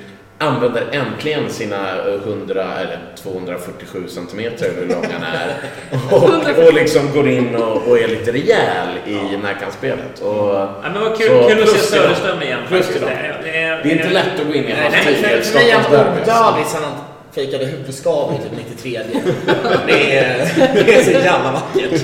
[0.40, 1.76] använder äntligen sina
[2.06, 5.48] eh, 100 eller 247 centimeter hur lång han är.
[6.58, 10.20] Och, och liksom går in och, och är lite rejäl i närkampsspelet.
[10.20, 11.78] Och, Ja, men vad kul, så kul att se.
[11.78, 12.58] Söderström igen.
[12.68, 13.06] Plus faktiskt.
[13.06, 13.26] till dem.
[13.44, 16.20] Det är, Det är inte lätt att gå in i Nej, halvtid i ett Stockholmsderby.
[17.34, 19.00] fejkade huvudskada i typ 93.
[19.86, 20.48] Det är,
[20.84, 22.00] det är så jävla vackert.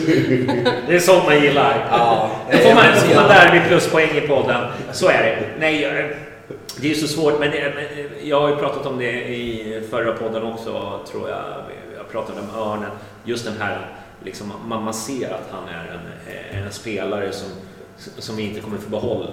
[0.88, 1.86] Det är sånt man gillar.
[1.90, 2.84] Ja, Då får man,
[3.14, 4.60] man derby pluspoäng i podden.
[4.92, 5.38] Så är det.
[5.58, 6.26] Nej, jag-
[6.81, 7.85] det är så svårt, men det, men
[8.28, 11.44] jag har ju pratat om det i förra podden också, tror jag.
[11.97, 12.90] Jag pratade om Örnen.
[13.24, 13.86] Just den här,
[14.24, 16.01] liksom, man, man ser att han är
[16.55, 17.48] en, en spelare som,
[17.97, 19.31] som vi inte kommer få behålla.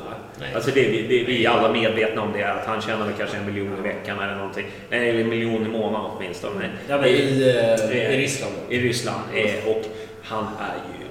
[0.55, 3.45] Alltså det, det, vi är alla medvetna om det, att han tjänar väl kanske en
[3.45, 4.65] miljon i veckan eller någonting.
[4.89, 6.69] Nej, Eller en miljon i månaden åtminstone.
[6.87, 7.53] Ja, men i,
[7.89, 8.53] eh, i Ryssland.
[8.69, 9.21] I Ryssland.
[9.33, 9.81] Eh, och
[10.23, 11.07] han är ju...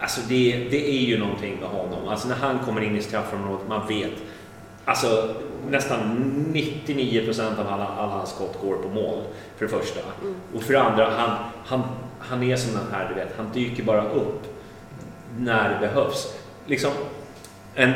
[0.00, 2.08] Alltså det, det är ju någonting med honom.
[2.08, 4.12] Alltså när han kommer in i straffområdet, man vet.
[4.84, 5.34] Alltså
[5.68, 5.98] nästan
[6.52, 9.18] 99 procent av alla, alla hans skott går på mål.
[9.56, 10.00] För det första.
[10.54, 11.82] Och för det andra, han, han,
[12.18, 14.42] han är som den här, du vet, han dyker bara upp
[15.38, 16.34] när det behövs.
[16.66, 16.90] Liksom
[17.74, 17.90] en,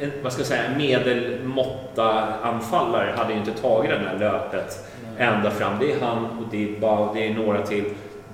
[0.00, 4.90] en vad ska jag säga, en medelmåtta anfallare hade ju inte tagit det där löpet
[5.18, 5.78] ända fram.
[5.80, 7.84] Det är han och det är Bau, det är några till.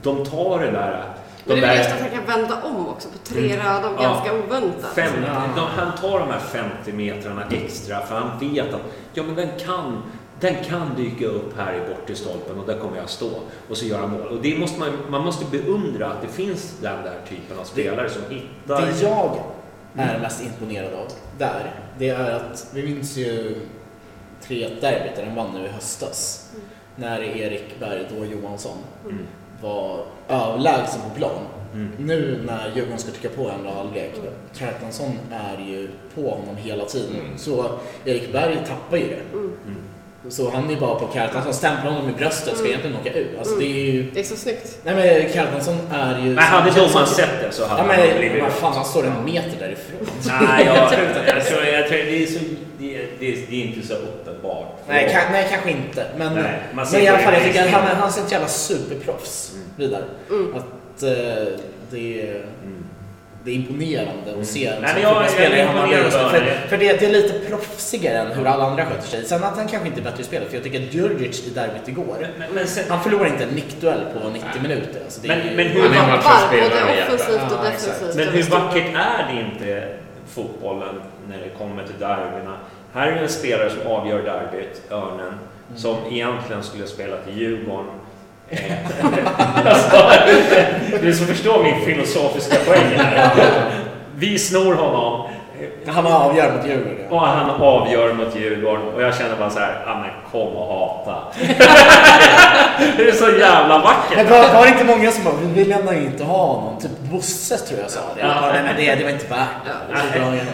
[0.02, 1.04] De tar det där.
[1.44, 3.88] Men De det är väl just att han kan vända om också på tre röda
[3.88, 4.02] och Ja.
[4.02, 4.94] ganska oväntat.
[4.94, 5.20] 50,
[5.56, 8.80] de, han tar de här 50 metrarna extra för han vet att
[9.14, 10.02] ja, men den, kan,
[10.40, 13.30] den kan dyka upp här i bortre stolpen och där kommer jag stå
[13.68, 14.26] och så göra mål.
[14.26, 18.10] Och det måste man, man måste beundra att det finns den där typen av spelare
[18.10, 18.86] som hittar...
[18.86, 19.36] Det jag
[19.96, 21.06] är mest imponerad av
[21.38, 23.56] där, det är att vi minns ju
[24.46, 26.50] 3-1 derbyt där de vann nu i höstas.
[26.96, 29.26] När Erik Berg, då Johansson, Mm.
[29.62, 31.46] Var överlägsen på plan.
[31.74, 31.90] Mm.
[31.98, 34.12] Nu när Djurgården ska trycka på andra halvlek,
[34.52, 37.16] Kjartansson är ju på honom hela tiden.
[37.20, 37.38] Mm.
[37.38, 37.70] Så
[38.04, 39.22] Erik Berg tappar ju det.
[39.32, 39.52] Mm.
[40.28, 43.38] Så han är bara på Kjartansson, stämplar honom i bröstet, ska egentligen åka ut.
[43.38, 44.10] Alltså det är ju...
[44.14, 44.78] Det är så snyggt.
[44.84, 46.28] Nej men Kjartansson är ju...
[46.34, 49.04] Men hade domaren sett det så hade Ja han men blivit vad fan, han står
[49.06, 50.08] en meter därifrån.
[50.26, 52.38] Nej, jag, jag, tror, jag tror det är, så,
[52.78, 54.66] det, är, det, är, det är inte så uppenbart.
[54.88, 56.06] Nej, ka- nej kanske inte.
[56.16, 59.52] Men, Nej, men i alla fall, jag tycker att han, han är ett jävla superproffs
[59.76, 60.04] vidare.
[60.54, 61.10] Att eh,
[61.90, 62.44] det, är,
[63.44, 64.82] det är imponerande att se en Mm.
[64.82, 66.38] Nej, men jag- fotbollsspelare jag är i Hammarby imponerad just nu.
[66.38, 66.68] För, det.
[66.68, 69.24] för det, det är lite proffsigare än hur alla andra sköter sig.
[69.24, 71.50] Sen att han kanske inte är bättre i spelet, för jag tycker att Djurdjic i
[71.50, 75.00] derbyt igår, Men, men, sen, han förlorar inte en nickduell på 90 minuter.
[75.04, 77.64] Alltså det Men- är, men hur- Han är Varv, matchens spelare både i offensivt och
[77.64, 78.00] Ja, exakt.
[78.00, 78.26] defensivt.
[78.26, 79.88] Men hur vackert är det inte
[80.34, 82.56] fotbollen när det kommer till derbyna?
[82.94, 85.34] Här är en spelare som avgör derbyt, Örnen,
[85.76, 87.90] som egentligen skulle spela till Djurgården.
[89.64, 90.10] Alltså,
[91.02, 93.30] du som förstår min filosofiska poäng här.
[94.16, 95.26] Vi snor honom
[95.86, 97.08] Han avgör mot Djurgården.
[97.10, 100.66] och han avgör mot Djurgården och jag känner bara så här, ja men kom och
[100.74, 101.16] hata.
[102.96, 104.16] det är så jävla vackert.
[104.16, 106.80] Men var, var det inte många som bara, vi vill ändå inte ha honom?
[106.80, 108.20] Typ Bosse tror jag sa det.
[108.20, 108.50] Ja.
[108.52, 109.70] Nej men det, det var inte värt det.
[109.92, 109.98] Ja.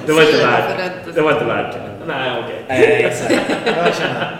[0.06, 0.64] Det var inte värt
[1.05, 1.12] det.
[1.14, 1.81] Det var inte värt det.
[2.06, 2.64] Nej, okej.
[2.68, 3.35] Nej, exakt.
[3.64, 4.32] Jag känner.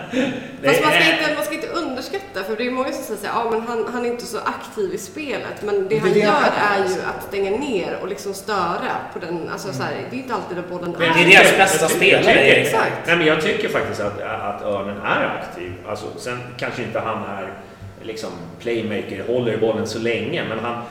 [0.67, 3.29] Fast man ska, är- inte, man ska inte underskatta, för det är många som säger
[3.29, 5.61] att ja, men han, han är inte så aktiv i spelet.
[5.63, 8.33] Men det Det är han det gör är, är ju att stänga ner och liksom
[8.33, 11.41] störa på den, alltså så här, det är inte alltid där bollen Men Det är
[11.43, 12.33] deras bästa spelare.
[12.39, 13.07] Exakt.
[13.07, 15.73] Nej, men jag tycker faktiskt att, att Örnen är aktiv.
[15.89, 17.53] Alltså, sen kanske inte han är
[18.01, 18.29] liksom
[18.59, 20.83] playmaker, håller i bollen så länge, men han,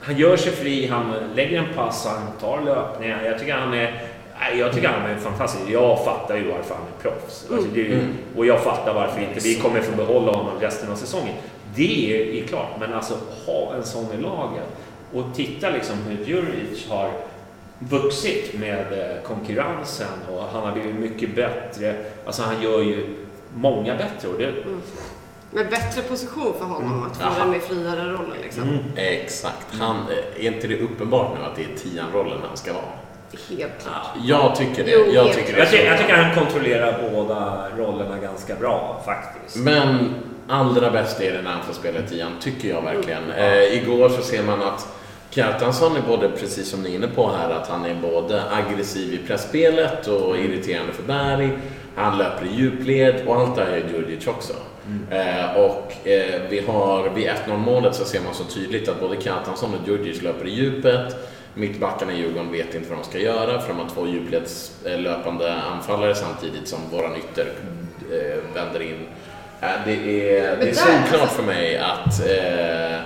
[0.00, 3.22] han gör sig fri, han lägger en pass, han tar löpningar.
[3.24, 4.00] Jag tycker han är,
[4.40, 5.64] Nej, jag tycker han är fantastisk.
[5.68, 7.46] Jag fattar ju varför han är proffs.
[7.52, 8.14] Alltså, det är ju, Mm.
[8.36, 11.34] Och jag fattar varför inte vi kommer få behålla honom resten av säsongen.
[11.74, 13.14] Det är, är klart, men alltså
[13.46, 14.64] ha en sån i laget
[15.12, 17.10] och titta liksom hur Djuric har
[17.78, 21.94] vuxit med eh, konkurrensen och han har blivit mycket bättre.
[22.26, 23.16] Alltså han gör ju
[23.54, 24.28] många bättre.
[24.28, 24.54] Och det,
[25.50, 28.62] Med bättre position för honom att få den med friare rollen liksom.
[28.62, 28.80] Mm.
[28.96, 29.66] Exakt.
[29.70, 29.96] Han,
[30.36, 32.84] är inte det uppenbart nu att det är tian-rollen han ska vara?
[33.58, 34.06] Helt klart.
[34.24, 34.90] Jag tycker det.
[34.90, 35.58] Jo, jag tycker det.
[35.58, 39.56] jag, ty- jag tycker han kontrollerar båda rollerna ganska bra faktiskt.
[39.56, 40.14] Men
[40.48, 43.30] allra bäst är det när han får spela tian, tycker jag verkligen.
[43.30, 44.88] Eh, igår så ser man att
[45.30, 49.14] Kjartansson är både, precis som ni är inne på här, att han är både aggressiv
[49.14, 51.50] i pressspelet och irriterande för Berg.
[51.96, 54.52] Han löper i djupled och allt det här är Djurdjic också.
[55.10, 59.20] Eh, och eh, vi har, vid 1-0 målet så ser man så tydligt att både
[59.20, 61.16] Kjartansson och Djurdjic löper i djupet.
[61.56, 66.14] Mittbackarna i Djurgården vet inte vad de ska göra för de har två djupledslöpande anfallare
[66.14, 67.52] samtidigt som våran ytter
[68.12, 69.06] eh, vänder in.
[69.60, 69.92] Eh, det
[70.38, 73.00] är, det är solklart för mig att eh,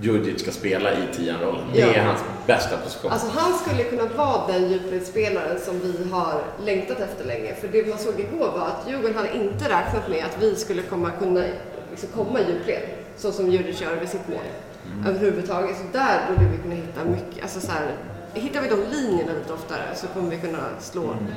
[0.00, 1.64] Djurdjic ska spela i tian-rollen.
[1.72, 1.86] Det Ja.
[1.86, 3.10] är hans bästa position.
[3.12, 7.54] Alltså han skulle kunna vara den djupledsspelaren som vi har längtat efter länge.
[7.54, 10.82] För det man såg igår var att Djurgården hade inte räknat med att vi skulle
[10.82, 11.44] komma kunna
[11.90, 12.82] liksom komma i djupled.
[13.16, 14.38] Så som Djurdjic gör vid sitt mål.
[15.06, 15.76] Överhuvudtaget.
[15.76, 17.42] Så där borde vi kunna hitta mycket.
[17.42, 17.92] Alltså så här,
[18.34, 21.34] hittar vi de linjerna lite oftare så kommer vi kunna slå många.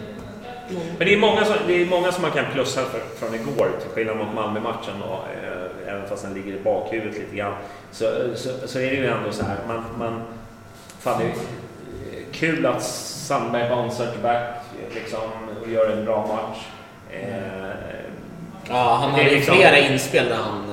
[0.98, 3.70] Men det är, många som, det är många som man kan plussa för, från igår,
[3.82, 5.02] till skillnad mot Malmö-matchen.
[5.02, 7.54] Och, eh, även fast den ligger i bakhuvudet lite grann.
[7.92, 8.06] Så,
[8.36, 9.58] så, så är det ju ändå så här.
[9.68, 10.22] Man, man,
[11.00, 11.34] fan, det är
[12.32, 14.54] kul att Sandberg bouncear tillbaka
[14.94, 15.20] liksom,
[15.62, 16.68] och gör en bra match.
[17.12, 18.07] Eh,
[18.70, 20.64] Ja, han hade ju liksom- flera inspel där han...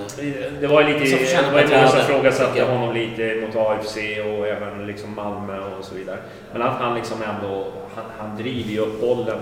[0.61, 4.47] Det var ju lite, det var ju många som ifrågasatte honom lite mot AFC och
[4.47, 6.19] även liksom Malmö och så vidare.
[6.53, 9.39] Men att han liksom ändå, han, han driver ju upp bollen.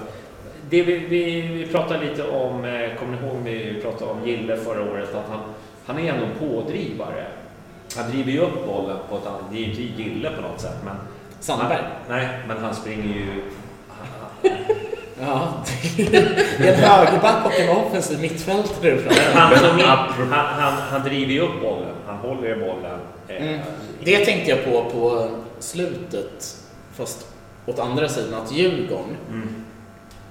[0.71, 4.57] Det vi, vi, vi pratade lite om, eh, kommer ni ihåg vi pratade om Gille
[4.57, 5.41] förra året, att han,
[5.87, 7.25] han är ändå pådrivare.
[7.97, 10.61] Han driver ju upp bollen på ett annat, det är ju inte Gille på något
[10.61, 10.97] sätt men...
[11.41, 11.83] Sandberg?
[12.09, 13.27] Nej, men han springer ju...
[15.21, 15.65] Ja,
[15.97, 16.17] det
[16.69, 18.99] är en högerback och en offensiv mittfältare
[19.35, 19.53] Han,
[20.31, 23.01] han, han, driver ju upp bollen, han håller i bollen.
[23.29, 23.61] eh, Mm.
[24.05, 25.29] Det tänkte jag på på
[25.59, 26.57] slutet,
[26.97, 27.27] fast
[27.67, 29.65] åt andra sidan, att Djurgården, Mm.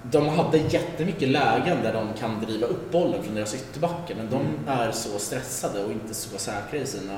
[0.03, 4.36] de hade jättemycket lägen där de kan driva upp bollen från deras ytterbackar, men de
[4.36, 4.80] Mm.
[4.88, 7.14] är så stressade och inte så säkra i sina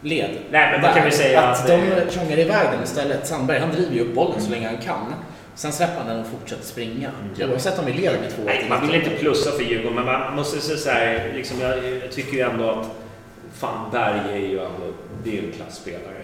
[0.00, 0.30] led.
[0.50, 3.26] Nej, men man kan väl säga att att, de eh, tjongar iväg den istället.
[3.26, 5.14] Sandberg, han driver ju upp bollen så länge han kan.
[5.54, 7.10] Sen släpper han den och fortsätter springa.
[7.40, 8.46] Oavsett om vi leder med 2 Mm.
[8.54, 11.84] Nej, man vill inte plussa för Djurgården, men man måste säga så här, liksom, jag,
[12.02, 12.86] jag tycker ju ändå att
[13.54, 14.86] fan, Berg är ju ändå,
[15.24, 16.22] det är ju en klassspelare.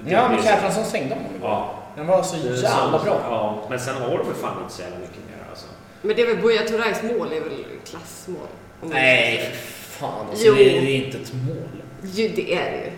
[0.00, 1.30] Det Ja, men Kjartansson stängde honom.
[1.42, 1.74] Ja.
[1.96, 3.20] Den var så jävla så- bra.
[3.24, 5.66] Ja, men sen har de väl fan inte så jävla mycket mer alltså.
[6.02, 8.46] Men det är väl Buya Turais mål är väl klassmål?
[8.82, 9.52] Nej, säger.
[9.54, 10.54] fan alltså, Jo.
[10.54, 11.82] det, det är inte ett mål.
[12.02, 12.90] Jo, det är det ju.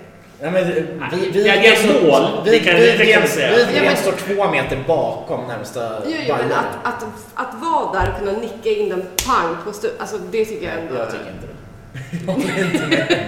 [0.43, 0.85] Ja, men vi,
[1.33, 2.23] vi, Ja, det är ett mål.
[2.45, 3.51] Det kan- det kan vi säga.
[3.57, 7.05] Vi, Ja, men- står två meter bakom närmsta Jo, jo men att, att,
[7.35, 10.75] att vara där och kunna nicka in den pang på stu- alltså det tycker jag
[10.83, 10.95] ändå...
[10.99, 11.53] Jag tycker inte det.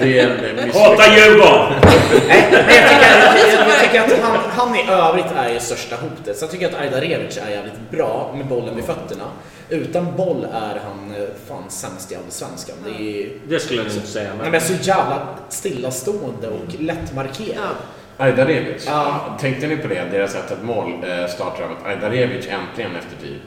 [0.04, 1.72] Det är en misslyckad- Hata Djurgården!
[2.28, 5.96] Nej, men jag tycker, jag, jag tycker att han, han i övrigt är ju största
[5.96, 6.38] hotet.
[6.38, 9.24] Så jag tycker att Ajdarevic är jävligt bra med bollen vid fötterna.
[9.68, 12.76] Utan boll är han eh, fan sämst i allsvenskan.
[12.84, 14.30] Det är Det skulle jag inte säga.
[14.42, 17.74] Nej, men så jävla stillastående och lättmarkerad.
[18.16, 18.84] Ajdarevic.
[18.86, 19.36] Ja.
[19.40, 20.04] Tänkte ni på det?
[20.10, 23.42] Deras 1 mål eh, startar av att Ajdarevic äntligen efter typ,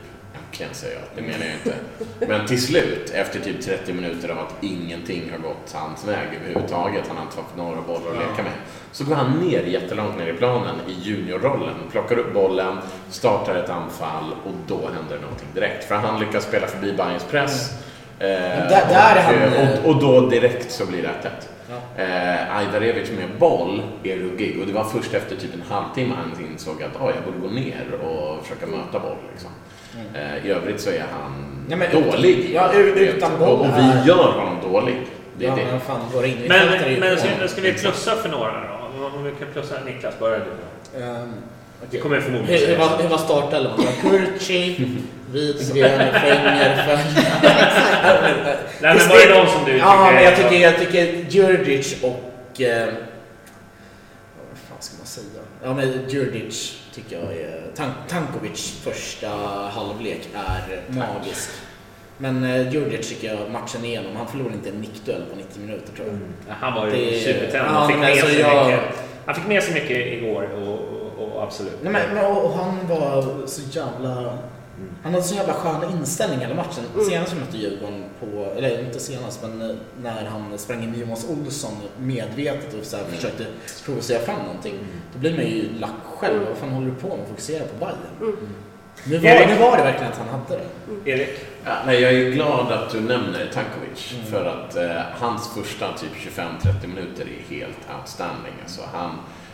[0.51, 1.75] säger jag, det menar jag inte.
[2.27, 7.03] Men till slut, efter typ 30 minuter av att ingenting har gått hans väg överhuvudtaget,
[7.07, 8.51] han har inte haft några bollar att leka med.
[8.91, 12.77] Så går han ner jättelångt ner i planen i juniorrollen, plockar upp bollen,
[13.09, 15.83] startar ett anfall och då händer någonting direkt.
[15.83, 17.71] För han lyckas spela förbi Bayerns press.
[18.19, 21.29] Eh, där- där och, eh, och, och då direkt så blir det 1-1.
[21.69, 22.03] Ja.
[22.03, 26.45] Eh, Ajdarevic med boll är ruggig och det var först efter typ en halvtimme han
[26.51, 29.17] insåg att oh, jag borde gå ner och försöka möta boll.
[29.31, 29.49] Liksom.
[30.15, 32.51] Eh, I övrigt så är han Ja, men utan- dålig.
[32.53, 34.95] ja, utan boll och, och vi gör honom dålig.
[35.37, 35.65] Det är Ja, det.
[35.71, 37.17] men fan, våra Men, men bra.
[37.17, 39.05] ska, ska vi plussa för några då?
[39.17, 40.99] Om vi kan plussa, Niklas, börja du.
[41.03, 41.33] Ehm,
[41.91, 42.89] Det kommer jag förmodligen Hur, hur, säga.
[42.89, 43.77] var, hur var startelvan?
[43.77, 44.89] Det var Kurci,
[45.31, 47.27] Widgren, Fängerfeldt.
[48.81, 52.03] Nej, men vad är de som du Ja, tycker men jag tycker, jag tycker Djurdjic
[52.03, 52.61] och...
[52.61, 52.85] Eh,
[54.49, 55.25] vad fan ska man säga?
[55.63, 57.61] Ja, men Djurdjic tycker jag är...
[57.75, 59.27] Tank, Tankovic första
[59.73, 61.49] halvlek är magisk.
[62.17, 64.15] Men eh, Djurdjic tycker jag matchen igenom.
[64.15, 66.07] Han förlorade inte en nickduell på 90 minuter tror
[66.47, 66.53] jag.
[66.55, 67.65] Han var ju Det- supertänd.
[67.67, 68.81] Han, fick med alltså sig jag- mycket,
[69.25, 70.73] han fick med sig mycket igår och,
[71.23, 71.77] och, och absolut.
[71.83, 74.37] Nej, men, men, och, och han var så jävla...
[75.03, 76.83] Han hade så jävla skön inställning hela matchen.
[77.09, 80.99] Senast vi mötte Djurgården på, eller inte senast, men eh, när han sprang in i
[80.99, 83.45] Jonas Olsson medvetet och så här försökte
[83.85, 84.73] provocera fram någonting.
[85.13, 86.45] Då blir man ju lack själv.
[86.47, 87.27] Vad fan håller du på med?
[87.27, 88.37] Fokusera på Bayern.
[89.03, 89.47] Nu, var, Erik?
[89.47, 90.61] nu var det verkligen att han hade
[91.03, 91.11] det.
[91.11, 91.29] Erik?
[91.65, 94.13] Ja, nej, jag är glad att du nämner Tankovic.
[94.13, 94.25] Mm.
[94.25, 98.53] För att eh, hans första typ 25-30 minuter är helt outstanding.
[98.63, 99.11] Alltså, han,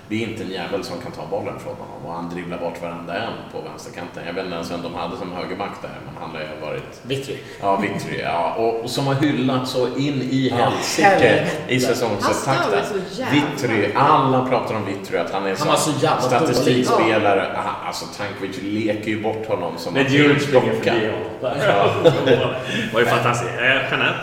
[0.09, 2.05] det är inte en jävel som kan ta bollen från honom.
[2.05, 4.23] Och han dribblar bort varenda en på vänsterkanten.
[4.25, 7.01] Jag vet inte ens vem de hade som högerback där, men han har ju varit...
[7.01, 7.37] Vittry.
[7.61, 8.19] Ja, Vittry.
[8.19, 13.93] Ja, och, och som har hyllats så in i Ja, helsike i jävla Vittry.
[13.95, 17.57] Alla pratar om Vittry, att han är en Han var så jävla statistikspelare.
[17.57, 20.05] Ah, Alltså, Tankovic leker ju bort honom som en
[20.39, 20.93] klocka.
[21.41, 21.89] Ja.
[22.93, 23.51] var ju fantastiskt.
[23.59, 24.19] Eh, Jeanette?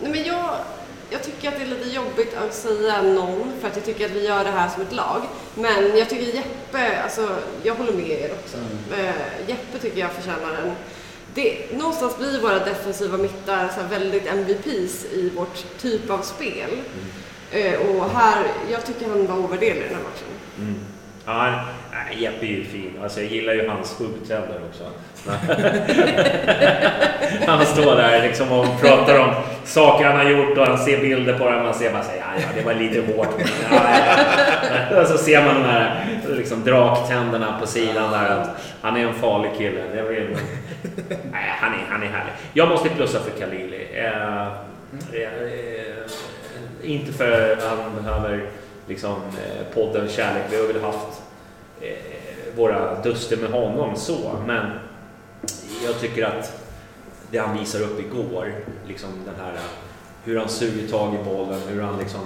[0.00, 0.39] Nej, men jag,
[1.10, 4.10] jag tycker att det är lite jobbigt att säga någon för att jag tycker att
[4.10, 5.22] vi gör det här som ett lag.
[5.54, 8.56] Men jag tycker Jeppe, alltså jag håller med er också.
[8.98, 10.72] Eh, Jeppe tycker jag förtjänar en...
[11.34, 16.70] Det, någonstans blir våra defensiva mittar så väldigt MVPs i vårt typ av spel.
[17.50, 20.28] Eh, och här, jag tycker han var ovärderlig i den här matchen.
[21.26, 21.50] Ja,
[21.92, 22.92] nej, Jeppe är ju fin.
[23.02, 24.84] Alltså, jag gillar ju hans huggtänder också.
[27.46, 29.34] han står där liksom och pratar om
[29.64, 31.62] saker han har gjort och han ser bilder på det.
[31.62, 33.28] Man ser bara säger ja, det var lite hårt.
[33.36, 33.80] men Ja,
[34.90, 35.00] ja.
[35.00, 38.44] Och så ser man de här liksom, draktänderna på sidan där.
[38.82, 39.80] Han är en farlig kille.
[39.94, 40.36] Det vill...
[41.32, 42.32] Nej, han är, han är härlig.
[42.52, 43.86] Jag måste plussa för Khalili.
[43.94, 44.50] Eh, eh,
[46.82, 48.44] inte för att han behöver
[48.90, 50.42] liksom, eh, podden kärlek.
[50.50, 51.22] Vi har väl haft
[51.80, 54.70] eh, våra duster med honom så, men
[55.84, 56.66] jag tycker att
[57.30, 58.54] det han visar upp igår,
[58.86, 59.58] liksom den här
[60.24, 62.20] hur han suger tag i bollen, hur han liksom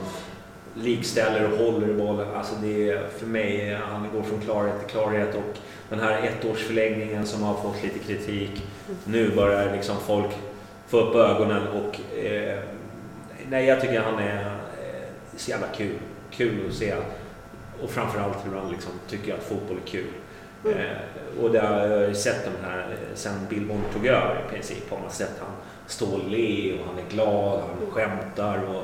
[0.74, 2.28] likställer och håller i bollen.
[2.34, 5.58] Alltså det är för mig, han går från klarhet till klarhet och
[5.88, 8.66] den här ettårsförlängningen som har fått lite kritik.
[9.04, 10.30] Nu börjar liksom folk
[10.88, 12.58] få upp ögonen och eh,
[13.48, 15.98] nej, jag tycker han är eh, så jävla kul.
[16.36, 16.94] Kul att se.
[17.82, 20.06] Och framförallt hur han liksom tycker att fotboll är kul.
[20.64, 24.52] Eh, och det har jag ju sett de här, eh, sen Billborn tog över i
[24.54, 25.50] princip, har man sett han
[25.86, 28.82] stå och le och han är glad, han skämtar och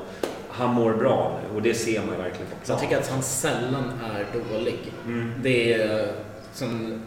[0.49, 2.79] han mår bra nu och det ser man ju verkligen på Så jag plan.
[2.79, 4.79] tycker att han sällan är dålig.
[5.05, 5.31] Mm.
[5.43, 6.13] Det, är,
[6.53, 7.01] som,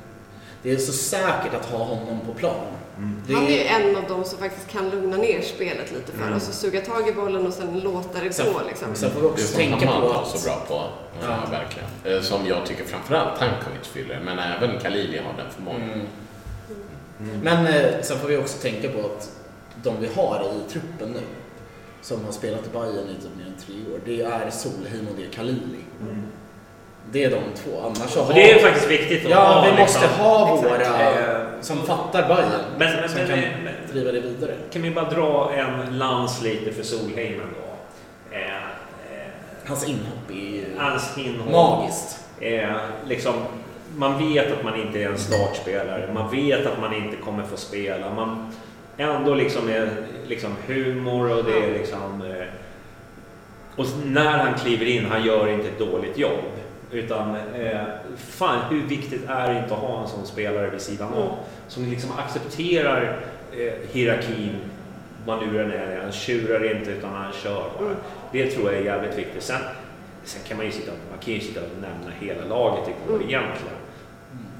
[0.64, 2.66] det är så säkert att ha honom på plan.
[3.26, 6.22] Det Han är ju en av de som faktiskt kan lugna ner spelet lite för
[6.22, 6.36] Mm.
[6.36, 8.88] oss och suga tag i bollen och sen låta det Sen- gå liksom.
[8.94, 10.28] sen får vi också tänka på att...
[10.28, 10.74] så bra på.
[10.74, 11.50] Ja, Ja.
[11.50, 11.88] verkligen.
[12.04, 15.82] Eh, Som jag tycker framförallt Tankovic fyller, men även Khalili har den förmågan.
[15.82, 16.06] Mm.
[17.42, 19.30] Men eh, sen får vi också tänka på att
[19.82, 21.20] de vi har i truppen nu,
[22.02, 25.14] som har spelat i Bayern i typ mer än tre år, det är Solheim och
[25.16, 25.80] det är Khalili.
[27.12, 27.80] Det är de två.
[27.84, 28.34] Annars så har...
[28.34, 30.24] det är faktiskt viktigt att Ja, ha, vi måste liksom.
[30.24, 30.72] ha Exakt.
[30.72, 32.28] våra Eh, som fattar.
[32.28, 34.54] Men- men- som men- kan men- driva det vidare.
[34.72, 37.66] Kan vi bara dra en lans lite för Solheim ändå?
[38.30, 39.26] Eh, eh,
[39.66, 41.52] Hans inhopp är ju hans inhopp.
[41.52, 42.18] magiskt.
[42.40, 42.70] Eh,
[43.06, 43.32] liksom,
[43.96, 46.10] man vet att man inte är en startspelare.
[46.14, 48.10] Man vet att man inte kommer få spela.
[48.14, 48.52] Man
[48.96, 49.90] ändå liksom är
[50.28, 52.22] liksom humor och det är liksom...
[52.22, 52.46] Eh,
[53.76, 56.40] och när han kliver in, han gör inte ett dåligt jobb.
[56.94, 57.80] Utan, eh,
[58.16, 61.18] fan hur viktigt är det inte att ha en sån spelare vid sidan Mm.
[61.22, 61.36] av?
[61.68, 63.16] Som liksom accepterar
[63.52, 64.56] eh, hierarkin,
[65.26, 66.00] vad nu den är.
[66.02, 67.86] Han tjurar inte utan han kör bara.
[67.88, 67.96] Mm.
[68.32, 69.42] Det tror jag är jävligt viktigt.
[69.42, 69.60] Sen,
[70.24, 73.28] sen kan man ju sitta, man kan ju sitta och nämna hela laget igår Mm.
[73.28, 73.76] egentligen.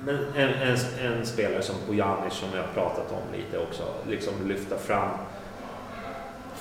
[0.04, 0.76] Men en, en,
[1.12, 5.08] en spelare som Bojanic som jag har pratat om lite också, liksom lyfta fram.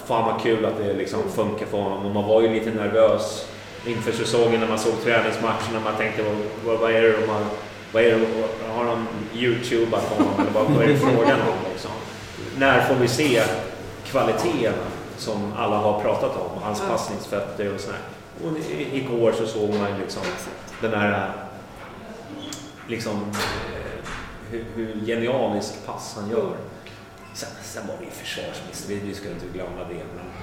[0.05, 2.05] Fan vad kul att det liksom funkar för honom.
[2.05, 3.47] Och man var ju lite nervös
[3.85, 5.79] inför säsongen när man såg träningsmatcherna.
[5.83, 6.23] Man tänkte
[6.65, 7.41] vad, vad, är det de har,
[7.91, 8.25] vad är det,
[8.73, 11.91] har de youtubat honom eller vad, vad är det frågan om liksom?
[12.57, 13.41] När får vi se
[14.05, 14.73] kvaliteten
[15.17, 16.61] som alla har pratat om?
[16.63, 16.93] Hans Ja.
[16.93, 17.99] passningsfötter och sådär.
[18.43, 20.21] Och i- igår så såg man liksom
[20.81, 21.31] den här
[22.87, 24.09] liksom eh,
[24.51, 26.51] hur, hur genialisk pass han gör.
[27.33, 29.95] Sen, sen var det ju försvarsmiss, vi, vi ska inte glömma det.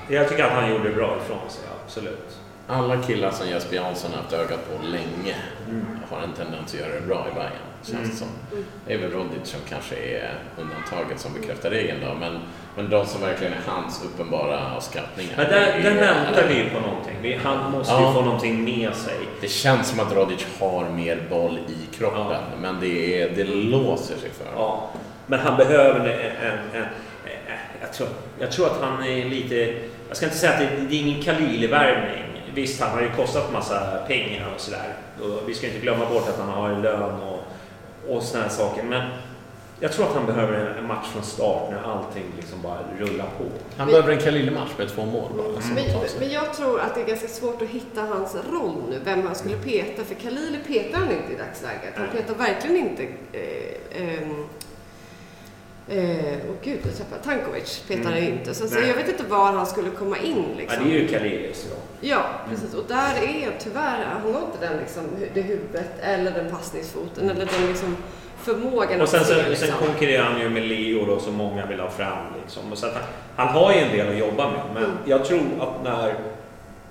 [0.09, 2.37] Men jag tycker att han gjorde bra ifrån sig, absolut.
[2.71, 5.35] Alla killar som Jesper Jansson har haft ögat på länge
[5.69, 5.87] Mm.
[6.11, 7.53] har en tendens att göra det bra i Bayern
[7.83, 8.17] känns Mm.
[8.17, 8.29] som.
[8.87, 12.39] Det är väl Rodic som kanske är undantaget som bekräftar regeln då, men,
[12.77, 15.33] men de som verkligen är hans uppenbara skattningar.
[15.37, 17.39] Men där, det där är- väntar vi ju på någonting.
[17.45, 18.09] Han måste Ja.
[18.09, 19.17] ju få någonting med sig.
[19.41, 22.41] Det känns som att Rodic har mer boll i kroppen, Ja.
[22.61, 24.47] men det, är, det låser sig för.
[24.57, 24.91] Ja,
[25.27, 26.07] men han behöver en...
[26.07, 26.87] en, en, en
[27.81, 28.09] jag, tror,
[28.41, 29.75] jag tror att han är lite...
[30.09, 32.25] Jag ska inte säga att det, det är ingen Khalili-värvning.
[32.55, 34.95] Visst, han har ju kostat massa pengar och sådär.
[35.47, 37.39] Vi ska inte glömma bort att han har en lön och,
[38.17, 38.83] och sådana här saker.
[38.83, 39.11] Men
[39.81, 43.45] jag tror att han behöver en- match från start när allting liksom bara rullar på.
[43.77, 45.47] Han behöver en Kalili-match med två mål bara.
[45.75, 45.85] Men,
[46.19, 49.35] men jag tror att det är ganska svårt att hitta hans roll nu, vem han
[49.35, 50.05] skulle peta.
[50.05, 51.95] För Khalili petar han inte i dagsläget.
[51.97, 53.03] Han petar verkligen inte...
[53.33, 54.45] Eh, ehm,
[55.91, 57.23] eh, åh gud, jag tappade.
[57.25, 58.33] Tankovic petar han Mm.
[58.33, 58.55] inte.
[58.55, 60.85] Så, så jag vet inte var han skulle komma in Ja, liksom.
[60.85, 61.77] det är ju Kalilis då.
[62.09, 62.75] Ja, precis.
[62.75, 65.03] Och där är tyvärr, han har inte den liksom,
[65.35, 67.97] det huvudet eller den passningsfoten eller den liksom
[68.43, 69.35] förmågan Och sen, att se.
[69.35, 69.69] sen, Liksom.
[69.69, 72.25] sen konkurrerar han ju med Leo då, som många vill ha fram.
[72.43, 72.73] Liksom.
[72.73, 73.03] Och så han,
[73.37, 74.97] han har ju en del att jobba med, men Mm.
[75.05, 76.15] jag tror att när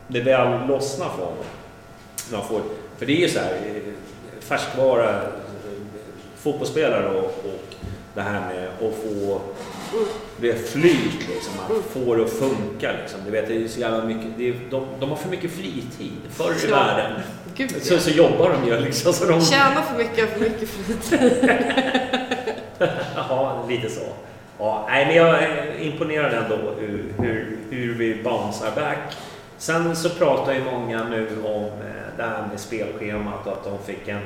[0.08, 1.44] det väl lossnar för honom,
[2.32, 2.62] när han får,
[2.98, 3.94] för det är ju så här, eh,
[4.40, 5.28] färskvara eh,
[6.36, 7.59] fotbollsspelare och, och
[8.20, 9.42] det här med att få
[10.38, 12.92] det flyt, liksom, att få det att funka.
[13.02, 13.20] Liksom.
[13.26, 16.12] Du vet, det är så jävla mycket, är, de, de har för mycket fritid.
[16.30, 16.76] Förr i Ja.
[16.76, 17.20] världen
[17.56, 18.00] Gud, så, ja.
[18.00, 19.14] så jobbar de ju liksom.
[19.14, 21.50] Så de, Tjänar för mycket och för mycket fritid.
[23.16, 24.02] Ja, lite så.
[24.60, 29.18] Ja, nej, men jag är imponerad ändå hur, hur, hur vi bouncear back.
[29.58, 33.78] Sen så pratar ju många nu om eh, det här med spelschemat och att de
[33.94, 34.22] fick en,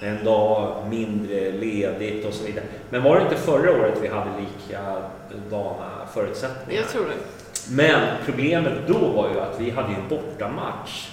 [0.00, 2.64] en dag mindre ledigt och så vidare.
[2.90, 6.82] Men var det inte förra året vi hade likadana förutsättningar?
[6.82, 7.14] Jag tror det.
[7.74, 11.08] Men problemet då var ju att vi hade ju en bortamatch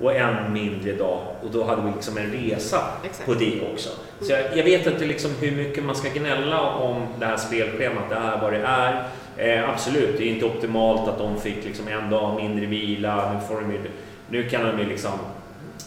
[0.00, 3.26] och en mindre dag och då hade vi liksom en resa Exakt.
[3.26, 3.88] på det också.
[4.20, 8.04] Så jag, jag vet inte liksom hur mycket man ska gnälla om det här spelschemat,
[8.08, 9.04] det är vad det är.
[9.36, 13.32] Eh, absolut, det är inte optimalt att de fick liksom en dag mindre vila.
[13.32, 13.78] Nu, får de
[14.28, 15.12] nu kan de ju liksom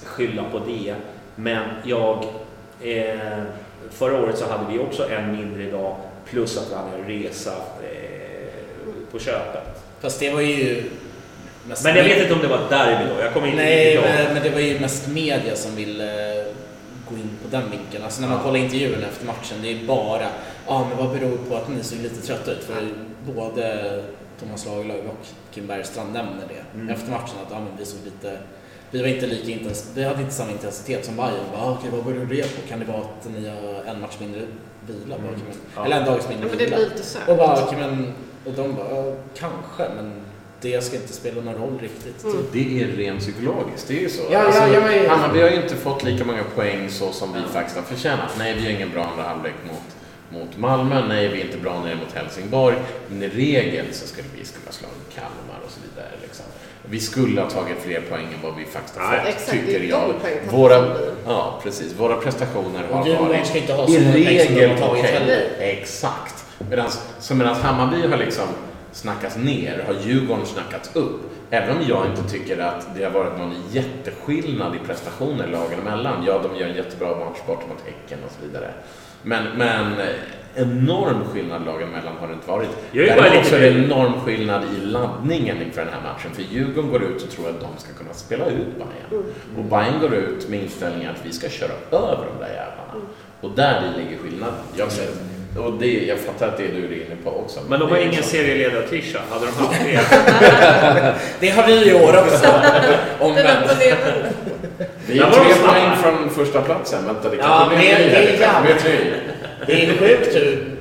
[0.05, 0.95] skylla på det.
[1.35, 2.23] Men jag...
[2.83, 3.43] Eh,
[3.91, 5.95] förra året så hade vi också en mindre dag
[6.25, 9.83] plus att vi hade en resa eh, på köpet.
[10.01, 10.83] Fast det var ju...
[11.83, 13.21] Men jag vet inte om det var ett derby då.
[13.21, 16.45] Jag kommer inte Nej, men, men det var ju mest media som ville eh,
[17.09, 18.03] gå in på den vinkeln.
[18.03, 20.27] Alltså när man kollar intervjuerna efter matchen, det är bara
[20.67, 22.63] ja men vad beror på att ni såg lite trötta ut?
[22.63, 22.83] För
[23.33, 24.03] både
[24.39, 26.89] Thomas Lagerlöf och Kim Bergstrand nämner det Mm.
[26.89, 28.37] efter matchen att ja, men vi såg lite
[28.93, 31.45] vi var inte lika intens, vi hade inte samma intensitet som Bayern.
[31.53, 32.67] Bara, Okej, vad beror det på?
[32.69, 34.41] Kan det vara att ni har en match mindre
[34.87, 35.15] vila?
[35.17, 35.35] Men,
[35.75, 35.85] Ja.
[35.85, 36.77] Eller en dags mindre Ja, men det vila?
[36.77, 37.29] blir lite sökt.
[37.29, 38.13] Och, bara, okej, men,
[38.45, 40.11] och de bara, kanske, men
[40.61, 42.23] det ska inte spela någon roll riktigt.
[42.23, 42.37] Mm.
[42.53, 44.21] Det är rent psykologiskt, det är ju så.
[44.23, 47.33] Ja, ja, alltså, ja, men- Hammarby har ju inte fått lika många poäng så som
[47.33, 48.35] vi faktiskt har förtjänat.
[48.37, 49.87] Nej, vi har ingen bra andra halvlek mot,
[50.41, 51.07] mot Malmö.
[51.07, 52.75] Nej, vi är inte bra nere mot Helsingborg.
[53.09, 56.11] Men i regel så skulle vi skulle ha slagit Kalmar och så vidare.
[56.21, 56.45] Liksom.
[56.89, 59.79] Vi skulle ha tagit fler poäng än vad vi faktiskt har fått, exakt, det är
[59.79, 60.13] tycker jag.
[60.51, 60.95] Våra,
[61.25, 61.93] ja, precis.
[61.93, 65.49] Våra prestationer har Djurgården varit ska inte ha så i regel okej.
[65.59, 66.45] Exakt.
[67.29, 68.45] Medan Hammarby har liksom
[68.91, 71.21] snackats ner har Djurgården snackats upp.
[71.49, 76.23] Även om jag inte tycker att det har varit någon jätteskillnad i prestationer lagen emellan.
[76.27, 78.73] Ja, de gör en jättebra match bort mot Häcken och så vidare.
[79.21, 80.05] Men, men eh,
[80.55, 82.69] enorm skillnad lagen emellan har det inte varit.
[82.91, 83.83] Jag är bara Däremot så är det nöjd.
[83.85, 86.31] enorm skillnad i laddningen inför den här matchen.
[86.35, 89.23] För Djurgården går ut och tror att de ska kunna spela ut Bayern.
[89.57, 93.05] Och Bayern går ut med inställningen att vi ska köra över de där jävlarna.
[93.41, 94.55] Och där ligger skillnaden.
[94.75, 94.87] Jag,
[95.65, 97.59] och det, jag fattar att det är du är inne på också.
[97.69, 98.29] Men de har ingen så.
[98.29, 99.19] serieledar-tisha.
[99.29, 101.15] Hade de haft det?
[101.39, 102.47] Det har vi i år också.
[103.19, 103.95] Om Det väntar ner
[105.07, 107.05] Vi är tre poäng från första platsen.
[107.05, 109.32] Vänta, det Ja, kanske en kanske blir jävligt.
[109.67, 110.75] Det är sjukt hur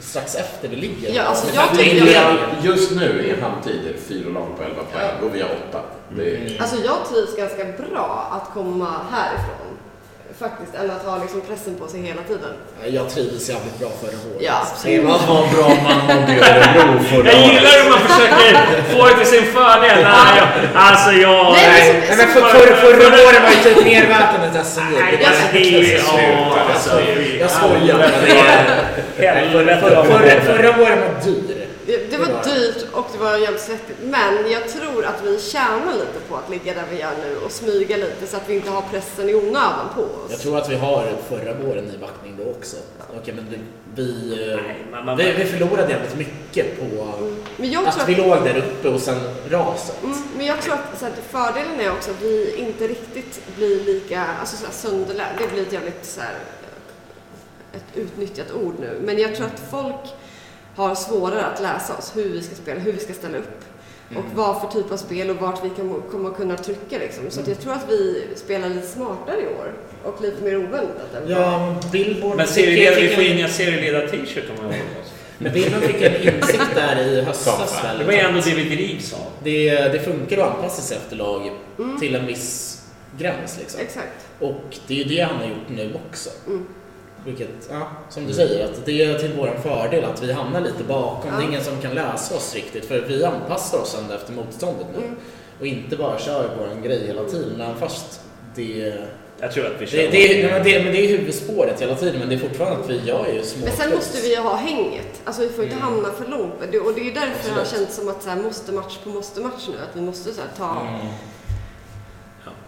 [0.00, 1.14] strax efter vi ligger.
[1.14, 2.38] Ja, alltså, jag tycker- poäng.
[2.62, 5.80] Just nu i halvtid är det fyra lag på 11 poäng och vi har åtta.
[6.16, 9.69] Det är, Alltså jag trivs ganska bra att komma härifrån.
[10.40, 12.52] Faktiskt, än att ha liksom pressen på sig hela tiden.
[12.86, 14.40] Jag trivdes jävligt bra förra året.
[14.40, 14.66] Ja.
[14.84, 19.06] Det var vad bra man mådde i Örebro förra Jag gillar hur man försöker få
[19.06, 19.98] det till sin fördel.
[20.02, 21.52] Nej, jag, alltså jag...
[21.52, 24.66] Nej, men Nej, men för, för, förra året var ju typ mer värt än ett
[24.66, 24.98] SM-guld.
[25.00, 26.00] Nej, alltså, det
[26.72, 27.00] alltså,
[27.40, 27.98] Jag skojar.
[30.44, 31.69] förra året var dyr.
[31.86, 33.98] Det, det var dyrt och det var jävligt svettigt.
[34.02, 37.52] Men jag tror att vi tjänar lite på att ligga där vi gör nu och
[37.52, 40.30] smyga lite så att vi inte har pressen i onödan på oss.
[40.30, 42.76] Jag tror att vi har förra våren i backning då också.
[43.20, 43.58] Okej, men vi,
[43.94, 47.14] vi, Nej, men man- vi, vi förlorade jävligt mycket på
[47.56, 49.18] Men jag tror att att vi låg där uppe och sen
[49.50, 50.02] raset.
[50.02, 53.84] Mm, men jag tror att så här, fördelen är också att vi inte riktigt blir
[53.84, 55.32] lika, alltså så här, sönderlärda.
[55.38, 56.34] Det blir ett jävligt så här,
[57.72, 58.98] ett utnyttjat ord nu.
[59.02, 60.14] Men jag tror att folk
[60.76, 63.64] har svårare att läsa oss, hur vi ska spela, hur vi ska ställa upp.
[64.16, 67.24] Och vad för typ av spel och vart vi kan, kommer kunna trycka liksom.
[67.30, 69.72] Så att jag tror att vi spelar lite smartare i år.
[70.04, 71.14] Och lite mer oväntat.
[71.14, 72.36] än Ja, Billboard...
[72.36, 74.74] Men serieled, vi får inga serieledar-t-shirt om jag.
[75.38, 77.98] Men Billman fick en insikt där i höstas väl?
[77.98, 79.26] Det var ju ändå det vi drivs av.
[79.44, 81.50] Det, det funkar att anpassa sig efter lag
[82.00, 82.82] till en viss
[83.18, 83.80] gräns liksom.
[83.80, 84.26] Exakt.
[84.38, 86.30] Och det är ju det han har gjort nu också.
[87.24, 90.84] Vilket, ja, som du säger, att det är till vår fördel att vi hamnar lite
[90.88, 91.30] bakom.
[91.36, 94.86] Det är ingen som kan läsa oss riktigt för vi anpassar oss ändå efter motståndet
[94.96, 95.02] nu.
[95.60, 97.60] Och inte bara kör vår grej hela tiden.
[97.60, 98.20] Även fast
[98.54, 98.94] det...
[99.42, 101.94] Jag tror att vi kör det, det, är- men det, men det är huvudspåret hela
[101.94, 103.94] tiden men det är fortfarande att vi gör ju små Men sen plus.
[103.96, 105.20] måste vi ju ha hänget.
[105.24, 106.52] Alltså vi får inte hamna för långt.
[106.72, 107.80] Det- Och det är ju därför det har Absolut.
[107.86, 109.74] känts som att så här, måste match på måste match nu.
[109.90, 110.86] Att vi måste så här, ta...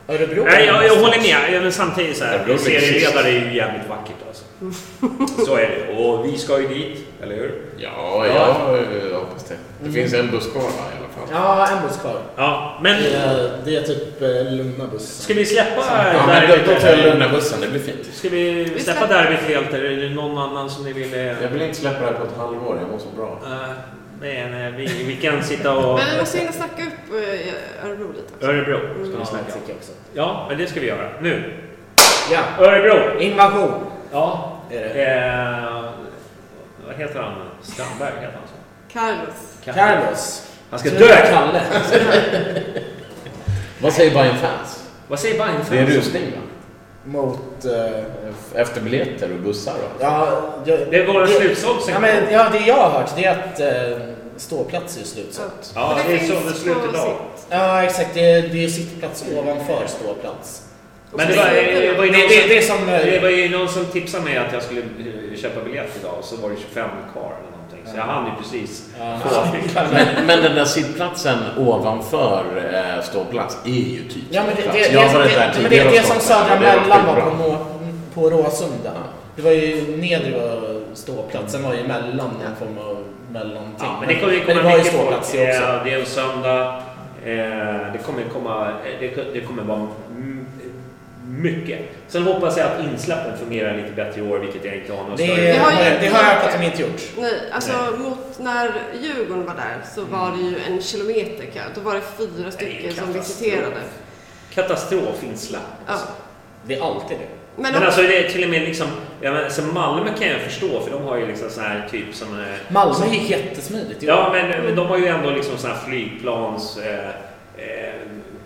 [0.08, 1.18] Örebro Nej, jag, jag håller
[1.50, 1.62] med.
[1.62, 4.44] Men samtidigt så här, serieledare är ju jävligt vackert alltså.
[5.46, 5.94] Så är det.
[6.02, 7.62] Och vi ska ju dit, eller hur?
[7.76, 9.54] Ja, jag eh, hoppas det.
[9.84, 11.42] Det finns en buss kvar va, i alla fall.
[11.42, 12.20] Ja, en buss kvar.
[12.36, 15.18] Ja, men Det är, det är typ eh, lugna buss.
[15.22, 15.82] ska vi släppa
[16.14, 16.66] Ja, men derbyt?
[16.66, 18.08] då tar jag lugna bussen, det blir fint.
[18.12, 19.14] Ska vi släppa släpper.
[19.24, 21.14] derbyt helt eller är det någon annan som ni vill...
[21.14, 23.38] eh, Jag vill inte släppa det här på ett halvår, jag mår så bra.
[23.52, 23.70] eh,
[24.22, 25.98] nej, nej, vi, vi kan sitta och...
[25.98, 28.46] Men vi måste hinna snacka upp eh, Örebro lite också.
[28.46, 29.92] Örebro Ja, ska vi snacka också.
[30.14, 31.08] Ja, men det ska vi göra.
[31.20, 31.52] Nu.
[32.30, 33.20] Ja, Örebro!
[33.20, 34.58] invasion Ja.
[34.70, 35.04] är det.
[35.04, 35.90] Eh,
[36.86, 37.32] vad heter han?
[37.62, 38.54] Strandberg heter han så?
[38.92, 39.76] Carlos.
[39.76, 40.52] Carlos.
[40.70, 41.26] Han ska dö!
[41.30, 41.62] Kalle.
[43.82, 44.90] Vad säger Bayern fans?
[45.08, 46.41] Vad säger Bajen Det är rusning va?
[47.04, 47.64] Mot...
[47.64, 48.04] eh,
[48.60, 52.58] Efter biljetter och bussar och ja, jag, Det var en slutsåld Ja, men, ja, det
[52.66, 53.98] jag har hört det är att eh,
[54.36, 55.72] ståplats är slutsålt.
[55.74, 57.12] Ja, Men det är så det slut idag.
[57.50, 58.10] Ja, exakt.
[58.14, 60.62] Det är, det är sittplats ovanför ståplats.
[61.14, 62.88] Men det var, det var ju Det, någon det, som, det är som...
[62.88, 64.82] eh, det var ju någon som tipsade mig att jag skulle
[65.36, 67.32] köpa biljett idag och så var det 25 kvar.
[67.84, 68.88] Så jag hann ju precis
[69.22, 69.44] få.
[69.92, 72.44] Men, men den där sittplatsen ovanför
[72.74, 75.68] eh, ståplats är ju typ Ja, men det, det, Jag har varit där det, det,
[75.68, 76.20] tidigare det, och som.
[76.20, 77.56] Södra Mellan var på,
[78.14, 78.92] på Råsunda.
[79.36, 83.72] Det var ju nedre var ståplatsen var ju mellan någon form av mellanting.
[83.78, 85.10] Ja, men det kommer ju men det komma var ju mycket folk.
[85.10, 85.80] det också.
[85.84, 86.82] Det är en söndag.
[87.24, 88.68] Eh, Det kommer komma...
[89.00, 89.86] Det, det kommer vara
[91.40, 91.80] mycket.
[92.08, 95.16] Sen hoppas jag att insläppen fungerar lite bättre i år, vilket jag inte har någon
[95.16, 95.40] Det, större...
[95.40, 97.02] Vi har det har jag hört att de inte gjort.
[97.18, 98.72] Nej, alltså mot när
[99.02, 101.60] Djurgården var där så var det ju en kilometer kö.
[101.74, 103.16] Då var det fyra stycken som katastrof.
[103.16, 103.80] visiterade.
[104.54, 105.60] Katastrof insläpp.
[105.86, 105.94] Ja.
[106.66, 107.26] Det är alltid det.
[107.62, 108.86] Men, Men alltså det är till och med liksom...
[109.20, 112.14] Ja, men, alltså Malmö kan jag förstå för de har ju liksom så här typ
[112.14, 112.40] som...
[112.40, 114.02] eh, Malmö gick jättesmidigt.
[114.02, 116.78] Ja, men, men de har ju ändå liksom såna här flygplans...
[116.78, 117.08] Eh,
[117.56, 117.91] eh,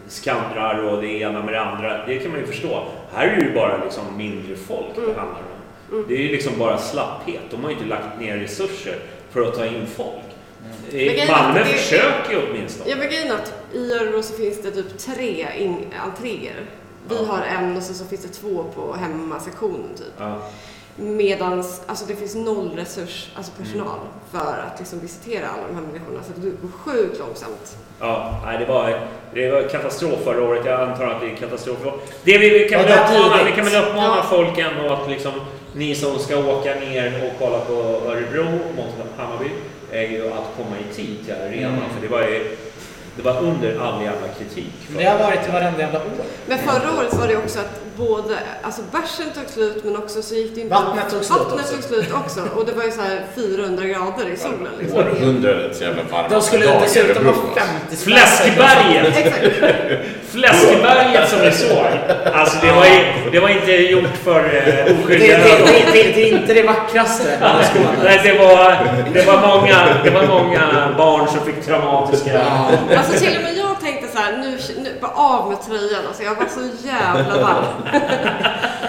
[0.08, 2.06] skannrar och det ena med det andra.
[2.06, 2.84] Det kan man ju förstå.
[3.14, 6.04] Här är det ju bara liksom mindre folk det handlar om.
[6.08, 7.42] Det är ju liksom bara slapphet.
[7.50, 8.98] De har ju inte lagt ner resurser
[9.30, 10.22] för att ta in folk.
[10.92, 12.90] Är Malmö försöker ju åtminstone.
[12.90, 16.60] jag grejen är att i Örebro så finns det typ tre in, entréer.
[17.08, 20.12] Vi har en och så, så finns det två på hemmasektionen typ.
[20.18, 20.50] Ja.
[20.96, 23.98] Medans alltså det finns noll resurs, alltså personal,
[24.32, 26.20] för att liksom visitera alla de här människorna.
[26.22, 27.76] Så det går sjukt långsamt.
[28.00, 29.00] Ja, nej, det var,
[29.34, 30.66] det var katastrof förra året.
[30.66, 31.78] Jag antar att det är katastrof.
[32.24, 34.26] Det vi, vi kan väl uppmana, vi kan väl uppmana Ja.
[34.30, 35.32] folk ändå att liksom,
[35.74, 37.72] ni som ska åka ner och kolla på
[38.10, 38.44] Örebro
[38.76, 39.50] mot Hammarby
[39.92, 41.82] är ju att komma i tid till arenan.
[41.94, 42.56] För det var ju
[43.16, 44.72] det var under all jävla kritik.
[44.88, 46.24] Men det har varit varenda jävla år.
[46.46, 50.34] Men förra året var det också att både, alltså bärsen tog slut men också så
[50.34, 50.74] gick det inte...
[50.74, 51.74] Vattnet tog slut Vattnet också.
[51.74, 52.40] tog slut också.
[52.56, 54.98] Och det var ju så här 400 grader i solen liksom.
[54.98, 57.60] Århundradets jävla varma De skulle dag i dessutom ha alltså.
[57.90, 59.16] 50 Fläskberget!
[59.16, 59.44] Exakt.
[60.30, 61.86] Fläskberget som vi såg.
[62.32, 65.66] Alltså det var, ju, det var inte gjort för uh, Det, oskyldiga det, ögon.
[65.66, 67.38] det, det, det är inte det vackraste.
[68.04, 68.76] Nej, det var,
[69.14, 72.40] det, var många, det var många barn som fick traumatiska...
[72.96, 73.65] Alltså till och med jag
[74.16, 76.06] så här, nu, nu bara av med tröjan.
[76.06, 77.64] Alltså jag var så jävla varm.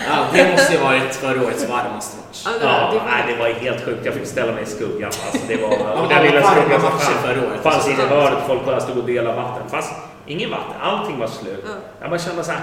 [0.10, 2.44] Ja, det måste ju varit förra årets varmaste match.
[2.46, 4.06] Ja, det, Ja, det var, nej, det var helt sjukt.
[4.06, 5.12] Jag fick ställa mig i skuggan.
[5.26, 8.40] Alltså, det var, och alla den lilla skuggan som fanns, fanns inne i hörnet.
[8.48, 9.70] Folk bara stod och delade vatten.
[9.70, 9.92] Fanns
[10.28, 10.82] ingen vatten.
[10.82, 11.64] Allting var slut.
[11.66, 11.74] Ja.
[12.02, 12.62] Jag bara kände så här.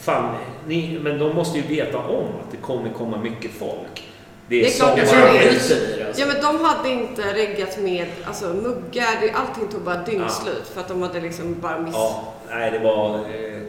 [0.00, 0.34] Fan,
[0.66, 4.04] ni, men de måste ju veta om att det kommer komma mycket folk.
[4.48, 5.54] Det är, Det är klart att det de är.
[5.54, 5.74] Alltså.
[6.20, 10.88] ja men de hade inte reggat med alltså, muggar, allting tog bara dygnslut för att
[10.88, 11.94] de hade liksom bara miss...
[11.94, 13.20] Ja, nej, det var eh,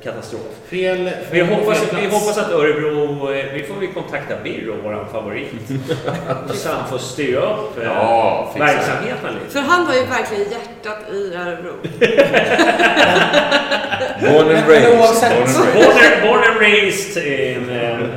[0.03, 0.41] katastrof.
[0.69, 5.07] Fel, Vi hoppas, fel vi hoppas att Örebro, eh, vi får vi kontakta Birro, vår
[5.11, 5.51] favorit.
[6.53, 9.49] så han får styra upp eh, Ja, verksamheten lite.
[9.53, 11.73] För han var ju verkligen hjärtat i Örebro.
[14.21, 14.99] Born and raised.
[14.99, 15.73] oavsett- Born and raised.
[15.73, 17.69] Born and, born and raised in...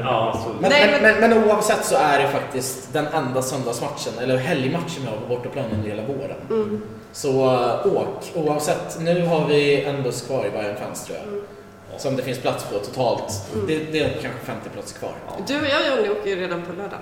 [0.04, 0.50] ja, så.
[0.60, 5.00] Men, Nej, men, men, men oavsett så är det faktiskt den enda söndagsmatchen, eller helgmatchen
[5.02, 6.82] vi har på bortaplan under hela våren.
[7.12, 9.00] Så äh, åk, oavsett.
[9.00, 12.00] Nu har vi en buss kvar i Bayern fans tror jag.
[12.00, 13.50] Som det finns plats på totalt.
[13.66, 15.12] Det, det är kanske 50 platser kvar.
[15.46, 16.98] Du och jag Jonny åker ju redan på lördag.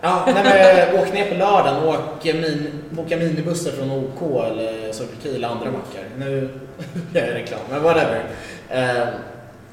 [0.00, 4.92] Ja, nej, men åk ner på lördagen och åk min, boka minibussar från OK eller
[5.22, 6.04] K eller andra mackar.
[6.18, 6.48] Nu
[7.14, 8.24] gör jag reklam, men whatever.
[8.68, 9.08] Eh,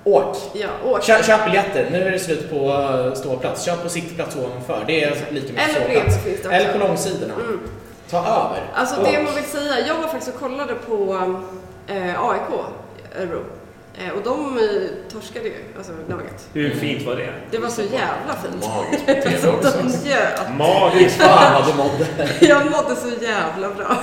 [0.03, 0.35] åk.
[0.53, 1.03] Ja, åk.
[1.03, 1.87] Kö, köp biljetter.
[1.91, 3.65] Nu är det slut på eh, ståplats.
[3.65, 4.83] Köp på sittplats ovanför.
[4.87, 6.45] Det är lika mycket Eller ståplats.
[6.45, 7.33] Eller på långsidorna.
[8.09, 8.63] Ta över.
[8.73, 9.07] Alltså Åk.
[9.11, 11.13] det man vill säga, jag var faktiskt och kollade på
[11.87, 12.41] eh, AIK
[13.17, 13.43] Örebro.
[13.97, 14.63] Eh, och de eh,
[15.13, 16.47] torskade ju, alltså laget.
[16.53, 17.33] Hur fint var det?
[17.51, 18.65] Det var så jävla fint.
[18.65, 19.77] Magiskt på TV Alltså, också.
[20.03, 21.21] de gör Magiskt!
[21.21, 22.07] Fan vad du mådde.
[22.39, 23.97] Jag mådde så jävla bra.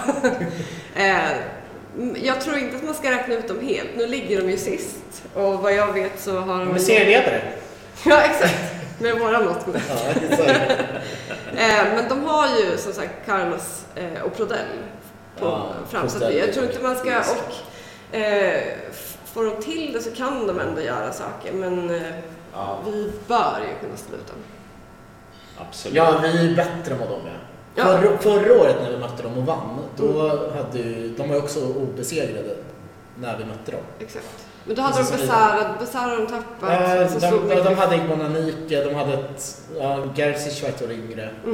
[0.94, 1.16] eh,
[2.24, 3.88] jag tror inte att man ska räkna ut dem helt.
[3.96, 5.22] Nu ligger de ju sist.
[5.34, 6.68] Och vad jag vet så har de...
[6.68, 7.42] Men serieledare.
[8.06, 8.54] Ja, exakt.
[8.98, 9.90] Med våra mått mätt.
[11.56, 13.84] Är men de har ju som sagt Carlos
[14.24, 14.58] och Prodell
[15.38, 16.08] på Ja, fram.
[16.08, 16.38] Så att Prodell.
[16.38, 17.18] jag tror inte man ska...
[17.18, 17.54] Och,
[18.14, 18.62] eh,
[19.24, 21.52] får de till det så kan de ändå göra saker.
[21.52, 22.02] Men eh,
[22.84, 24.36] vi bör ju kunna slå ut dem.
[25.58, 25.96] Absolut.
[25.96, 27.38] Ja, vi är bättre än vad de är.
[27.74, 27.84] Ja.
[27.84, 31.42] Förra, förra året när vi mötte dem och vann, då hade ju, de var ju
[31.42, 32.56] också obesegrade
[33.18, 33.80] när vi mötte dem.
[34.00, 34.46] Exakt.
[34.64, 36.70] Men då hade de Besara, Besara de tappat.
[36.70, 39.60] Eh, så de, slog de, de hade Igbonanike, de hade ett...
[39.78, 41.30] Ja, Gerzic var ett år yngre.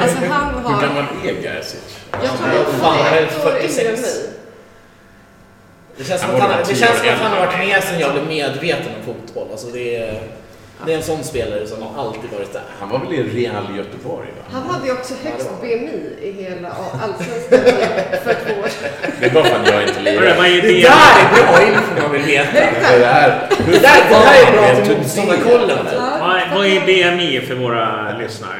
[0.00, 0.82] Alltså han Hur har...
[0.82, 1.98] gammal är Gerzic?
[2.10, 4.41] Jag tror Ja, han är han är ett år yngre än 46.
[5.96, 7.98] Det känns som att han, det känns år som att han har varit med sedan
[8.00, 9.48] jag blev medveten om fotboll.
[9.52, 10.20] Alltså det, är,
[10.86, 12.62] det är en sån spelare som alltid varit där.
[12.80, 14.26] Han var väl i Real Göteborg?
[14.38, 14.42] Va?
[14.52, 16.68] Han hade ju också Ja, högst var BMI i hela
[17.02, 17.58] allsvenskan
[18.24, 18.90] för två år sedan.
[19.20, 20.22] Det är bara för att jag inte lirar.
[20.22, 20.82] Det det?
[20.82, 22.52] där är bra info man vill veta.
[22.98, 25.78] Det här, Det där, det här är bra till du motståndarkollen.
[26.20, 28.52] Vad är- Vad är BMI för våra lyssnare?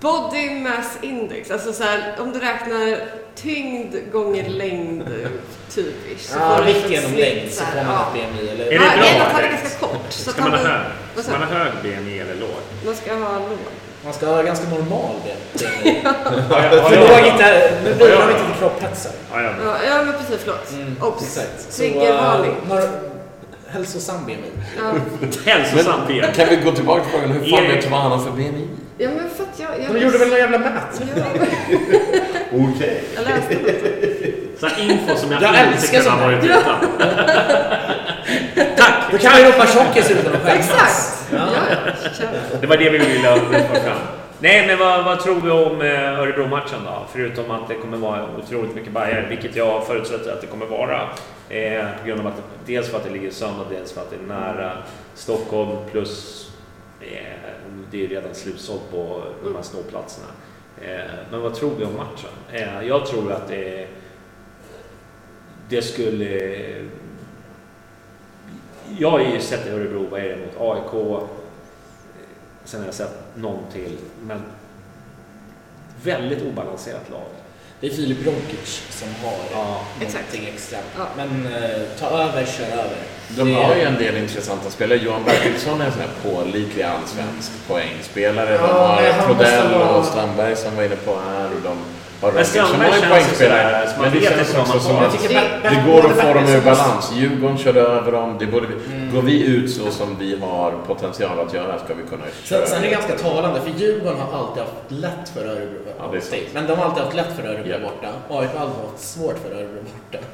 [0.00, 2.98] Body mass index, alltså så här, om du räknar
[3.36, 5.08] tyngd gånger längd
[5.74, 5.94] typ
[6.34, 8.06] Ja, vikt genom snitt längd så får man ja.
[8.06, 8.48] ett BMI.
[8.50, 8.64] Eller?
[8.66, 8.80] Är det Ja,
[9.18, 10.06] bra, han är ganska kort.
[10.08, 10.80] Så Ska man ha hög,
[11.14, 12.50] vad ska man ha hög BMI eller låg?
[12.86, 13.58] man ska ha låg.
[14.04, 16.00] Man ska ha ganska normal BMI.
[16.04, 19.12] Har För låg inte, nu bidrar vi inte till kropphetsar.
[19.32, 19.50] Ja, ja.
[19.64, 20.72] Ja, ja men precis, förlåt.
[20.72, 21.38] Mm, Obs!
[21.76, 22.50] Triggervarning.
[22.50, 22.90] eh, några-
[23.68, 24.50] hälsosam BMI.
[24.78, 24.92] Ja.
[25.52, 26.22] Hälsosamt BMI.
[26.36, 28.68] kan vi gå tillbaka till frågan, hur fan vet du vad han har för BMI?
[28.98, 29.70] Ja, men för att jag...
[29.82, 31.08] jag De gjorde väl någon jävla mätning?
[31.16, 31.24] Ja,
[32.74, 33.04] Okej.
[33.14, 34.60] jag läste det.
[34.60, 36.78] Så info som jag, Jag inte älskar kunde ha varit utan.
[38.76, 39.12] Tack!
[39.12, 40.58] Då kan man ju ropa tjockis utan att skämmas.
[40.58, 41.28] Exakt!
[41.32, 41.46] Ja.
[42.60, 43.98] Det var det vi ville få fram.
[44.38, 47.06] Nej, men vad, vad tror vi om eh, Örebro-matchen då?
[47.12, 51.00] Förutom att det kommer vara otroligt mycket Bajare, vilket jag förutsätter att det kommer vara.
[51.48, 54.00] Eh, på grund av att det, dels för att det ligger i söndag, dels för
[54.00, 54.72] att det är nära
[55.14, 56.45] Stockholm plus
[57.90, 60.28] det är redan slutsålt på de här ståplatserna.
[60.82, 62.30] Eh, men vad tror vi om matchen?
[62.52, 63.88] Eh, jag tror att det,
[65.68, 66.62] det skulle...
[68.98, 71.22] Jag har ju sett Örebro, vad är det mot AIK?
[72.64, 73.98] Sen har jag sett någon till.
[74.22, 74.42] Men
[76.02, 77.45] väldigt obalanserat lag.
[77.86, 80.24] Det är Filip Ronkic som har Ja, exakt.
[80.24, 80.78] någonting extra.
[80.98, 81.04] Ja.
[81.16, 82.96] Men eh, ta över, kör över.
[83.28, 84.98] De Det- har ju en del intressanta spelare.
[84.98, 88.50] Johan Bertilsson är en sån här pålitlig allsvensk poängspelare.
[88.50, 91.44] De Ja, har han måste Prodell och Strandberg som var inne på här.
[91.44, 91.76] Och de har
[92.34, 95.02] Men Strandberg har känns sådär, så man Men det vet känns inte vad också man
[95.02, 97.12] Ber- det går att få dem ur balans.
[97.16, 98.36] Djurgården körde över dem.
[98.38, 98.74] Det borde vi,
[99.14, 102.60] Går vi ut så som vi har potential att göra ska vi kunna köra.
[102.60, 105.78] Sen, sen är det ganska talande, för Djurgården har alltid haft lätt för Örebro.
[105.98, 106.42] Ja, det är sant.
[106.54, 107.78] Men de har alltid haft lätt för Örebro Ja.
[107.78, 108.08] borta.
[108.40, 110.24] AIK har alltid haft svårt för Örebro borta.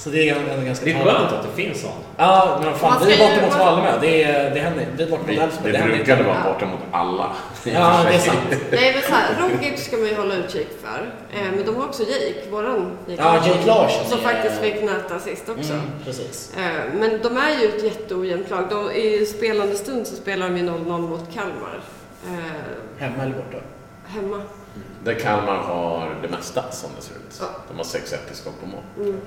[0.00, 1.94] Så det är ändå ganska Det är skönt att det finns sånt.
[2.16, 3.98] Ja, men fan, Man vi är borta mot Malmö.
[4.00, 5.72] Det, är, det händer Det är borta mot Vi, Elfsborg.
[5.72, 7.32] det händer brukade vara borta mot alla.
[7.64, 8.38] Ja, det är sant.
[8.70, 11.14] Nej men såhär, Rogic ska man ju hålla utkik för.
[11.38, 14.82] Eh, men de har också Jake, våran Jake Ja, Jake Larsson Som är- faktiskt fick
[14.82, 15.72] nöta sist också.
[15.72, 16.52] Mm, precis.
[16.56, 18.64] Eh, men de är ju ett jätteojämnt lag.
[18.70, 21.80] De, I spelande stund så spelar de ju 0-0 mot Kalmar.
[22.26, 22.34] Eh,
[22.98, 23.58] Hemma eller borta?
[24.06, 24.42] hemma.
[25.04, 27.38] Där Kalmar har det mesta som det ser ut.
[27.40, 27.46] Ja.
[27.68, 28.80] De har 6-1 i skott på mål.
[29.08, 29.20] Mm.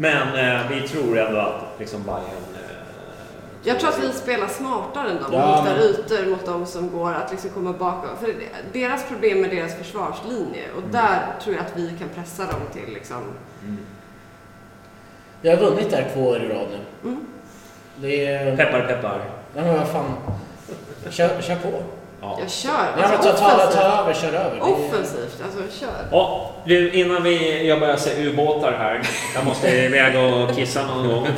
[0.00, 2.20] Men eh, vi tror ändå att liksom Bayern
[2.54, 2.76] eh,
[3.62, 6.66] Jag tror att vi spelar smartare än dem Ja, och hittar men- ytor mot dem
[6.66, 8.10] som går att liksom komma bakom.
[8.20, 8.34] För
[8.72, 12.94] deras problem är deras försvarslinje och där tror jag att vi kan pressa dem till
[12.94, 13.22] liksom...
[15.40, 17.08] Vi har vunnit där två år i rad nu.
[17.10, 17.26] Mm.
[17.96, 18.56] Det är...
[18.56, 19.20] Peppar, peppar.
[19.54, 20.12] Ja, men vad fan.
[21.10, 21.82] Kör, kör på.
[22.20, 22.38] Ja.
[22.40, 22.70] Jag kör!
[22.72, 23.38] Ja, men Alltså, ta,
[23.72, 24.50] ta, över, kör över.
[24.50, 25.88] Det är- Offensivt, alltså kör.
[26.10, 29.00] Ja, du, innan vi, jag börjar se ubåtar här.
[29.34, 31.28] Jag måste iväg och kissa någon gång.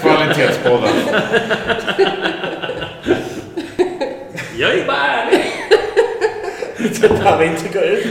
[0.00, 0.90] Kvalitetspodden.
[4.56, 5.44] Jag är bara ärlig.
[7.00, 8.06] Det behöver inte gå ut.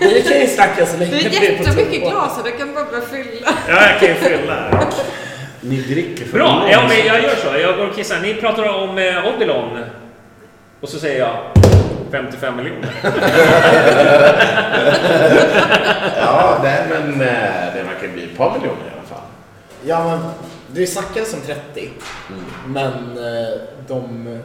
[0.00, 3.48] Vi kan ju snacka så länge Det är jättemycket glas här, du kan bara fylla.
[3.68, 4.86] Ja, jag kan ju fylla.
[5.68, 7.58] Ni dricker för Bra, ja, men jag gör så.
[7.58, 8.20] Jag går och kissar.
[8.20, 9.78] Ni pratar om eh, Odilon.
[10.80, 11.36] Och så säger jag
[12.10, 12.90] 55 miljoner.
[16.16, 19.26] Ja, nej, men eh, det verkar bli ett par miljoner i alla fall.
[19.84, 20.30] Ja, men
[20.74, 21.88] det snackades om 30.
[22.66, 24.38] Men eh, de...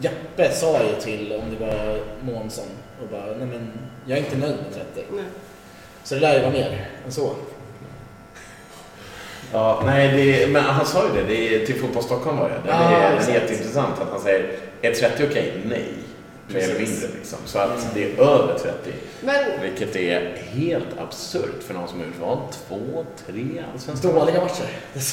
[0.00, 2.64] Jeppe sa ju till, om det var Månsson,
[3.02, 3.70] och bara, nej men
[4.06, 5.06] jag är inte nöjd med 30.
[5.12, 5.24] Nej.
[6.04, 7.34] Så det lär ju vara mer än så.
[9.52, 12.54] Ja, nej, det, men han sa ju det, det är, till Fotboll Stockholm var det.
[12.64, 13.34] Det Ja, är exakt.
[13.34, 14.50] jätteintressant att han säger,
[14.82, 15.52] är 30 okej?
[15.64, 15.84] Nej.
[16.50, 17.38] Mer eller mindre liksom.
[17.44, 18.74] Så att det är över 30.
[19.20, 22.38] Men Vilket är helt absurt för någon som har gjort vad?
[22.68, 24.64] Två, tre allsvenska Dåliga matcher.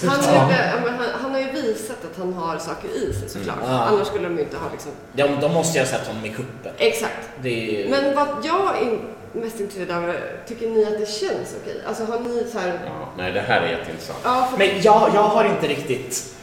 [0.08, 0.50] han, ja,
[0.90, 3.58] han, han har ju visat att han har saker i sig såklart.
[3.58, 3.72] Mm.
[3.72, 3.78] Ja.
[3.84, 4.92] Annars skulle de ju inte ha liksom...
[5.16, 6.72] Ja, men de måste ju ha sett honom i kuppen.
[6.78, 7.30] Exakt.
[7.42, 7.90] Det är.
[7.90, 8.98] Men vad jag är
[9.36, 10.14] mest intresserad av,
[10.48, 11.82] tycker ni att det känns okej?
[11.88, 12.80] Alltså har ni så här...
[12.86, 14.20] Ja, nej, det här är jätteintressant.
[14.24, 14.58] Ja, för...
[14.58, 16.36] Men jag, jag har inte riktigt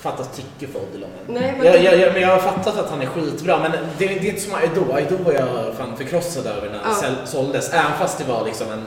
[0.00, 1.10] fattat tycke för Odilon.
[1.26, 3.78] Nej, men- jag, jag, jag, men jag har fattat att han är skitbra, men det,
[3.98, 4.92] det är inte som Aido.
[4.92, 6.90] Aido var jag fan förkrossad över när Ja.
[7.02, 7.26] han ja.
[7.26, 7.72] såldes.
[7.72, 8.86] Även fast det var liksom en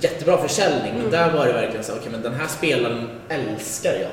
[0.00, 0.90] jättebra försäljning.
[0.90, 1.02] Mm.
[1.02, 4.10] Men där var det verkligen så, okej men den här spelaren älskar jag.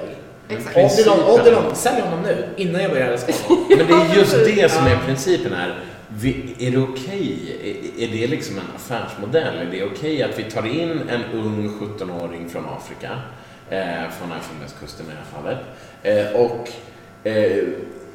[0.57, 0.77] Exakt.
[0.77, 1.39] Odilon.
[1.39, 3.65] Odilon, sälj honom nu, innan jag börjar älska honom.
[3.69, 5.79] Men det är just det som är principen här.
[6.19, 7.57] Vi, är det okej?
[7.63, 9.57] Är, är det liksom en affärsmodell?
[9.57, 13.09] Är det okej att vi tar in en ung 17-åring från Afrika,
[13.69, 15.59] eh, från Elfenbenskusten i det här fallet,
[16.03, 16.69] eh, och
[17.27, 17.63] eh,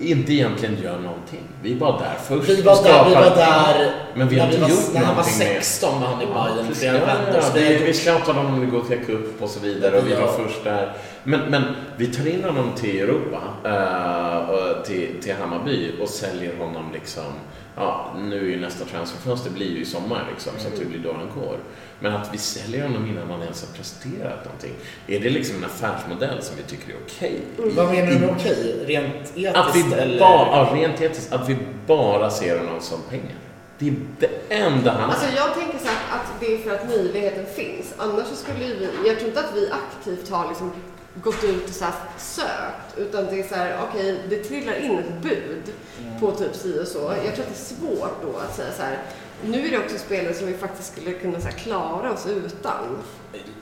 [0.01, 1.43] inte egentligen gör någonting?
[1.63, 2.49] Vi bara där först.
[2.49, 5.01] Vi var där, vi var där Men vi har när, vi inte var, gjort när
[5.01, 8.39] han var någonting med- 16 var han i Bayern ja, ja, det vi, vi scoutade
[8.39, 10.39] honom i Gothia Cup och så vidare och vi var Ja.
[10.45, 10.93] först där.
[11.27, 11.63] Men, men
[11.97, 13.43] vi tar in honom till Europa,
[14.49, 17.33] och till, till Hammarby och säljer honom liksom,
[17.77, 20.99] ja nu är ju nästa transferfönster blir ju i sommar liksom så att det blir
[20.99, 21.59] då han går.
[22.01, 24.75] Men att vi säljer honom innan han ens har presterat någonting.
[25.07, 27.41] Är det liksom en affärsmodell som vi tycker är okej?
[27.57, 28.85] Vad menar du med okej?
[28.87, 30.21] Rent etiskt Att vi eller?
[30.21, 33.37] bara, ja, rent etiskt, att vi bara ser honom som pengar.
[33.79, 36.89] Det är det enda han Alltså jag tänker så här att det är för att
[36.89, 37.95] möjligheten finns.
[37.97, 40.73] Annars så skulle vi, jag tror inte att vi aktivt har liksom
[41.23, 41.85] gått ut och så
[42.19, 42.97] sökt.
[42.99, 45.63] Utan det är så här, okej, det trillar in ett bud
[46.21, 46.99] på typ si och så.
[46.99, 48.99] Jag tror att det är svårt då att säga så här.
[49.45, 52.97] Nu är det också spelare som vi faktiskt skulle kunna så här, klara oss utan.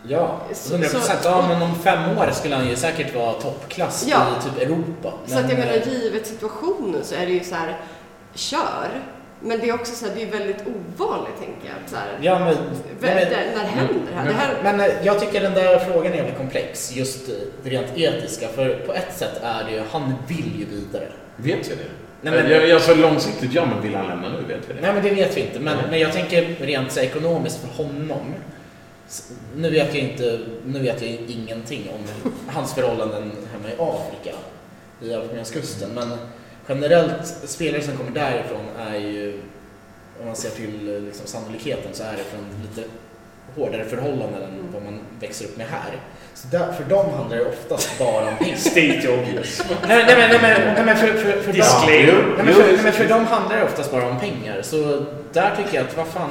[0.06, 1.20] Ja, Så- 100 procent.
[1.24, 4.26] Ja, men om fem år skulle han ju säkert vara toppklass Ja.
[4.40, 5.12] i typ Europa.
[5.26, 7.80] Så att jag Men, menar, eh, givet situationen så är det ju så här,
[8.34, 8.88] kör.
[9.44, 11.76] Men det är också så här, det är väldigt ovanligt tänker jag.
[11.84, 12.56] att Så här, Ja, men,
[13.00, 13.16] men,
[13.54, 14.26] när händer det här?
[14.28, 17.70] Det här men eh, jag tycker den där frågan är jävligt komplex, just eh, det
[17.70, 18.48] rent etiska.
[18.48, 21.06] För på ett sätt är det ju, han vill ju vidare.
[21.36, 21.84] Vet jag det?
[22.22, 24.36] Nej, men- jag, jag sa långsiktigt ja, men vill han lämna nu?
[24.54, 24.80] Vet vi det?
[24.80, 25.60] Nej men det vet vi inte.
[25.60, 28.34] Men, men jag tänker rent så här ekonomiskt för honom.
[29.56, 34.36] Nu vet jag inte, nu vet jag ingenting om hans förhållanden hemma i Afrika,
[35.02, 35.90] i Elfenbenskusten.
[35.94, 36.08] Men
[36.68, 39.40] generellt, spelare som kommer därifrån är ju,
[40.20, 42.88] om man ser till liksom, sannolikheten, så är det från lite
[43.56, 46.00] hårdare förhållanden än vad man växer upp med här.
[46.34, 48.56] Så där, för dem handlar det oftast bara om pengar.
[48.56, 49.62] State obvious.
[49.88, 52.80] Nej, nej, men, nej, men, nej, men för, för, för, dem, nej, men för, nej,
[52.82, 54.62] men för dem handlar det oftast bara om pengar.
[54.62, 56.30] Så där tycker jag att, vad fan,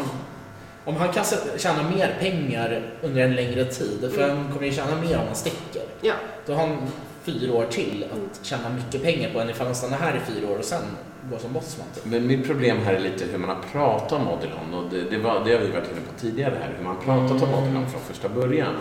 [0.86, 1.26] om han kan
[1.58, 5.36] tjäna mer pengar under en längre tid, för han kommer ju tjäna mer om han
[5.36, 5.82] sticker.
[6.02, 6.14] Ja.
[6.46, 6.78] Då har han
[7.26, 10.48] fyra år till att tjäna mycket pengar på än ifall han stannar här i fyra
[10.48, 10.84] år och sen
[11.32, 11.88] går som bossman.
[12.04, 15.18] Men mitt problem här är lite hur man har pratat om Odilon och det, det,
[15.18, 18.02] var, det har vi varit inne på tidigare här, hur man pratat om Odilon från
[18.02, 18.74] första början.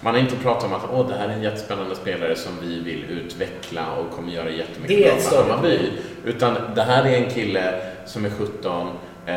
[0.00, 2.80] Man har inte pratat om att Åh, det här är en jättespännande spelare som vi
[2.80, 5.78] vill utveckla och kommer göra jättemycket Det är bra större Hammarby.
[6.24, 8.88] Utan det här är en kille som är 17,
[9.26, 9.34] eh,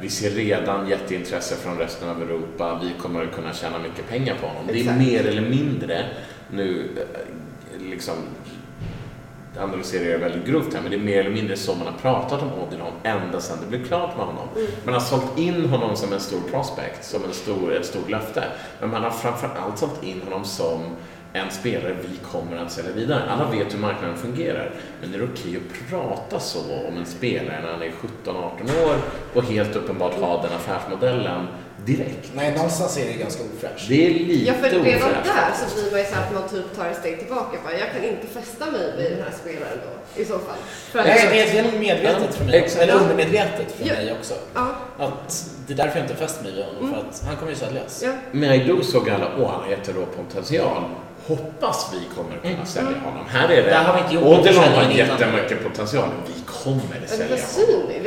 [0.00, 4.34] vi ser redan jätteintresse från resten av Europa, vi kommer att kunna tjäna mycket pengar
[4.40, 4.62] på honom.
[4.66, 4.98] Det är Exakt.
[4.98, 6.04] mer eller mindre
[6.50, 7.18] nu, eh,
[7.90, 8.14] liksom
[9.58, 12.42] analyserar jag väldigt grovt här, men det är mer eller mindre så man har pratat
[12.42, 14.48] om Odilon ända sedan det blev klart med honom.
[14.84, 18.44] Man har sålt in honom som en stor prospect, som en stor, ett stort löfte.
[18.80, 20.80] Men man har framför allt sålt in honom som
[21.32, 23.30] en spelare vi kommer att sälja vidare.
[23.30, 24.70] Alla vet hur marknaden fungerar.
[25.00, 27.92] Men är det okej att prata så om en spelare när han är
[28.24, 28.96] 17-18 år
[29.34, 31.46] och helt uppenbart ha den affärsmodellen
[31.92, 32.30] direkt.
[32.34, 33.88] Nej, någonstans är det ganska ofräscht.
[33.88, 35.26] Det är lite Ja, för redan ofräscht.
[35.36, 37.58] där så blir man ju så att man typ tar ett steg tillbaka.
[37.64, 40.60] Bara, jag kan inte fästa mig vid den här spelaren då, i så fall.
[40.92, 42.98] För att, Nej, det, är- det är nog medvetet för mig, också, eller Ja.
[43.00, 43.94] undermedvetet för Ja.
[43.94, 44.34] mig också.
[44.54, 44.66] Ja.
[44.98, 47.58] Att det är därför jag inte fäst mig vid honom, för att han kommer ju
[47.58, 48.02] säljas.
[48.04, 48.12] Ja.
[48.32, 50.82] Med Aido såg alla, åh han har jätterå potential.
[51.28, 53.24] Hoppas vi kommer kunna sälja honom.
[53.28, 56.08] Här är det, Där har vi inte gjort har jättemycket potential.
[56.26, 57.86] Vi kommer är det sälja honom.
[57.88, 58.02] Det är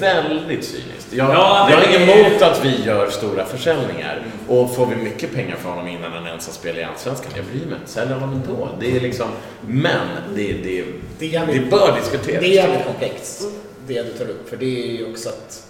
[0.00, 1.12] Det är väldigt cyniskt.
[1.12, 4.22] Jag, Ja, jag det- emot att vi gör stora försäljningar.
[4.48, 7.44] Och får vi mycket pengar för honom innan han ens har spelat i Allsvenskan, jag
[7.44, 7.90] bryr mig inte.
[7.92, 8.68] Sälj honom ändå.
[8.80, 9.28] Det är liksom,
[9.66, 10.84] men det, det,
[11.18, 12.40] Det är det, bör diskuteras.
[12.40, 13.42] Det är jävligt komplext,
[13.86, 14.48] det du tar upp.
[14.48, 15.66] För det är ju också att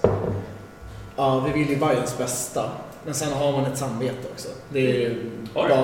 [1.16, 2.70] ja, vi vill ju Bayerns bästa.
[3.05, 4.49] Men sen har man ett samvete också.
[4.73, 5.74] Det är ju Har du?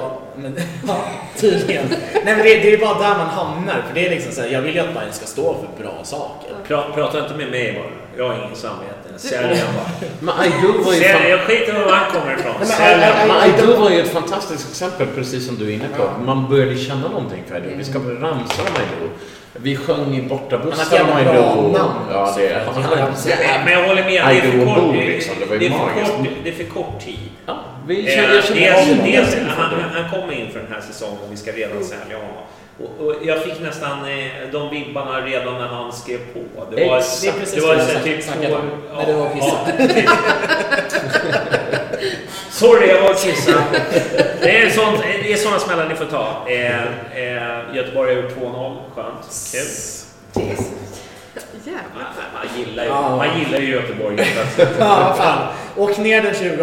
[0.43, 0.56] Men,
[0.89, 0.97] ja,
[1.36, 1.86] tydligen.
[2.24, 3.82] Nej men det, det är bara där man hamnar.
[3.89, 6.05] För det är liksom så här, jag vill ju att Bayern ska stå för bra
[6.05, 6.55] saker.
[6.69, 7.93] Pra, prata inte med mig bara.
[8.19, 8.94] Jag har ingen samvete.
[9.16, 10.10] Sälj han bara.
[10.20, 12.66] Men Aido var ju Sälj, jag skiter i var han kommer ifrån.
[12.66, 13.36] Sälj han Men.
[13.36, 16.23] Aido var ju ett fantastiskt exempel, precis som du är inne på.
[16.24, 17.69] Man började känna någonting för Aido.
[17.77, 19.12] Vi ska börja ramsa om Aido.
[19.52, 21.78] Vi sjöng i Han bortabussar har om ett jävla bra Aido.
[21.78, 22.97] namn Ja, det Han har
[23.27, 24.12] Nej, Men jag håller med.
[24.12, 25.35] Det är Aido och Bo, liksom.
[25.40, 26.16] Det var ju det, är för magiskt.
[26.16, 27.19] kort, det är för kort tid.
[27.89, 29.02] Ja, vi Eh, dels, det.
[29.05, 32.44] dels, han, han kommer inför den här säsongen och vi ska redan sälja honom.
[32.81, 36.65] Och, och jag fick nästan eh, de vibbarna redan när han skrev på.
[36.70, 37.51] Det var, Exakt.
[37.55, 38.55] Det det var det så typ två...
[38.56, 40.10] om när du var precis.
[42.51, 43.65] Sorry, jag var och kissade.
[44.40, 46.47] Det är, sånt, det är såna smällar ni får ta.
[46.48, 46.82] Eh,
[47.23, 48.77] eh, Göteborg har gjort 2-0.
[48.94, 49.24] Skönt.
[50.35, 50.56] Kul.
[51.65, 51.82] Jävlar.
[51.94, 52.05] Man,
[52.35, 53.16] man, gillar ju, Ja.
[53.16, 54.16] man gillar ju Göteborg.
[54.78, 55.47] Ja, fan.
[55.77, 56.62] Åk ner den 20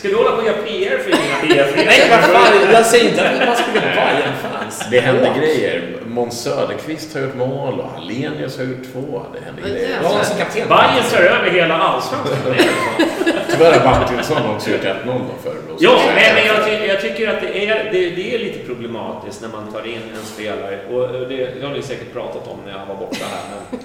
[0.00, 1.72] Ska du hålla på och göra PR för dina PR?
[1.76, 2.52] Nej, vad fan.
[2.72, 4.84] Jag säger inte att man ska bli Bayern-fans.
[4.90, 5.92] Det händer grejer.
[6.06, 9.22] Måns Söderqvist har gjort mål och Hallenius har gjort två.
[9.34, 9.98] Det händer Ja, grejer.
[10.02, 10.68] Jag honom som kapten.
[10.68, 12.38] Bayern tar över hela allsvenskan.
[12.44, 13.52] Det är så.
[13.52, 15.56] Tyvärr har Martinsson också gjort 1-0 då för.
[15.78, 19.48] Ja, men jag, ty jag tycker att det är, det, det är lite problematiskt när
[19.48, 20.78] man tar in en spelare.
[20.90, 23.42] Och det, det har ni säkert pratat om när jag var borta här.
[23.70, 23.80] Men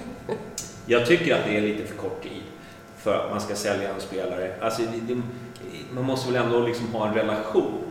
[0.86, 2.42] jag tycker att det är lite för kort tid
[3.02, 4.50] för att man ska sälja en spelare.
[4.60, 5.22] Alltså, det, det,
[5.94, 7.82] man måste väl ändå liksom ha en relation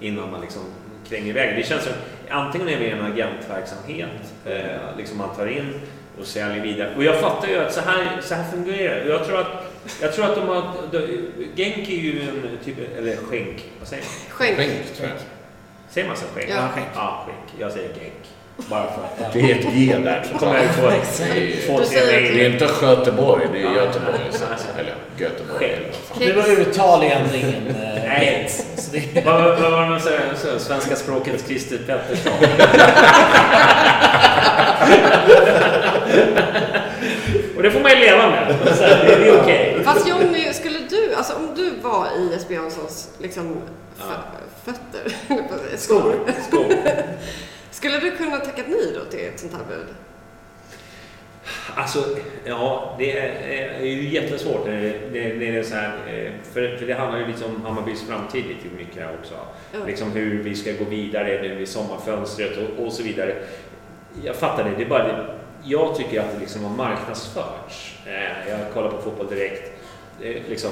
[0.00, 0.62] innan man liksom
[1.08, 1.56] kränger iväg.
[1.56, 1.92] Det känns som
[2.28, 5.80] antingen är det en agentverksamhet, eh, liksom man tar in
[6.20, 6.94] och säljer vidare.
[6.96, 9.10] Och jag fattar ju att så här, så här fungerar det.
[9.10, 10.72] Jag tror att, jag tror att de har...
[10.92, 10.98] De,
[11.56, 12.98] Genk är ju en typ...
[12.98, 13.70] Eller skänk.
[13.78, 14.12] Vad säger man?
[14.30, 14.56] Skänk.
[14.56, 15.18] Skänk, tror jag.
[15.90, 16.26] Säger man så?
[16.26, 16.50] Skänk?
[16.50, 16.68] Ja.
[16.74, 16.86] skänk.
[16.94, 17.60] Ja, skänk.
[17.60, 18.28] Jag säger genk.
[18.68, 19.32] Bara för att...
[19.32, 20.26] Det är ett G där.
[20.32, 20.90] Då kommer jag få,
[21.66, 22.00] få se.
[22.06, 24.18] Det är inte Sköteborg, det är Göteborg.
[24.78, 25.80] Eller Göteborg.
[26.18, 28.64] Det var uttal egentligen ingen eh, hets.
[28.76, 30.20] Så Vad var det man säger?
[30.36, 32.32] Så, Svenska språkets Christer Pettersson.
[37.56, 38.56] Och det får man ju leva med.
[38.76, 39.80] Så Det är okej.
[39.84, 43.56] Fast Jonny, skulle du, alltså om du var i Jesper Janssons liksom,
[43.98, 45.12] fö- fötter,
[45.76, 46.14] skor,
[46.48, 46.74] Skål.
[47.80, 49.86] skulle du kunna tackat nej då till ett sånt här bud?
[51.74, 52.04] Alltså,
[52.44, 53.28] ja, det är,
[53.80, 55.92] är ju jättesvårt när det, när det är så här.
[56.08, 59.34] eh, För, för det handlar ju lite om Hammarbys framtid lite mycket också.
[59.72, 59.78] Ja.
[59.86, 63.34] Liksom hur vi ska gå vidare nu i sommarfönstret och, och så vidare.
[64.24, 65.24] Jag fattar det, det är bara det.
[65.64, 67.98] Jag tycker att det liksom har marknadsförts.
[68.06, 69.72] Eh, Jag kollar på Fotboll Direkt.
[70.48, 70.70] Liksom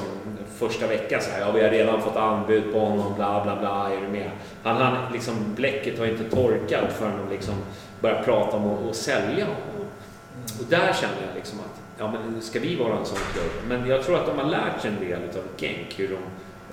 [0.59, 3.91] första veckan så här, ja vi har redan fått anbud på honom, bla bla bla,
[3.93, 4.31] är du med?
[4.63, 7.55] Han, han, liksom, bläcket har inte torkat förrän de liksom
[8.01, 9.89] börjar prata om att, att sälja honom.
[10.61, 13.51] Och där känner jag liksom att, ja men ska vi vara en sån klubb?
[13.69, 16.19] Men jag tror att de har lärt sig en del av Genk, hur de,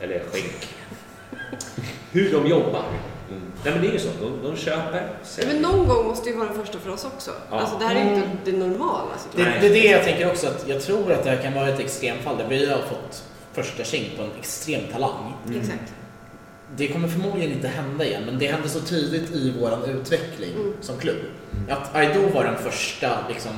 [0.03, 0.75] eller Genk,
[2.11, 2.83] hur de jobbar.
[3.29, 5.53] Nej men det är ju så, de, de köper, säljer.
[5.53, 7.31] Men någon gång måste ju vara den första för oss också.
[7.51, 7.59] Ja.
[7.59, 9.11] Alltså det här är ju inte det normala.
[9.13, 11.53] Alltså, det, det är det jag tänker också, att jag tror att det här kan
[11.53, 13.23] vara ett extremfall där vi har fått
[13.53, 15.33] första tjing på en extrem talang.
[15.55, 15.93] Exakt.
[16.75, 20.97] Det kommer förmodligen inte hända igen, men det hände så tidigt i vår utveckling som
[20.97, 21.17] klubb.
[21.69, 23.51] Att Aido var den första, liksom,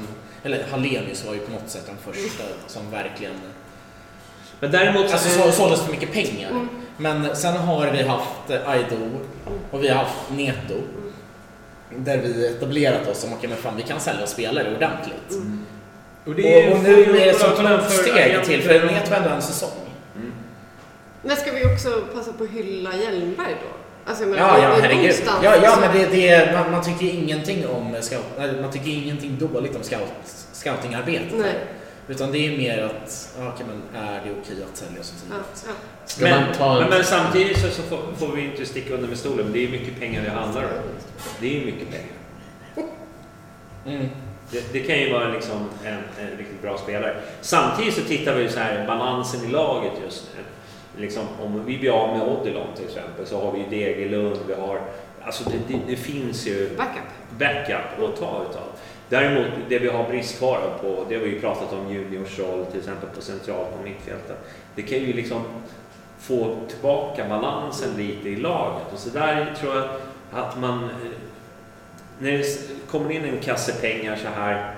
[0.44, 3.34] eller Hallenius var ju på något sätt den första som verkligen
[4.60, 5.12] Men däremot...
[5.12, 6.68] alltså, så, såldes för mycket pengar.
[6.98, 8.98] Men sen har vi haft Aido
[9.72, 10.76] och vi har haft Neto.
[11.98, 15.32] Där vi etablerat oss som, okej men fan vi kan sälja spelare ordentligt.
[16.26, 19.42] och Och, och nu är det så ett steg till, för Neto är ändå en
[19.42, 19.70] säsong.
[21.22, 23.78] Men ska vi också passa på att hylla Hjelmberg då?
[24.10, 25.16] Alltså menar, Ja, ja, det är herregud.
[25.44, 28.24] Ja, ja så- men det, det man, man tycker ingenting om scout,
[28.62, 30.14] man tycker ingenting dåligt om scout,
[30.54, 31.34] scoutingarbetet.
[32.08, 35.66] Utan det är mer att, ja, okej, men är det okej att sälja Ja, tidigt?
[35.68, 35.72] ja.
[36.08, 36.80] Ska Men, man ta en...
[36.80, 39.50] men, men samtidigt så, så får, får vi inte sticka under med stolen.
[39.54, 40.70] Det är mycket pengar det handlar om.
[41.40, 42.18] Det är mycket pengar.
[43.86, 44.08] Mm.
[44.52, 47.16] Det, det kan ju vara liksom en, en riktigt bra spelare.
[47.42, 50.44] Samtidigt så tittar vi så här balansen i laget just nu.
[51.02, 54.54] Liksom, om vi blir av med Odilon till exempel så har vi ju Degerlund, vi
[54.54, 54.82] har...
[55.24, 57.40] Alltså det, det, det finns ju Backup.
[57.40, 58.68] backup att ta utav.
[59.10, 62.80] Däremot, det vi har bristvara på, det har vi ju pratat om juniors roll till
[62.80, 64.38] exempel på central på mittfältet.
[64.76, 65.42] Det kan ju liksom
[66.28, 69.90] få tillbaka balansen lite i laget och så där tror jag
[70.34, 70.84] att man...
[70.84, 70.90] eh,
[72.20, 72.46] När det
[72.92, 74.76] kommer in en kasse pengar så här.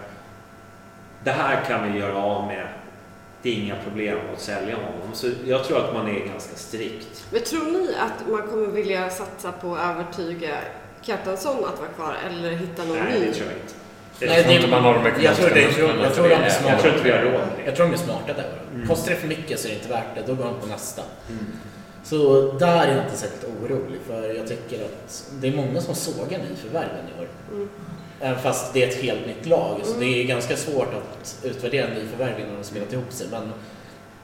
[1.23, 2.67] Det här kan vi göra av med.
[3.41, 5.13] Det är inga problem att sälja honom.
[5.13, 7.25] Så jag tror att man är ganska strikt.
[7.31, 10.57] Men tror ni att man kommer vilja satsa på att övertyga
[11.01, 13.25] Kjartansson att vara kvar eller hitta någon Nej, ny?
[13.25, 13.73] det tror jag inte.
[14.27, 15.57] Nej, Jag tror det- inte man har de tror ekonomiska jag tror-
[16.03, 16.69] jag tror de är.
[16.71, 17.41] Jag tror inte vi har råd.
[17.65, 18.49] Jag tror de är smarta där.
[18.75, 18.87] Mm.
[18.87, 21.01] Kostar det för mycket så är det inte värt det, då går de på nästa.
[22.03, 25.95] Så där är jag inte särskilt orolig för jag tycker att det är många som
[25.95, 27.27] sågar nyförvärven i år.
[27.51, 27.69] Mm.
[28.21, 31.87] Även fast det är ett helt nytt lag så det är ganska svårt att utvärdera
[31.87, 33.27] nyförvärv innan de spelat ihop sig.
[33.31, 33.53] Men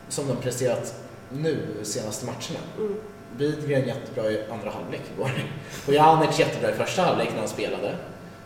[0.09, 0.93] som de presterat
[1.29, 2.59] nu senaste matcherna.
[2.77, 2.95] Mm.
[3.37, 5.31] Bidgren jättebra i andra halvlek igår.
[5.87, 7.91] Och Janic jättebra i första halvlek när han spelade.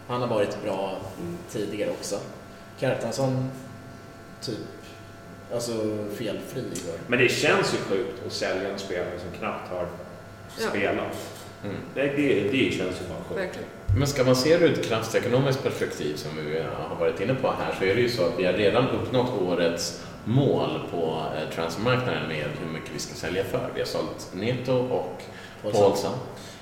[0.10, 0.98] Han har varit bra
[1.52, 2.20] tidigare också.
[2.80, 3.50] Kjartansson,
[4.42, 4.58] typ,
[5.54, 5.72] alltså
[6.16, 6.96] felfri igår.
[7.08, 9.88] Men det känns ju sjukt att sälja en spelare som knappt har
[10.62, 10.70] Ja.
[10.70, 11.18] spelat.
[11.64, 11.76] Mm.
[11.96, 13.40] Det, det, det känns ju bara sjukt.
[13.42, 13.70] Verkligen.
[13.98, 17.36] Men ska man se det ur ett krasst ekonomiskt perspektiv som vi har varit inne
[17.36, 21.22] på här så är det ju så att vi har redan uppnått årets mål på
[21.36, 23.70] eh, transfermarknaden med hur mycket vi ska sälja för.
[23.74, 25.22] Vi har sålt Neto och
[25.62, 26.14] Paulsson.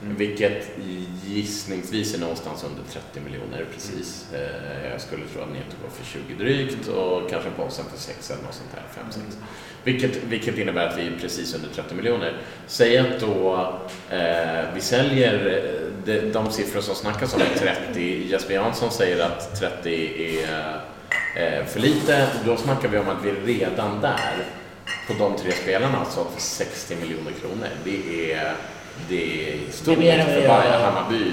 [0.01, 0.15] Mm.
[0.17, 0.67] Vilket
[1.25, 4.25] gissningsvis är någonstans under 30 miljoner precis.
[4.33, 8.31] Eh, Jag skulle tro att Neto går för 20 drygt och kanske Paulsen för 6
[8.31, 9.35] eller något sånt här, 5-6.
[9.83, 12.41] Vilket, vilket innebär att vi är precis under 30 miljoner.
[12.67, 13.55] Säg att då
[14.09, 17.59] eh, vi säljer eh, de, de siffror som snackas om är
[17.93, 18.27] 30.
[18.29, 20.81] Jesper Jansson säger att 30 är
[21.35, 22.27] eh, för lite.
[22.45, 24.35] Då snackar vi om att vi redan där
[25.07, 27.67] på de tre spelarna har sålt för 60 miljoner kronor.
[27.83, 28.55] Det är,
[29.09, 31.23] det är stort Det är mer för Bayern Hammarby.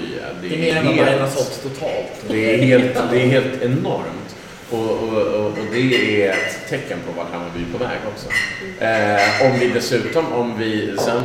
[0.41, 2.25] Det är mer än vad helt- Bayern har sålt totalt.
[2.27, 4.35] det är helt, det är helt enormt.
[4.71, 8.27] Och, och, och, och det är ett tecken på vart Hammarby är på väg också.
[8.83, 11.23] Eh, om vi dessutom, om vi sen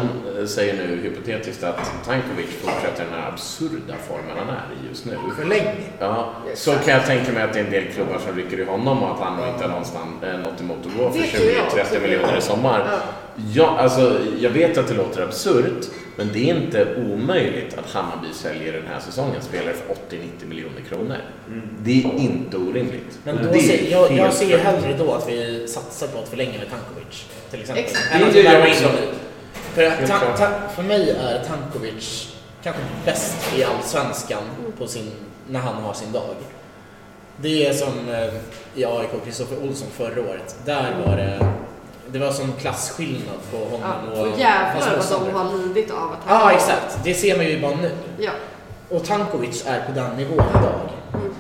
[0.49, 5.17] säger nu hypotetiskt att Tankovic fortsätter den här absurda formen han är i just nu.
[5.39, 5.75] Förlängning.
[5.99, 8.65] Ja, så kan jag tänka mig att det är en del klubbar som rycker i
[8.65, 11.51] honom och att han inte har någonstans, eh, något emot att gå för Det tror
[11.51, 12.01] jag 20-30 också.
[12.01, 12.87] miljoner i sommar.
[12.91, 12.99] Ja.
[13.55, 15.85] Ja, alltså, jag vet att det låter absurt,
[16.21, 20.81] men det är inte omöjligt att Hammarby säljer den här säsongen spelare för 80-90 miljoner
[20.89, 21.17] kronor.
[21.79, 23.19] Det är inte orimligt.
[23.25, 26.59] Men då det ser, jag, jag ser hellre då att vi satsar på att förlänga
[26.59, 27.27] med Tankovic.
[27.51, 27.85] Till exempel.
[27.85, 28.15] Exakt.
[28.15, 28.75] Än Det att vi jag värvar in.
[29.53, 34.43] För, ta, ta, för mig är Tankovic kanske bäst i Allsvenskan
[34.79, 35.11] på sin,
[35.49, 36.35] när han har sin dag.
[37.37, 38.35] Det är som eh,
[38.75, 40.57] i AIK, Kristoffer Olsson förra året.
[40.65, 41.53] Där var det,
[42.13, 43.81] det var sån klasskillnad på honom
[44.15, 46.99] Ja, och och jävlar vad de har lidit av att han Ja, exakt.
[47.05, 47.91] Det ser man ju bara nu.
[48.19, 48.31] Ja.
[48.89, 50.81] Och Tankovic är på den nivån idag.
[51.15, 51.35] Mm.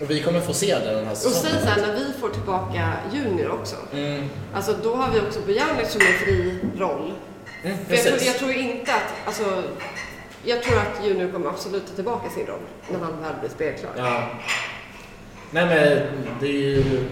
[0.00, 1.66] Och vi kommer få se det den här Och säg säsongen.
[1.66, 3.76] sen när vi får tillbaka Junior också.
[3.92, 4.28] Mm.
[4.54, 7.12] Alltså då har vi också Bojanic som en fri roll.
[7.64, 9.62] Mm, För jag, tror, jag tror inte att, alltså,
[10.44, 13.90] jag tror att Junior kommer absolut ta tillbaka sin roll när han väl blir spelklar.
[13.96, 14.22] Ja.
[15.50, 16.08] Nej men
[16.40, 17.04] det är ju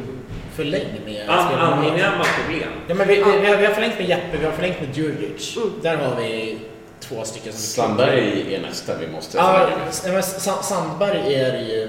[0.57, 1.55] förläng med An-.
[1.55, 2.69] Angenäma problem.
[2.89, 4.97] Ja men vi, vi, vi, har, vi har förlängt med Jeppe, vi har förlängt med
[4.97, 5.57] Djurdjic.
[5.57, 5.71] Mm.
[5.83, 6.59] Där har vi
[7.01, 9.69] två stycken som Sandberg är nästa vi måste Ja,
[10.03, 10.25] förlänga med.
[10.65, 11.89] Sandberg är ju...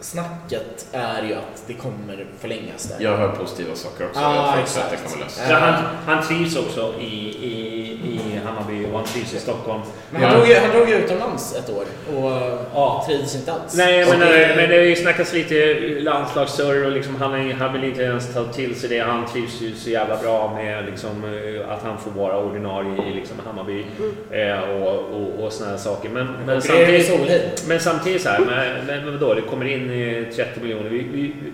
[0.00, 3.04] Snacket är ju att det kommer förlängas där.
[3.04, 4.20] Jag hör positiva saker också.
[4.20, 5.54] Ja, jag tror att det kommer lösa sig.
[5.54, 7.50] Han, han trivs också i, i,
[8.12, 9.80] i Hammarby och han trivs i Stockholm.
[10.10, 10.36] Men han, Ja.
[10.38, 11.84] drog ju, han drog ju utomlands ett år
[12.16, 12.30] och
[12.74, 13.04] Ja.
[13.08, 13.74] trivdes inte alls.
[13.76, 18.34] Nej, men, det- men det snackats lite landslagssurr och liksom han, han vill inte ens
[18.34, 18.98] ta till sig det.
[18.98, 23.14] Han trivs ju så jävla bra med liksom, eh, att han får vara ordinarie i
[23.14, 23.84] liksom, Hammarby
[24.30, 26.08] eh, och, och, och såna här saker.
[26.08, 30.34] Men, men, samtidigt, men samtidigt så här, men, men, men vadå, det kommer in eh,
[30.34, 30.90] 30 miljoner.
[30.90, 31.52] Vi, vi, vi,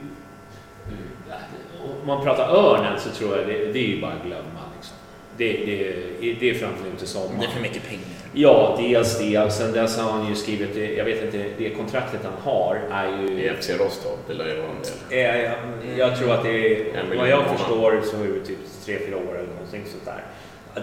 [2.01, 4.61] om man pratar Örnen så tror jag det, det är ju bara glömma.
[4.77, 4.97] Liksom.
[5.37, 7.39] Det, det, det är fram till nu till sommaren.
[7.41, 8.05] Det är för mycket pengar.
[8.33, 9.39] Ja, dels det.
[9.39, 13.09] Och sen dess har han ju skrivit, jag vet inte, det kontraktet han har är
[13.09, 13.55] I ju...
[13.57, 15.19] FC Rostov, det lär ju vara en del.
[15.19, 15.55] Eh, jag,
[15.97, 19.49] jag tror att det är, vad jag förstår så är det typ 3-4 år eller
[19.49, 20.25] någonting sånt där.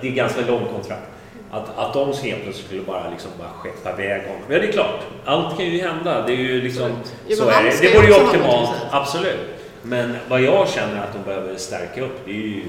[0.01, 1.12] Det är ganska långt kontrakt.
[1.53, 4.41] Att, att de helt plötsligt skulle bara, liksom bara skeppa iväg honom.
[4.49, 4.99] Ja, det är klart.
[5.25, 6.21] Allt kan ju hända.
[6.27, 6.91] Det är ju liksom...
[7.27, 7.81] Jo, så men är det.
[7.81, 8.69] Det vore ju optimalt.
[8.91, 9.39] Absolut.
[9.81, 12.63] Men vad jag känner att de behöver stärka upp, det är ju,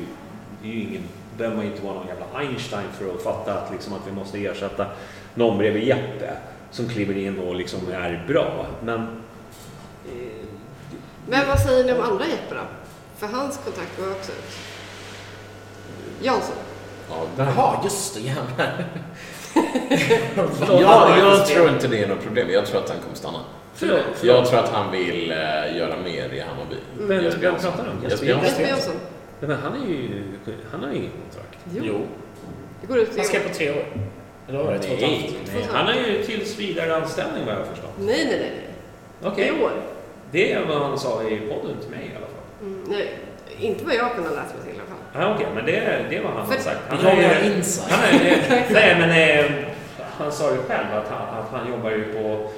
[0.63, 1.03] det är ju ingen,
[1.37, 4.39] behöver man inte vara någon jävla Einstein för att fatta att, liksom, att vi måste
[4.39, 4.87] ersätta
[5.35, 6.31] någon bredvid Jeppe
[6.71, 8.67] som kliver in och liksom är bra.
[8.83, 9.01] Men
[10.07, 10.47] eh,
[11.29, 12.61] Men vad säger ni om andra Jeppe då?
[13.19, 14.59] För hans kontrakt går också ut.
[16.23, 16.57] Jansson.
[17.39, 18.21] Jaha, just det.
[18.21, 18.85] Jävlar.
[20.81, 22.51] Jag, jag tror inte det är något problem.
[22.51, 23.39] Jag tror att han kommer stanna.
[23.75, 26.77] Förlåt, Jag tror att han vill eh, göra mer i Hammarby.
[26.99, 28.11] Men vem pratar om?
[28.11, 28.95] Jesper Jansson.
[29.41, 30.23] Men han är ju...
[30.73, 31.59] Han har ju inget kontrakt.
[31.83, 32.01] Jo.
[32.81, 33.49] Det går ut Han år.
[33.49, 33.85] på tre år.
[34.49, 34.79] Eller var det?
[34.79, 35.67] Två och ett Nej, halvt?
[35.73, 37.91] han har ju tills vidare anställning vad jag har förstått.
[37.99, 38.53] Nej, nej, nej.
[39.37, 39.49] nej.
[39.49, 39.73] I år.
[40.31, 42.45] Det är vad han sa i podden till mig i alla fall.
[42.63, 43.19] Mm, nej,
[43.61, 44.64] inte vad jag kunnat läsa mig
[45.15, 45.81] Ja, Okej, men det,
[46.11, 46.79] det vad han har För- sagt.
[46.91, 47.93] Vi Han är- inside.
[47.93, 49.11] Han är, nej, men
[49.45, 49.51] eh,
[50.19, 52.51] han sa ju själv att han, att han jobbar ju på...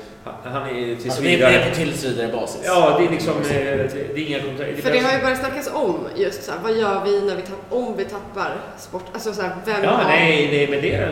[0.45, 1.53] Han, är tills Alltså, det är- vidare...
[1.53, 2.63] det är på tills vidare basis.
[2.65, 3.35] Ja, det är liksom...
[3.35, 4.83] eh, Det, det är inga kontrakt.
[4.83, 7.43] För det har ju börjat snackas om just så här, vad gör vi när vi
[7.71, 9.05] om vi tappar sport?
[9.13, 10.05] Alltså så här, vem Ja, har...
[10.05, 11.09] nej, nej, men det,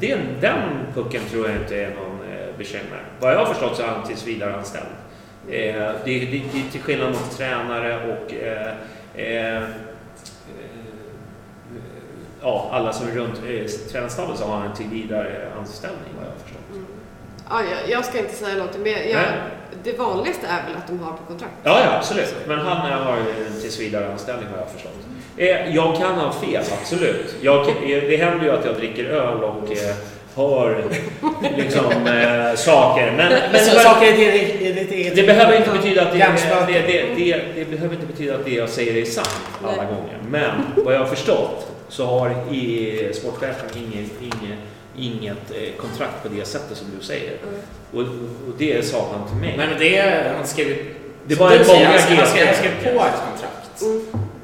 [0.00, 0.58] det, den
[0.94, 3.02] pucken tror jag inte är någon eh, bekymmer.
[3.20, 4.86] Vad jag har förstått så är han tills vidare anställd.
[5.48, 9.62] Eh, det, det, det är till skillnad mot tränare och eh, eh,
[12.42, 16.26] ja, alla som är runt eh, tränarstaben så har han en till vidare anställning vad
[16.26, 16.62] jag har förstått.
[17.50, 19.24] Ja, jag, jag ska inte säga någonting, jag, Nej.
[19.84, 21.52] det vanligaste är väl att de har på kontrakt.
[21.62, 22.34] Ja, ja, absolut.
[22.46, 24.92] Men han har ju en tills vidare anställning har jag förstått.
[25.36, 27.36] Eh, jag kan ha fel, absolut.
[27.40, 29.94] Jag, eh, det händer ju att jag dricker öl och eh,
[30.36, 30.84] hör
[31.56, 33.12] liksom, eh, saker.
[33.16, 36.18] Men, men, så, saker är det, är det, det, det behöver inte betyda att det,
[36.66, 39.86] det, det, det, det behöver inte betyda att det jag säger är sant alla Nej.
[39.86, 40.18] gånger.
[40.28, 44.58] Men vad jag har förstått så har i, sportchefen inget, inget,
[44.96, 47.36] inget eh, kontrakt på det sättet som du säger.
[47.92, 49.54] Och, och det sa han till mig.
[49.56, 50.76] Nej men det, han skrev.
[51.26, 52.80] Det var en säger, många han skrev- han skrev, han GP.
[52.80, 53.80] skrev på ett kontrakt.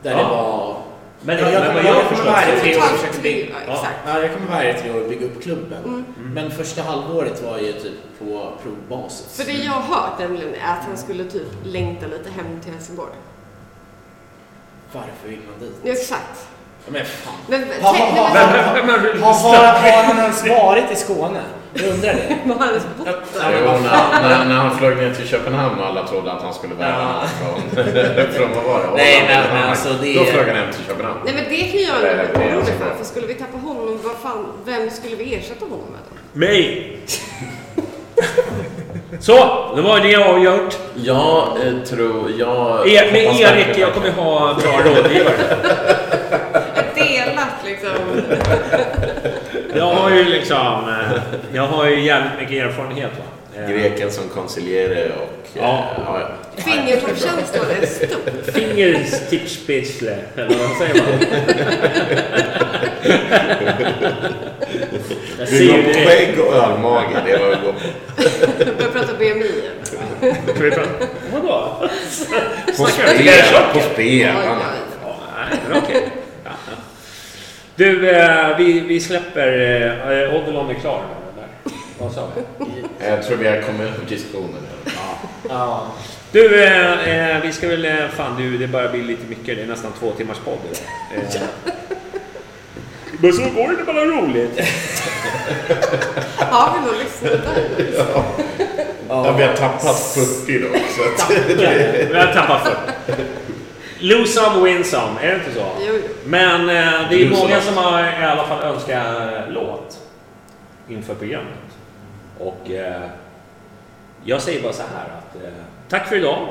[0.03, 0.17] Där Ja.
[0.19, 0.77] det var...
[1.23, 3.47] Men, Ja, jag men jag jag kommer vara här i tre år och försöka bygga...
[3.67, 3.95] ja, exakt.
[4.07, 5.85] Ja, jag kommer vara här i tre år och bygga upp klubben.
[5.85, 6.05] Mm.
[6.35, 9.37] Men första halvåret var ju typ på provbasis.
[9.37, 12.73] För det jag har hört nämligen är att han skulle typ längta lite hem till
[12.73, 13.13] Helsingborg.
[14.93, 15.77] Varför vill man dit?
[15.83, 16.49] Ja, exakt.
[16.91, 17.35] Men fan.
[17.49, 21.41] Men, Har, har, har, har, har, har, har han ens varit i Skåne?
[21.75, 22.37] Jag undrar det.
[22.45, 23.55] Men han har bott där.
[23.65, 23.73] Jo,
[24.23, 27.29] när, när, han flög ner till Köpenhamn och alla trodde att han skulle värva Ja.
[27.39, 28.97] från, från vad var det?
[28.97, 31.19] Nej, men- men alltså, det Då flög han hem till Köpenhamn.
[31.25, 32.85] Nej men det kan jag bli är orolig för.
[32.85, 32.95] bra.
[32.99, 36.39] För skulle vi tappa honom, vad fan, vem skulle vi ersätta honom med då?
[36.39, 36.99] Mig!
[39.21, 39.35] Så,
[39.77, 40.79] då var det avgjort.
[40.95, 42.31] Jag eh, tror...
[42.39, 45.35] Jag E med Erik, jag kommer ha bra rådgivare.
[49.75, 50.57] Jag har ju liksom...
[50.89, 51.21] eh,
[51.55, 53.25] Jag har ju jävligt mycket erfarenhet va.
[53.63, 55.23] Eh, Greken som consigliere och...
[55.23, 55.85] eh, Ja.
[56.07, 56.29] ja, ja.
[56.63, 58.53] Fingertoppskänslan är stor.
[58.53, 61.19] Fingerstippspitzle, eller vad säger man?
[65.39, 66.07] Jag ser går ju på det.
[66.07, 68.75] skägg och ölmage, det var vi går på.
[68.79, 69.53] Börjar prata BMI
[70.71, 70.89] prata?
[71.33, 71.75] Vadå?
[72.77, 73.81] På spel, på
[75.69, 76.09] men okej.
[77.79, 79.49] Du, eh, vi, vi släpper...
[80.29, 81.49] Eh, Odilon är klar med det där.
[81.99, 82.65] Vad sa vi?
[83.09, 84.63] Jag tror vi har kommit över diskussionen.
[85.49, 85.87] Ja.
[86.33, 87.85] Du, eh, eh, vi ska väl...
[87.85, 89.57] eh, Fan du, det börjar bli lite mycket.
[89.57, 91.25] Det är nästan två timmars podd idag.
[91.25, 91.41] Eh,
[93.21, 94.61] men så går det bara roligt.
[96.37, 97.95] Har vi någon lyssnare där?
[99.09, 100.01] Ja, vi har tappat
[100.47, 100.69] 40 då.
[100.69, 101.31] Så att,
[102.11, 102.77] Vi har tappat för.
[104.01, 105.21] Lose some, win some.
[105.23, 105.67] Är det inte så?
[105.81, 106.09] Jo, jo.
[106.25, 107.75] Men eh, det är Lose många some.
[107.75, 109.07] som har i alla fall önskat
[109.49, 109.99] låt
[110.89, 111.55] inför programmet.
[112.39, 113.03] Och eh,
[114.25, 115.51] jag säger bara så här att eh,
[115.89, 116.49] tack för idag.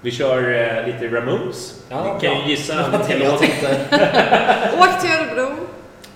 [0.00, 1.82] Vi kör eh, lite Ramones.
[1.88, 3.42] Ja, Ni kan ju gissa vilken låt.
[3.42, 5.56] Åk till Örebro.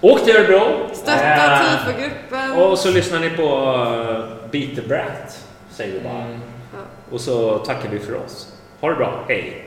[0.00, 0.88] Åk till Örebro.
[0.92, 2.52] Stötta Eh, TIFO-gruppen.
[2.52, 5.44] Och så lyssnar ni på uh, Beat the Brat.
[5.70, 6.12] Säger vi bara.
[6.22, 6.40] Mm.
[7.12, 8.52] Och så tackar vi för oss.
[8.80, 9.24] Ha det bra.
[9.28, 9.65] Hej.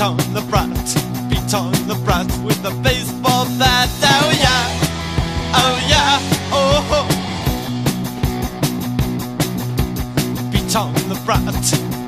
[0.00, 0.96] Beat on the brat,
[1.28, 3.90] beat on the brat with a baseball bat.
[4.02, 4.64] Oh yeah,
[5.52, 6.18] oh yeah,
[6.50, 6.80] oh.
[6.88, 7.00] ho.
[10.50, 11.44] Beat on the brat,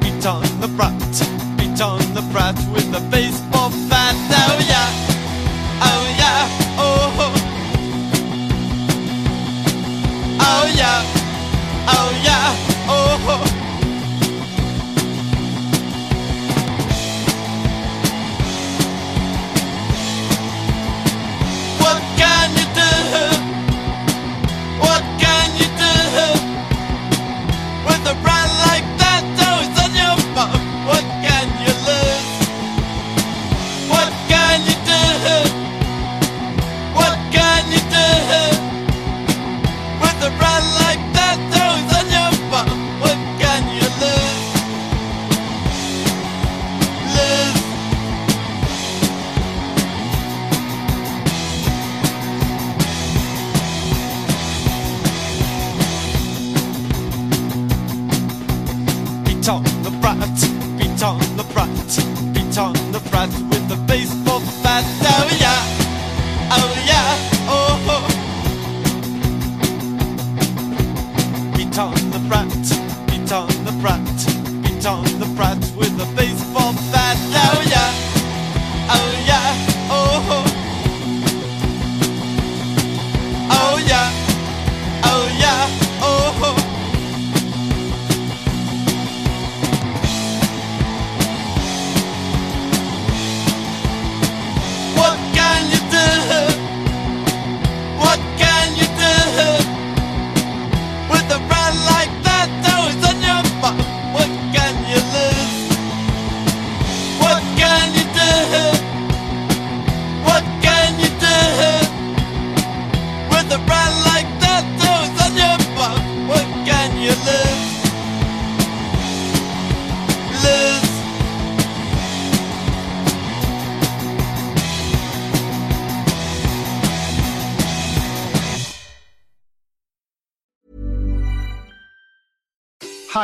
[0.01, 1.13] beat on the brat,
[1.59, 4.17] beat on the brat with a baseball bat.
[4.41, 4.89] Oh yeah,
[5.83, 6.49] oh yeah,
[6.79, 7.11] oh.
[7.19, 7.27] ho.
[10.41, 11.05] Oh yeah,
[11.89, 12.57] oh yeah,
[12.89, 13.19] oh.
[13.27, 13.52] What